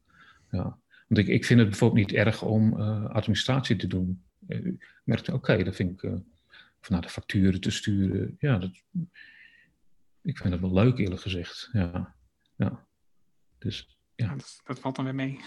Ja. 0.55 0.79
Want 1.09 1.21
ik, 1.21 1.27
ik 1.27 1.45
vind 1.45 1.61
het 1.61 1.69
bijvoorbeeld 1.69 2.07
niet 2.07 2.17
erg 2.17 2.43
om 2.43 2.81
eh, 2.81 3.05
administratie 3.05 3.77
te 3.77 3.87
doen. 3.87 4.23
Eh, 4.47 4.67
Ik 4.67 5.03
merkte, 5.05 5.33
oké, 5.33 5.65
dat 5.65 5.75
vind 5.77 5.91
ik, 5.91 6.03
uh, 6.03 6.15
van 6.81 7.01
de 7.01 7.09
facturen 7.09 7.61
te 7.61 7.71
sturen. 7.71 8.37
Ja, 8.39 8.59
dat, 8.59 8.71
ik 10.23 10.39
vind 10.39 10.53
het 10.53 10.61
wel 10.61 10.73
leuk 10.73 10.99
eerlijk 10.99 11.21
gezegd. 11.21 11.69
Ja, 11.73 12.15
ja. 12.57 12.87
Dus 13.59 13.99
ja. 14.15 14.25
Ja, 14.27 14.37
dat, 14.37 14.61
dat 14.65 14.79
valt 14.79 14.97
dan 14.97 15.05
weer 15.05 15.15
mee. 15.15 15.41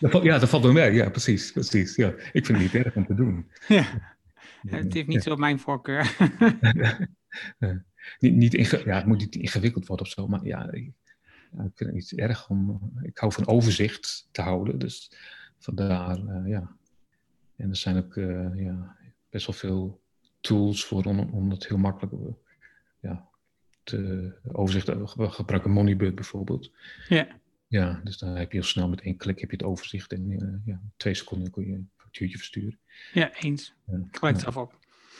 Dat 0.00 0.22
ja, 0.22 0.38
dat 0.38 0.48
valt 0.48 0.62
wel 0.62 0.72
mee. 0.72 0.92
Ja, 0.92 1.10
precies. 1.10 1.52
precies 1.52 1.96
ja. 1.96 2.08
Ik 2.08 2.46
vind 2.46 2.48
het 2.48 2.58
niet 2.58 2.74
erg 2.74 2.94
om 2.94 3.06
te 3.06 3.14
doen. 3.14 3.50
Ja. 3.68 4.16
Het 4.68 4.92
heeft 4.92 5.06
niet 5.06 5.22
zo 5.22 5.36
mijn 5.36 5.58
voorkeur. 5.58 6.16
niet, 8.18 8.34
niet 8.34 8.52
ja, 8.84 8.96
het 8.96 9.06
moet 9.06 9.18
niet 9.18 9.34
ingewikkeld 9.34 9.86
worden 9.86 10.06
of 10.06 10.12
zo, 10.12 10.28
maar 10.28 10.44
ja, 10.44 10.72
ik, 10.72 10.90
ja, 10.92 11.01
ik 11.52 11.58
vind 11.74 11.78
het 11.78 11.92
niet 11.92 12.12
erg 12.12 12.48
om. 12.48 12.90
Ik 13.02 13.18
hou 13.18 13.32
van 13.32 13.46
overzicht 13.46 14.28
te 14.30 14.42
houden, 14.42 14.78
dus 14.78 15.12
vandaar, 15.58 16.26
eh, 16.26 16.48
ja. 16.48 16.76
En 17.56 17.70
er 17.70 17.76
zijn 17.76 17.96
ook 17.96 18.16
eh, 18.16 18.54
ja, 18.54 18.96
best 19.30 19.46
wel 19.46 19.56
veel 19.56 20.00
tools 20.40 20.84
voor 20.84 21.04
om, 21.04 21.18
om 21.18 21.50
dat 21.50 21.66
heel 21.66 21.76
makkelijk 21.78 22.12
eh, 22.12 22.32
ja, 23.00 23.28
te 23.82 24.32
overzicht 24.52 24.86
te 24.86 25.12
We 25.16 25.30
gebruiken 25.30 25.70
Moneybird 25.70 26.14
bijvoorbeeld. 26.14 26.70
ja. 27.08 27.40
Ja, 27.66 28.00
dus 28.04 28.18
dan 28.18 28.36
heb 28.36 28.52
je 28.52 28.58
heel 28.58 28.66
snel 28.66 28.88
met 28.88 29.00
één 29.00 29.16
klik 29.16 29.40
heb 29.40 29.50
je 29.50 29.56
het 29.56 29.66
overzicht 29.66 30.12
en 30.12 30.62
ja, 30.64 30.80
twee 30.96 31.14
seconden 31.14 31.50
kun 31.50 31.66
je 31.66 31.72
een 31.72 31.90
factuurtje 31.96 32.38
versturen. 32.38 32.78
ja, 33.12 33.34
eens. 33.34 33.74
Ja. 33.86 33.98
Het 34.20 34.40
Ja. 34.42 34.50
ook. 34.54 34.72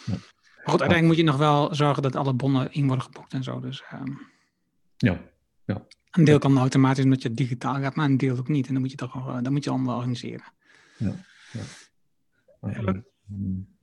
Ja. 0.06 0.14
Maar 0.62 0.70
goed, 0.70 0.80
uiteindelijk 0.80 1.02
moet 1.02 1.16
je 1.16 1.22
nog 1.22 1.36
wel 1.36 1.74
zorgen 1.74 2.02
dat 2.02 2.16
alle 2.16 2.32
bonnen 2.32 2.72
in 2.72 2.86
worden 2.86 3.04
geboekt 3.04 3.32
en 3.32 3.42
zo. 3.42 3.60
Dus 3.60 3.82
ehm, 3.90 4.12
Ja, 4.96 5.20
een 6.12 6.24
deel 6.24 6.38
kan 6.38 6.58
automatisch 6.58 7.04
omdat 7.04 7.22
je 7.22 7.28
het 7.28 7.36
digitaal 7.36 7.74
gaat, 7.74 7.94
maar 7.94 8.04
een 8.04 8.16
deel 8.16 8.36
ook 8.36 8.48
niet. 8.48 8.66
En 8.66 8.72
dan 8.72 8.82
moet 8.82 8.90
je 8.90 8.96
toch 8.96 9.24
wel, 9.24 9.42
dan 9.42 9.52
moet 9.52 9.64
je 9.64 9.70
allemaal 9.70 9.96
organiseren. 9.96 10.52
Ja, 10.96 11.14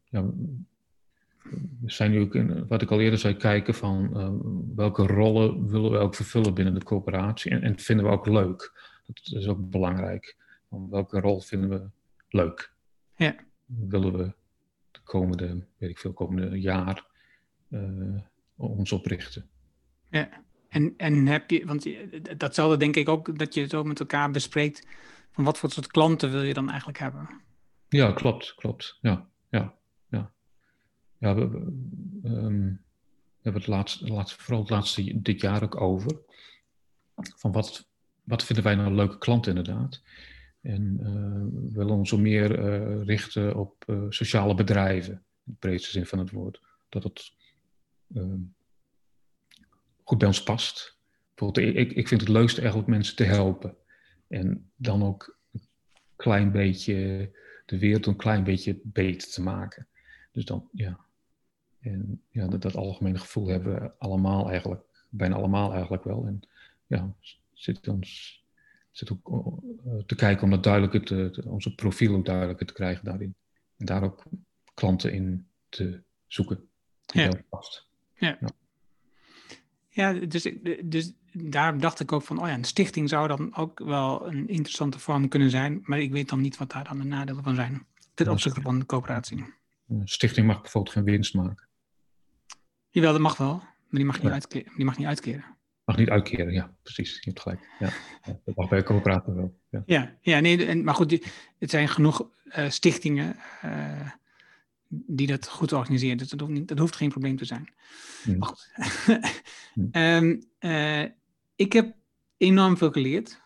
ja, 0.10 0.24
we 1.80 1.92
zijn 1.92 2.12
nu 2.12 2.20
ook, 2.20 2.36
in, 2.36 2.68
wat 2.68 2.82
ik 2.82 2.92
al 2.92 3.00
eerder 3.00 3.20
zei, 3.20 3.36
kijken 3.36 3.74
van 3.74 4.18
eh, 4.18 4.32
welke 4.76 5.08
rollen 5.08 5.68
willen 5.68 5.92
we 5.92 5.98
ook 5.98 6.16
vervullen 6.16 6.54
binnen 6.54 6.74
de 6.74 6.84
coöperatie 6.84 7.52
en, 7.52 7.62
en 7.62 7.80
vinden 7.80 8.06
we 8.06 8.12
ook 8.12 8.28
leuk. 8.28 8.88
Dat 9.06 9.32
is 9.42 9.48
ook 9.48 9.70
belangrijk. 9.70 10.38
Van 10.70 10.90
welke 10.90 11.20
rol 11.20 11.42
vinden 11.42 11.70
we 11.70 11.90
leuk? 12.30 12.74
Ja. 13.16 13.36
Willen 13.66 14.18
we 14.18 14.34
de 14.92 15.00
komende, 15.04 15.66
weet 15.78 15.90
ik 15.90 16.00
veel, 16.00 16.14
komende 16.14 16.60
jaar 16.60 17.06
eh, 17.70 18.22
ons 18.56 18.92
oprichten? 18.92 19.50
Ja. 20.10 20.44
En, 20.70 20.94
en 20.98 21.28
heb 21.28 21.50
je, 21.50 21.66
want 21.66 21.88
datzelfde 22.38 22.78
denk 22.78 22.96
ik 22.96 23.10
ook, 23.10 23.40
dat 23.40 23.54
je 23.54 23.68
zo 23.68 23.84
met 23.84 24.00
elkaar 24.00 24.32
bespreekt 24.32 24.88
van 25.32 25.44
wat 25.44 25.58
voor 25.58 25.72
soort 25.72 25.88
klanten 25.88 26.32
wil 26.32 26.42
je 26.42 26.54
dan 26.54 26.70
eigenlijk 26.70 27.00
hebben? 27.00 27.30
Ja, 27.90 28.12
klopt, 28.12 28.56
klopt. 28.56 28.98
Ja, 29.02 29.28
ja, 29.50 29.76
ja. 30.08 30.32
Ja, 31.18 31.36
we, 31.36 31.42
ehm, 32.24 32.74
hebben 33.42 33.62
het 33.62 33.68
laatste, 33.68 34.26
vooral 34.38 34.62
het 34.62 34.70
laatste 34.70 35.22
dit 35.22 35.42
jaar 35.42 35.64
ook 35.64 35.82
over. 35.82 36.18
Van 37.16 37.52
wat, 37.52 37.90
wat 38.24 38.44
vinden 38.44 38.64
wij 38.64 38.76
nou 38.76 38.94
leuke 38.94 39.18
klant 39.18 39.48
inderdaad? 39.48 40.02
En 40.62 41.00
eh, 41.02 41.68
we 41.68 41.74
willen 41.74 41.96
ons 41.96 42.10
zo 42.10 42.18
meer 42.18 42.60
eh, 42.60 43.06
richten 43.06 43.56
op 43.56 43.84
eh, 43.88 44.04
sociale 44.10 44.56
bedrijven, 44.56 45.14
in 45.14 45.22
de 45.44 45.56
breedste 45.60 45.92
zin 45.92 46.06
van 46.06 46.20
het 46.20 46.32
woord. 46.32 46.62
Dat 46.90 47.04
het 47.04 47.34
ehm, 48.14 48.40
goed 50.10 50.18
bij 50.18 50.28
ons 50.28 50.44
past. 50.44 50.98
Bijvoorbeeld, 51.36 51.76
ik, 51.76 51.92
ik 51.92 52.08
vind 52.08 52.22
het 52.22 52.30
leukste 52.30 52.60
eigenlijk 52.60 52.90
mensen 52.90 53.16
te 53.16 53.24
helpen. 53.24 53.76
En 54.28 54.72
dan 54.76 55.04
ook 55.04 55.38
een 55.52 55.62
klein 56.16 56.52
beetje 56.52 57.30
de 57.66 57.80
wereld 57.80 58.06
een 58.06 58.16
klein 58.16 58.44
beetje 58.44 58.80
beter 58.84 59.30
te 59.30 59.42
maken. 59.42 59.88
Dus 60.32 60.46
dan, 60.46 60.70
ja. 60.72 61.00
En 61.80 62.22
ja, 62.30 62.48
dat, 62.48 62.62
dat 62.62 62.76
algemene 62.76 63.18
gevoel 63.18 63.48
hebben 63.48 63.74
we 63.74 63.92
allemaal 63.98 64.50
eigenlijk, 64.50 64.84
bijna 65.10 65.36
allemaal 65.36 65.74
eigenlijk 65.74 66.04
wel. 66.04 66.26
En 66.26 66.42
ja, 66.88 67.14
zit 67.54 67.88
ons 67.88 68.44
zit 68.92 69.12
ook 69.12 69.30
uh, 69.86 70.04
te 70.06 70.16
kijken 70.16 70.44
om 70.44 70.50
dat 70.50 70.64
duidelijker 70.64 71.04
te, 71.04 71.30
te, 71.32 71.50
onze 71.50 71.76
profiel 71.76 72.16
ook 72.16 72.26
duidelijker 72.26 72.66
te 72.66 72.74
krijgen 72.74 73.06
daarin. 73.06 73.36
En 73.78 73.86
daar 73.86 74.04
ook 74.04 74.24
klanten 74.74 75.14
in 75.14 75.48
te 75.70 76.02
zoeken. 76.28 76.70
Die 77.06 77.22
Ja. 77.22 77.32
past. 77.50 77.88
Ja. 78.14 78.38
Ja. 78.42 78.50
Ja, 80.00 80.14
dus, 80.14 80.52
dus 80.84 81.14
daarom 81.34 81.80
dacht 81.80 82.00
ik 82.00 82.12
ook 82.12 82.22
van, 82.24 82.42
oh 82.42 82.48
ja, 82.48 82.54
een 82.54 82.64
stichting 82.64 83.10
zou 83.10 83.28
dan 83.28 83.56
ook 83.56 83.80
wel 83.80 84.28
een 84.28 84.48
interessante 84.48 85.00
vorm 85.00 85.28
kunnen 85.28 85.50
zijn, 85.50 85.80
maar 85.84 86.00
ik 86.00 86.12
weet 86.12 86.30
dan 86.30 86.42
niet 86.42 86.58
wat 86.58 86.72
daar 86.72 86.84
dan 86.84 86.98
de 86.98 87.04
nadelen 87.04 87.44
van 87.44 87.56
zijn 87.56 87.86
ten 88.14 88.30
opzichte 88.30 88.62
van 88.62 88.80
de 88.80 88.86
coöperatie. 88.86 89.46
Een 89.88 90.08
stichting 90.08 90.48
mag 90.48 90.62
bijvoorbeeld 90.62 90.94
geen 90.96 91.04
winst 91.04 91.34
maken. 91.34 91.68
Jawel, 92.90 93.12
dat 93.12 93.22
mag 93.22 93.38
wel, 93.38 93.54
maar 93.56 93.88
die 93.90 94.06
mag 94.06 94.16
niet, 94.16 94.26
Ja. 94.26 94.32
uitkeren, 94.32 94.72
die 94.76 94.86
mag 94.86 94.98
niet 94.98 95.08
uitkeren. 95.08 95.46
Mag 95.86 95.98
niet 95.98 96.10
uitkeren, 96.10 96.54
ja, 96.54 96.74
precies. 96.84 97.14
Je 97.14 97.30
hebt 97.30 97.40
gelijk. 97.40 97.70
Ja. 97.80 97.90
Dat 98.46 98.56
mag 98.56 98.70
bij 98.70 98.78
een 98.78 98.86
coöperatie 98.86 99.34
wel. 99.34 99.60
Ja. 99.70 99.84
Ja, 99.86 100.18
ja 100.22 100.40
nee, 100.40 100.66
en, 100.66 100.84
maar 100.84 100.96
goed, 100.96 101.26
het 101.60 101.70
zijn 101.70 101.88
genoeg 101.88 102.30
eh, 102.44 102.70
stichtingen 102.70 103.36
eh, 103.62 104.10
die 104.90 105.28
dat 105.28 105.48
goed 105.48 105.74
organiseren, 105.74 106.18
dus 106.18 106.30
dat 106.30 106.40
hoeft, 106.40 106.52
niet, 106.52 106.68
dat 106.68 106.80
hoeft 106.80 106.96
geen 106.96 107.10
probleem 107.10 107.38
te 107.38 107.46
zijn. 107.46 107.70
Mm. 108.26 108.38
Maar 108.38 108.48
goed. 108.48 108.72
Hm. 109.74 109.88
Ehm, 109.92 110.38
eh, 110.60 111.04
ik 111.56 111.74
heb 111.74 111.96
enorm 112.38 112.78
veel 112.78 112.92
geleerd. 112.92 113.42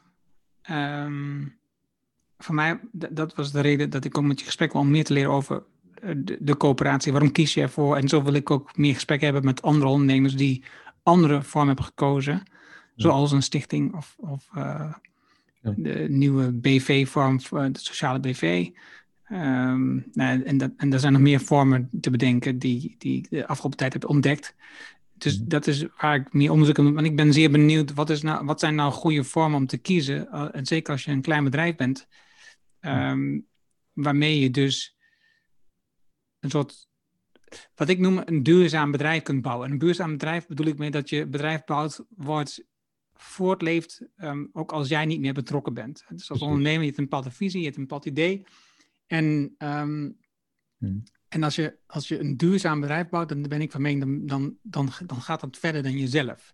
Ehm, 0.62 1.46
voor 2.38 2.56
mij, 2.56 2.80
dat 2.91 3.36
was 3.36 3.52
de 3.52 3.62
reden 3.62 3.89
dat 3.89 4.06
ik 4.06 4.18
ook 4.18 4.24
met 4.24 4.39
je 4.39 4.46
gesprek 4.46 4.74
wel 4.74 4.82
om 4.82 4.91
meer 4.91 5.04
te 5.04 5.14
leren 5.14 5.32
over 5.32 5.64
eh, 5.94 6.14
de, 6.18 6.38
de 6.39 6.58
coöperatie. 6.58 7.12
Waarom 7.12 7.32
kies 7.32 7.54
je 7.54 7.62
ervoor? 7.62 7.98
En 7.98 8.08
zo 8.08 8.24
wil 8.24 8.34
ik 8.34 8.52
ook 8.52 8.78
meer 8.78 8.94
gesprek 8.94 9.22
hebben 9.22 9.46
met 9.46 9.62
andere 9.62 9.91
ondernemers 9.91 10.36
die 10.36 10.64
andere 11.04 11.44
vormen 11.44 11.68
hebben 11.68 11.86
gekozen. 11.86 12.44
Zoals 12.96 13.32
een 13.32 13.41
stichting 13.41 13.96
of, 13.96 14.16
of, 14.18 14.50
eh, 14.54 14.94
de 15.62 16.06
nieuwe 16.10 16.52
BV-vorm, 16.52 17.38
de 17.38 17.80
sociale 17.80 18.20
BV. 18.20 18.70
Ehm, 19.34 19.93
nou, 20.11 20.43
en, 20.43 20.57
dat, 20.57 20.71
en 20.77 20.93
er 20.93 20.99
zijn 20.99 21.13
nog 21.13 21.21
meer 21.21 21.39
vormen 21.39 21.89
te 22.01 22.09
bedenken 22.09 22.59
die, 22.59 22.95
die 22.97 23.27
de 23.29 23.47
afgelopen 23.47 23.77
tijd 23.77 23.93
heb 23.93 24.05
ontdekt. 24.05 24.55
Dus 25.13 25.39
mhm. 25.39 25.47
dat 25.47 25.67
is 25.67 25.86
waar 25.97 26.15
ik 26.15 26.34
meer 26.34 26.51
onderzoek 26.51 26.77
heb. 26.77 26.86
Want 26.86 27.05
ik 27.05 27.15
ben 27.15 27.34
zeer 27.34 27.51
benieuwd, 27.51 27.93
wat, 27.93 28.09
is 28.09 28.21
nou, 28.21 28.45
wat 28.45 28.59
zijn 28.59 28.75
nou 28.75 28.91
goede 28.91 29.23
vormen 29.23 29.57
om 29.57 29.67
te 29.67 29.77
kiezen? 29.77 30.27
Uh, 30.31 30.47
en 30.51 30.65
zeker 30.65 30.91
als 30.91 31.03
je 31.03 31.11
een 31.11 31.21
klein 31.21 31.43
bedrijf 31.43 31.75
bent. 31.75 32.07
Um, 32.81 33.47
waarmee 33.93 34.39
je 34.39 34.51
dus 34.51 34.97
een 36.39 36.49
soort, 36.49 36.88
wat 37.75 37.89
ik 37.89 37.99
noem 37.99 38.21
een 38.25 38.43
duurzaam 38.43 38.91
bedrijf 38.91 39.23
kunt 39.23 39.41
bouwen. 39.41 39.67
En 39.67 39.73
een 39.73 39.79
duurzaam 39.79 40.11
bedrijf 40.11 40.47
bedoel 40.47 40.67
ik 40.67 40.77
mee 40.77 40.91
dat 40.91 41.09
je 41.09 41.27
bedrijf 41.27 41.63
bouwt, 41.63 42.05
wordt, 42.09 42.65
voortleeft, 43.13 44.01
um, 44.17 44.49
ook 44.51 44.71
als 44.71 44.88
jij 44.88 45.05
niet 45.05 45.19
meer 45.19 45.34
betrokken 45.34 45.73
bent. 45.73 46.03
Dus 46.09 46.31
als 46.31 46.41
ondernemer, 46.41 46.79
je 46.79 46.86
hebt 46.86 46.97
een 46.97 47.03
bepaalde 47.03 47.31
visie, 47.31 47.59
je 47.59 47.65
hebt 47.65 47.77
een 47.77 47.84
bepaald 47.84 48.05
idee. 48.05 48.45
En, 49.14 49.55
um, 49.57 50.18
hmm. 50.78 51.03
en 51.28 51.43
als, 51.43 51.55
je, 51.55 51.78
als 51.88 52.07
je 52.07 52.20
een 52.20 52.38
duurzaam 52.38 52.80
bedrijf 52.80 53.09
bouwt, 53.09 53.30
dan 53.30 53.41
ben 53.41 53.61
ik 53.61 53.72
van 53.72 53.82
mening, 53.82 54.01
dan, 54.30 54.57
dan, 54.64 54.91
dan, 55.05 55.22
gaat 55.22 55.39
dat 55.39 55.57
verder 55.57 55.84
dan 55.84 55.97
jezelf. 55.97 56.53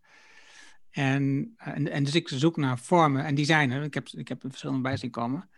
En, 0.90 1.54
en, 1.58 1.92
en 1.92 2.04
dus 2.04 2.16
ik 2.16 2.28
zoek 2.28 2.58
naar 2.58 2.80
vormen, 2.80 3.26
en 3.26 3.36
die 3.36 3.46
zijn 3.46 3.72
er. 3.72 3.84
Ik 3.84 3.94
heb, 3.94 4.08
ik 4.08 4.28
heb 4.28 4.44
er 4.44 4.50
verschillende 4.50 4.82
bij 4.82 4.98
zien 4.98 5.12
komen. 5.12 5.50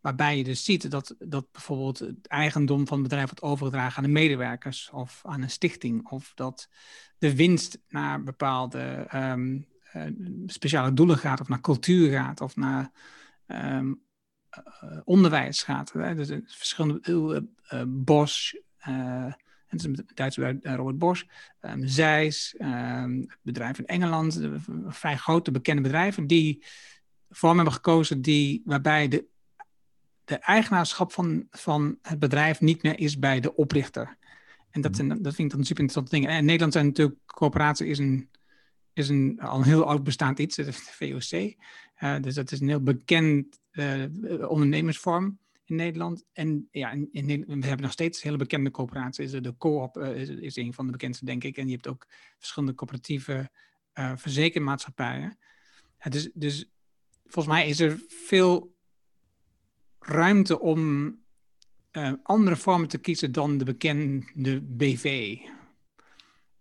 Waarbij 0.00 0.36
je 0.36 0.44
dus 0.44 0.64
ziet 0.64 0.90
dat, 0.90 1.14
dat 1.18 1.52
bijvoorbeeld 1.52 1.98
het 1.98 2.26
eigendom 2.26 2.86
van 2.86 2.98
het 2.98 3.08
bedrijf 3.08 3.26
wordt 3.26 3.44
overgedragen 3.44 3.96
aan 3.96 4.04
de 4.04 4.20
medewerkers 4.20 4.90
of 4.90 5.20
aan 5.24 5.42
een 5.42 5.50
stichting. 5.50 6.10
Of 6.10 6.32
dat 6.34 6.68
de 7.18 7.36
winst 7.36 7.78
naar 7.88 8.22
bepaalde 8.22 9.06
um, 9.14 9.66
speciale 10.46 10.92
doelen 10.92 11.18
gaat, 11.18 11.40
of 11.40 11.48
naar 11.48 11.60
cultuur 11.60 12.10
gaat, 12.10 12.40
of 12.40 12.56
naar 12.56 12.90
um, 13.46 14.03
onderwijs 15.04 15.62
gaat. 15.62 15.92
Hè? 15.92 16.14
Dus 16.14 16.28
verschillende 16.46 17.46
uh, 17.72 17.82
Bosch, 17.86 18.52
het 19.66 19.80
is 19.80 19.84
een 19.84 20.06
Duitse 20.14 20.58
Robert 20.62 20.98
Bosch, 20.98 21.24
um, 21.60 21.88
Zeiss, 21.88 22.54
um, 22.58 23.26
bedrijf 23.42 23.78
in 23.78 23.86
Engeland, 23.86 24.40
vrij 24.86 25.16
grote 25.16 25.50
bekende 25.50 25.82
bedrijven 25.82 26.26
die 26.26 26.64
vorm 27.30 27.56
hebben 27.56 27.74
gekozen 27.74 28.22
die, 28.22 28.62
waarbij 28.64 29.08
de 29.08 29.32
de 30.24 30.38
eigenaarschap 30.38 31.12
van, 31.12 31.46
van 31.50 31.98
het 32.02 32.18
bedrijf 32.18 32.60
niet 32.60 32.82
meer 32.82 32.98
is 32.98 33.18
bij 33.18 33.40
de 33.40 33.54
oprichter. 33.54 34.16
En 34.70 34.80
dat, 34.80 34.98
mm. 34.98 35.22
dat 35.22 35.34
vind 35.34 35.50
ik 35.50 35.56
dan 35.56 35.64
super 35.64 35.82
interessante 35.82 36.10
dingen. 36.10 36.30
En 36.30 36.38
in 36.38 36.44
Nederland 36.44 36.72
zijn 36.72 36.86
natuurlijk, 36.86 37.18
coöperatie 37.26 37.86
is 37.86 37.98
een, 37.98 38.28
is 38.92 39.08
een 39.08 39.40
al 39.40 39.58
een 39.58 39.64
heel 39.64 39.84
oud 39.84 40.04
bestaand 40.04 40.38
iets, 40.38 40.56
de 40.56 40.72
VOC. 40.72 41.54
Uh, 42.02 42.20
dus 42.20 42.34
dat 42.34 42.52
is 42.52 42.60
een 42.60 42.68
heel 42.68 42.82
bekend 42.82 43.58
ondernemersvorm 44.48 45.38
in 45.64 45.76
Nederland. 45.76 46.24
En 46.32 46.68
ja, 46.70 46.90
in, 46.90 47.08
in, 47.10 47.44
we 47.46 47.66
hebben 47.66 47.82
nog 47.82 47.92
steeds 47.92 48.22
hele 48.22 48.36
bekende 48.36 48.70
coöperaties. 48.70 49.30
De 49.30 49.56
co-op 49.56 49.96
uh, 49.96 50.16
is, 50.16 50.28
is, 50.28 50.56
een 50.56 50.74
van 50.74 50.86
de 50.86 50.92
bekendste, 50.92 51.24
denk 51.24 51.44
ik. 51.44 51.56
En 51.56 51.66
je 51.66 51.72
hebt 51.72 51.88
ook 51.88 52.06
verschillende 52.38 52.74
coöperatieve 52.74 53.50
verzekermaatschappijen. 54.16 55.38
dus, 56.08 56.30
dus 56.34 56.70
volgens 57.26 57.54
mij 57.54 57.68
is 57.68 57.80
er 57.80 57.98
veel 58.08 58.74
ruimte 59.98 60.60
om 60.60 61.08
uh, 61.92 62.12
andere 62.22 62.56
vormen 62.56 62.88
te 62.88 62.98
kiezen 62.98 63.32
dan 63.32 63.58
de 63.58 63.64
bekende 63.64 64.60
BV. 64.62 65.38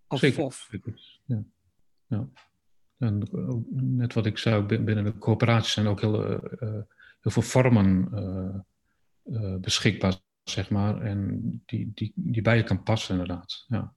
Of 0.07 0.19
FOF. 0.19 0.69
Ja. 1.25 1.43
ja. 2.07 2.29
En 2.97 3.27
net 3.71 4.13
wat 4.13 4.25
ik 4.25 4.37
zei, 4.37 4.61
binnen 4.61 5.03
de 5.03 5.17
coöperaties 5.17 5.71
zijn 5.71 5.87
ook 5.87 6.01
heel, 6.01 6.31
uh, 6.31 6.81
heel 7.23 7.31
veel 7.31 7.41
vormen 7.41 8.09
uh, 9.25 9.55
beschikbaar, 9.55 10.15
zeg 10.43 10.69
maar. 10.69 11.01
En 11.01 11.41
die, 11.65 11.91
die, 11.93 12.11
die 12.15 12.41
bij 12.41 12.57
je 12.57 12.63
kan 12.63 12.83
passen, 12.83 13.11
inderdaad. 13.11 13.65
Ja. 13.67 13.93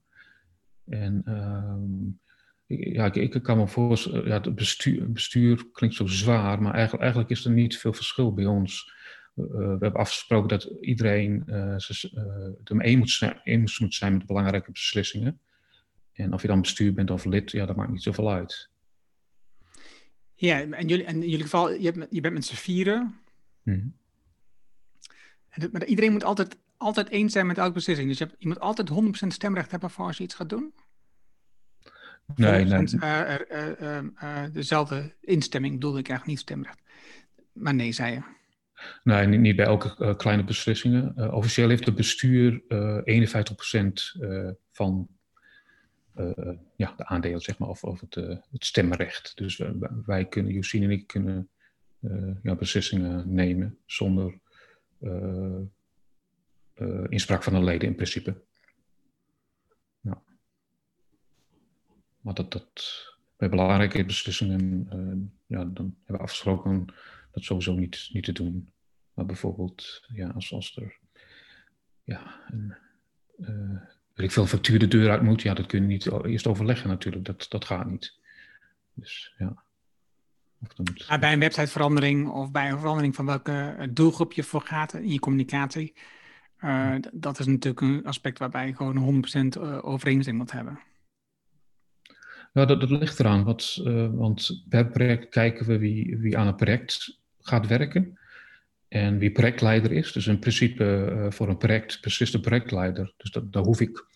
En 0.88 1.22
um, 1.26 2.20
ja, 2.66 3.04
ik, 3.04 3.34
ik, 3.34 3.42
kan 3.42 3.56
me 3.56 3.66
voorstellen, 3.66 4.26
ja, 4.26 4.40
het 4.40 4.54
bestuur, 4.54 5.12
bestuur 5.12 5.70
klinkt 5.72 5.96
zo 5.96 6.06
zwaar, 6.06 6.62
maar 6.62 6.72
eigenlijk, 6.72 7.02
eigenlijk 7.02 7.32
is 7.32 7.44
er 7.44 7.50
niet 7.50 7.78
veel 7.78 7.92
verschil 7.92 8.34
bij 8.34 8.46
ons 8.46 8.94
eh, 9.36 9.44
we 9.44 9.76
hebben 9.80 9.94
afgesproken 9.94 10.48
dat 10.48 10.64
iedereen 10.80 11.44
om 12.70 12.80
één 12.80 12.98
moet, 12.98 13.32
eens 13.44 13.78
moet 13.78 13.94
zijn 13.94 14.12
met 14.16 14.26
belangrijke 14.26 14.72
beslissingen. 14.72 15.40
En 16.12 16.32
of 16.32 16.42
je 16.42 16.48
dan 16.48 16.60
bestuur 16.60 16.94
bent 16.94 17.10
of 17.10 17.24
lid, 17.24 17.50
ja, 17.50 17.66
dat 17.66 17.76
maakt 17.76 17.90
niet 17.90 18.02
zoveel 18.02 18.32
uit. 18.32 18.70
Ja, 20.36 20.60
en 20.60 20.88
jullie, 20.88 21.04
en 21.04 21.22
in 21.22 21.28
jullie 21.28 21.44
geval, 21.44 21.72
je, 21.72 21.90
hebt, 21.90 22.06
je 22.10 22.20
bent 22.20 22.34
met 22.34 22.44
z'n 22.44 22.54
vieren. 22.54 23.20
Hmm. 23.62 23.96
En, 25.48 25.68
maar 25.72 25.84
iedereen 25.84 26.12
moet 26.12 26.24
altijd, 26.24 26.56
altijd 26.76 27.08
eens 27.08 27.32
zijn 27.32 27.46
met 27.46 27.58
elke 27.58 27.72
beslissing. 27.72 28.08
Dus 28.08 28.18
je, 28.18 28.24
hebt, 28.24 28.36
je 28.38 28.48
moet 28.48 28.60
altijd 28.60 28.90
100% 28.90 29.26
stemrecht 29.26 29.70
hebben 29.70 29.90
voor 29.90 30.06
als 30.06 30.16
je 30.16 30.24
iets 30.24 30.34
gaat 30.34 30.48
doen. 30.48 30.74
Nee, 32.34 32.64
nee. 32.64 32.86
Uh, 32.94 34.44
dezelfde 34.52 35.14
instemming 35.20 35.74
bedoelde 35.74 35.98
ik 35.98 36.08
eigenlijk 36.08 36.38
niet 36.38 36.48
stemrecht. 36.48 36.82
Maar 37.52 37.74
nee, 37.74 37.92
zei 37.92 38.12
je. 38.12 38.22
Nee, 39.02 39.26
niet, 39.26 39.40
niet 39.40 39.56
bij 39.56 39.66
elke 39.66 40.14
kleine 40.16 40.44
beslissingen. 40.44 41.32
Officieel 41.32 41.68
heeft 41.68 41.86
het 41.86 41.94
bestuur 41.94 42.62
uh, 42.68 43.28
51% 43.28 44.58
van 44.72 45.08
ja, 46.76 46.94
de 46.96 47.06
aandelen, 47.06 47.40
zeg 47.40 47.58
maar, 47.58 47.68
of, 47.68 47.84
of 47.84 48.00
het, 48.00 48.14
het 48.50 48.64
stemrecht. 48.64 49.36
Dus 49.36 49.62
wij 50.04 50.26
kunnen, 50.26 50.52
Josien 50.52 50.82
en 50.82 50.90
ik 50.90 51.06
kunnen 51.06 51.48
ja, 52.42 52.54
beslissingen 52.54 53.34
nemen 53.34 53.78
zonder 53.86 54.38
inspraak 57.08 57.42
van 57.42 57.52
de 57.52 57.62
leden 57.62 57.88
in 57.88 57.94
principe. 57.94 58.42
Nou. 60.00 60.18
Maar 62.20 62.34
dat, 62.34 62.52
dat 62.52 63.04
bij 63.36 63.48
belangrijke 63.48 64.04
beslissingen, 64.04 65.32
ja, 65.46 65.64
dan 65.64 65.96
hebben 65.96 66.16
we 66.16 66.18
afgesproken 66.18 66.86
dat 67.32 67.44
sowieso 67.44 67.74
niet, 67.74 68.08
niet 68.12 68.24
te 68.24 68.32
doen. 68.32 68.72
Maar 69.14 69.26
bijvoorbeeld, 69.26 70.04
ja, 70.12 70.28
als, 70.28 70.52
als 70.52 70.76
er 70.76 70.98
ja, 72.04 72.40
een, 72.50 72.74
uh, 73.38 73.82
ik 74.24 74.32
veel 74.32 74.46
factuur 74.46 74.78
de 74.78 74.88
deur 74.88 75.10
uit 75.10 75.22
moet, 75.22 75.42
ja, 75.42 75.54
dat 75.54 75.66
kun 75.66 75.80
je 75.80 75.86
niet 75.86 76.24
eerst 76.24 76.46
overleggen 76.46 76.88
natuurlijk. 76.88 77.24
Dat, 77.24 77.46
dat 77.48 77.64
gaat 77.64 77.90
niet. 77.90 78.18
Dus 78.94 79.34
ja. 79.38 79.64
Moet... 80.58 81.18
bij 81.20 81.32
een 81.32 81.38
websiteverandering 81.38 82.28
of 82.28 82.50
bij 82.50 82.70
een 82.70 82.78
verandering 82.78 83.14
van 83.14 83.26
welke 83.26 83.88
doelgroep 83.92 84.32
je 84.32 84.42
voor 84.42 84.60
gaat 84.60 84.94
in 84.94 85.12
je 85.12 85.18
communicatie, 85.18 85.94
uh, 86.60 86.94
dat 87.12 87.38
is 87.38 87.46
natuurlijk 87.46 87.80
een 87.80 88.04
aspect 88.04 88.38
waarbij 88.38 88.66
je 88.66 88.74
gewoon 88.74 89.24
100% 89.56 89.60
eh, 89.60 89.78
overeenstemming 89.84 90.44
moet 90.44 90.52
hebben. 90.52 90.80
Ja, 92.52 92.64
dat, 92.64 92.80
dat 92.80 92.90
ligt 92.90 93.20
eraan. 93.20 93.44
Wat, 93.44 93.80
uh, 93.84 94.08
want 94.12 94.64
per 94.68 94.86
project 94.86 95.28
kijken 95.28 95.66
we 95.66 95.78
wie, 95.78 96.16
wie 96.16 96.38
aan 96.38 96.46
het 96.46 96.56
project 96.56 97.20
gaat 97.40 97.66
werken 97.66 98.18
en 98.88 99.18
wie 99.18 99.30
projectleider 99.30 99.92
is. 99.92 100.12
Dus 100.12 100.26
in 100.26 100.38
principe 100.38 100.84
uh, 100.84 101.30
voor 101.30 101.48
een 101.48 101.56
project 101.56 102.00
beslist 102.00 102.32
de 102.32 102.40
projectleider. 102.40 103.12
Dus 103.16 103.30
dat, 103.30 103.52
daar, 103.52 103.62
hoef 103.62 103.80
ik, 103.80 104.06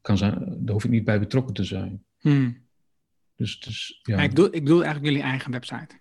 kan 0.00 0.18
zijn, 0.18 0.56
daar 0.58 0.72
hoef 0.74 0.84
ik 0.84 0.90
niet 0.90 1.04
bij 1.04 1.18
betrokken 1.18 1.54
te 1.54 1.64
zijn. 1.64 2.04
Hmm. 2.18 2.58
Dus, 3.36 3.60
dus, 3.60 4.00
ja. 4.02 4.18
ik, 4.18 4.28
bedoel, 4.28 4.46
ik 4.46 4.64
bedoel 4.64 4.82
eigenlijk 4.84 5.06
jullie 5.06 5.30
eigen 5.30 5.50
website. 5.50 5.98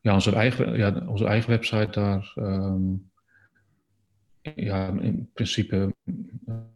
Ja, 0.00 0.14
onze 0.14 0.34
eigen, 0.34 0.76
ja, 0.76 1.06
onze 1.06 1.26
eigen 1.26 1.50
website 1.50 1.90
daar. 1.90 2.32
Um, 2.36 3.10
ja, 4.54 4.88
in 4.88 5.30
principe 5.34 5.94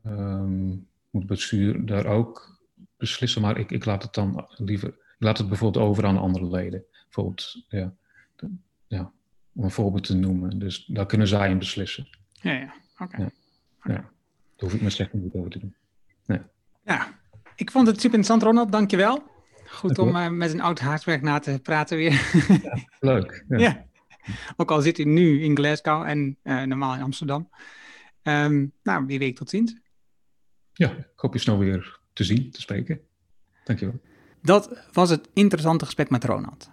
um, 0.06 0.86
moet 1.10 1.22
het 1.22 1.26
bestuur 1.26 1.86
daar 1.86 2.06
ook 2.06 2.60
beslissen, 2.96 3.42
maar 3.42 3.58
ik, 3.58 3.70
ik 3.70 3.84
laat 3.84 4.02
het 4.02 4.14
dan 4.14 4.46
liever. 4.56 4.88
Ik 4.88 5.28
laat 5.28 5.38
het 5.38 5.48
bijvoorbeeld 5.48 5.84
over 5.84 6.04
aan 6.04 6.18
andere 6.18 6.50
leden. 6.50 6.84
Bijvoorbeeld, 7.04 7.64
ja 7.68 7.94
ja, 8.92 9.12
om 9.54 9.64
een 9.64 9.70
voorbeeld 9.70 10.04
te 10.04 10.16
noemen. 10.16 10.58
Dus 10.58 10.84
daar 10.84 11.06
kunnen 11.06 11.28
zij 11.28 11.50
in 11.50 11.58
beslissen. 11.58 12.08
Ja, 12.32 12.52
ja. 12.52 12.74
oké. 12.98 13.16
Ja. 13.16 13.30
ja. 13.82 13.92
Daar 13.92 14.10
hoef 14.56 14.74
ik 14.74 14.80
me 14.80 14.90
slecht 14.90 15.12
niet 15.12 15.34
over 15.34 15.50
te 15.50 15.58
doen. 15.58 15.74
Nee. 16.26 16.40
Ja, 16.84 17.18
ik 17.56 17.70
vond 17.70 17.86
het 17.86 18.00
super 18.00 18.18
interessant, 18.18 18.42
Ronald. 18.42 18.72
Dankjewel. 18.72 19.30
Goed 19.66 19.98
om 19.98 20.16
uh, 20.16 20.28
met 20.28 20.52
een 20.52 20.60
oud 20.60 20.80
haarswerk 20.80 21.22
na 21.22 21.38
te 21.38 21.60
praten 21.62 21.96
weer. 21.96 22.12
Ja, 22.62 22.78
leuk. 23.00 23.44
Ja. 23.48 23.58
ja. 23.58 23.86
Ook 24.56 24.70
al 24.70 24.80
zit 24.80 24.96
hij 24.96 25.06
nu 25.06 25.42
in 25.42 25.56
Glasgow 25.56 26.02
en 26.02 26.36
uh, 26.42 26.62
normaal 26.62 26.94
in 26.94 27.02
Amsterdam. 27.02 27.48
Um, 28.22 28.72
nou, 28.82 29.06
wie 29.06 29.18
weet 29.18 29.36
tot 29.36 29.50
ziens. 29.50 29.76
Ja, 30.72 30.90
ik 30.90 31.12
hoop 31.16 31.32
je 31.32 31.38
snel 31.38 31.58
weer 31.58 32.00
te 32.12 32.24
zien, 32.24 32.50
te 32.50 32.60
spreken. 32.60 33.00
Dankjewel. 33.64 34.00
Dat 34.42 34.88
was 34.92 35.10
het 35.10 35.28
interessante 35.32 35.84
gesprek 35.84 36.10
met 36.10 36.24
Ronald. 36.24 36.70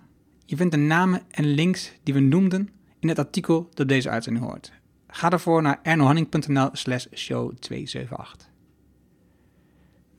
Je 0.50 0.56
vindt 0.56 0.72
de 0.72 0.80
namen 0.80 1.22
en 1.32 1.46
links 1.46 1.92
die 2.04 2.14
we 2.14 2.20
noemden 2.20 2.70
in 3.00 3.08
het 3.08 3.20
artikel 3.20 3.70
dat 3.74 3.88
deze 3.88 4.10
uitzending 4.10 4.46
hoort. 4.46 4.72
Ga 5.08 5.30
daarvoor 5.30 5.62
naar 5.62 5.80
ernohanning.nl 5.84 6.70
slash 6.72 7.06
show 7.14 7.54
278. 7.60 8.50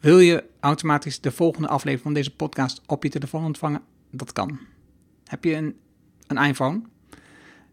Wil 0.00 0.18
je 0.18 0.44
automatisch 0.60 1.20
de 1.20 1.30
volgende 1.30 1.68
aflevering 1.68 2.02
van 2.02 2.14
deze 2.14 2.34
podcast 2.34 2.82
op 2.86 3.02
je 3.02 3.08
telefoon 3.08 3.44
ontvangen? 3.44 3.82
Dat 4.10 4.32
kan. 4.32 4.58
Heb 5.24 5.44
je 5.44 5.54
een 5.54 5.76
een 6.26 6.44
iPhone, 6.44 6.80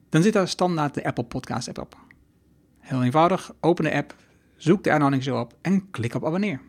dan 0.10 0.22
zit 0.22 0.34
daar 0.34 0.48
standaard 0.48 0.94
de 0.94 1.04
Apple 1.04 1.24
Podcast 1.24 1.68
app 1.68 1.80
op. 1.80 1.98
Heel 2.80 3.04
eenvoudig, 3.04 3.54
open 3.60 3.84
de 3.84 3.94
app, 3.94 4.16
zoek 4.56 4.84
de 4.84 4.90
Erno 4.90 5.20
Show 5.20 5.40
op 5.40 5.56
en 5.62 5.92
klik 5.92 6.14
op 6.14 6.26
abonneer. 6.26 6.62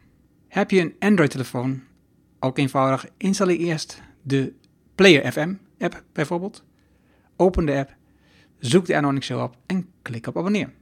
Heb 0.49 0.71
je 0.71 0.81
een 0.81 0.95
Android-telefoon, 0.99 1.83
ook 2.41 2.59
eenvoudig, 2.59 3.07
installeer 3.17 3.59
eerst 3.59 4.03
de 4.23 4.53
Player 4.95 5.33
FM 5.33 5.55
app 5.79 6.05
bijvoorbeeld. 6.13 6.65
Open 7.37 7.67
de 7.67 7.77
app, 7.77 7.97
zoek 8.59 8.87
de 8.87 8.95
Erno 8.95 9.21
Show 9.21 9.43
op 9.43 9.57
en 9.67 9.91
klik 10.03 10.27
op 10.27 10.37
abonneer. 10.37 10.73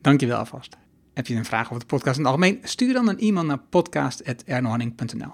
Dankjewel 0.00 0.38
alvast. 0.38 0.76
Heb 1.14 1.26
je 1.26 1.34
een 1.34 1.44
vraag 1.44 1.66
over 1.66 1.78
de 1.78 1.86
podcast 1.86 2.18
in 2.18 2.24
het 2.24 2.32
algemeen? 2.32 2.58
Stuur 2.62 2.92
dan 2.92 3.08
een 3.08 3.18
e-mail 3.18 3.46
naar 3.46 3.58
podcast.ernohanning.nl. 3.58 5.32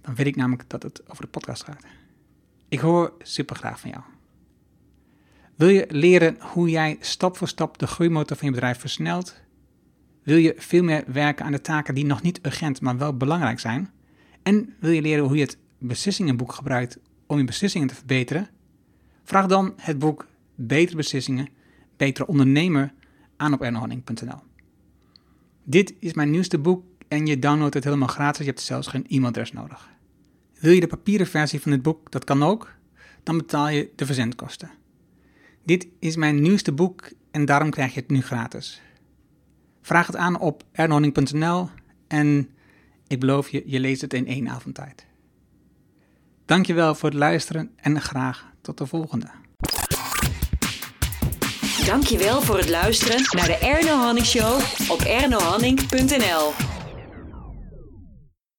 Dan 0.00 0.14
weet 0.14 0.26
ik 0.26 0.36
namelijk 0.36 0.68
dat 0.68 0.82
het 0.82 1.10
over 1.10 1.22
de 1.22 1.30
podcast 1.30 1.64
gaat. 1.64 1.84
Ik 2.68 2.78
hoor 2.78 3.12
super 3.22 3.56
graag 3.56 3.80
van 3.80 3.90
jou. 3.90 4.02
Wil 5.54 5.68
je 5.68 5.86
leren 5.88 6.36
hoe 6.40 6.70
jij 6.70 6.96
stap 7.00 7.36
voor 7.36 7.48
stap 7.48 7.78
de 7.78 7.86
groeimotor 7.86 8.36
van 8.36 8.46
je 8.46 8.54
bedrijf 8.54 8.78
versnelt? 8.78 9.40
Wil 10.22 10.36
je 10.36 10.54
veel 10.56 10.82
meer 10.82 11.04
werken 11.06 11.44
aan 11.44 11.52
de 11.52 11.60
taken 11.60 11.94
die 11.94 12.04
nog 12.04 12.22
niet 12.22 12.46
urgent, 12.46 12.80
maar 12.80 12.98
wel 12.98 13.16
belangrijk 13.16 13.60
zijn? 13.60 13.90
En 14.42 14.74
wil 14.80 14.90
je 14.90 15.02
leren 15.02 15.24
hoe 15.24 15.36
je 15.36 15.42
het 15.42 15.58
beslissingenboek 15.78 16.52
gebruikt 16.52 16.98
om 17.26 17.38
je 17.38 17.44
beslissingen 17.44 17.88
te 17.88 17.94
verbeteren? 17.94 18.48
Vraag 19.24 19.46
dan 19.46 19.72
het 19.76 19.98
boek 19.98 20.26
Betere 20.54 20.96
Beslissingen, 20.96 21.48
Betere 21.96 22.26
Ondernemer 22.26 22.92
aan 23.36 23.52
op 23.52 23.62
ernohanning.nl. 23.62 24.38
Dit 25.64 25.94
is 25.98 26.12
mijn 26.12 26.30
nieuwste 26.30 26.58
boek 26.58 26.84
en 27.08 27.26
je 27.26 27.38
downloadt 27.38 27.74
het 27.74 27.84
helemaal 27.84 28.08
gratis. 28.08 28.38
Je 28.38 28.50
hebt 28.50 28.60
zelfs 28.60 28.86
geen 28.86 29.06
e-mailadres 29.08 29.52
nodig. 29.52 29.88
Wil 30.58 30.72
je 30.72 30.80
de 30.80 30.86
papieren 30.86 31.26
versie 31.26 31.60
van 31.60 31.70
dit 31.70 31.82
boek? 31.82 32.10
Dat 32.10 32.24
kan 32.24 32.42
ook. 32.42 32.74
Dan 33.22 33.36
betaal 33.36 33.68
je 33.68 33.90
de 33.96 34.06
verzendkosten. 34.06 34.70
Dit 35.64 35.86
is 35.98 36.16
mijn 36.16 36.42
nieuwste 36.42 36.72
boek 36.72 37.10
en 37.30 37.44
daarom 37.44 37.70
krijg 37.70 37.94
je 37.94 38.00
het 38.00 38.10
nu 38.10 38.22
gratis. 38.22 38.80
Vraag 39.82 40.06
het 40.06 40.16
aan 40.16 40.38
op 40.38 40.64
ernohanning.nl 40.72 41.68
en 42.06 42.48
ik 43.06 43.20
beloof 43.20 43.48
je, 43.48 43.62
je 43.66 43.80
leest 43.80 44.00
het 44.00 44.14
in 44.14 44.26
één 44.26 44.48
avondtijd. 44.48 45.06
Dankjewel 46.48 46.94
voor 46.94 47.08
het 47.08 47.18
luisteren 47.18 47.70
en 47.76 48.00
graag 48.00 48.44
tot 48.62 48.78
de 48.78 48.86
volgende. 48.86 49.26
Dankjewel 51.86 52.42
voor 52.42 52.58
het 52.58 52.68
luisteren 52.68 53.22
naar 53.30 53.46
de 53.46 53.56
Erno 53.56 53.96
Hanning 53.96 54.26
Show 54.26 54.60
op 54.88 55.00
ernohanning.nl. 55.00 56.77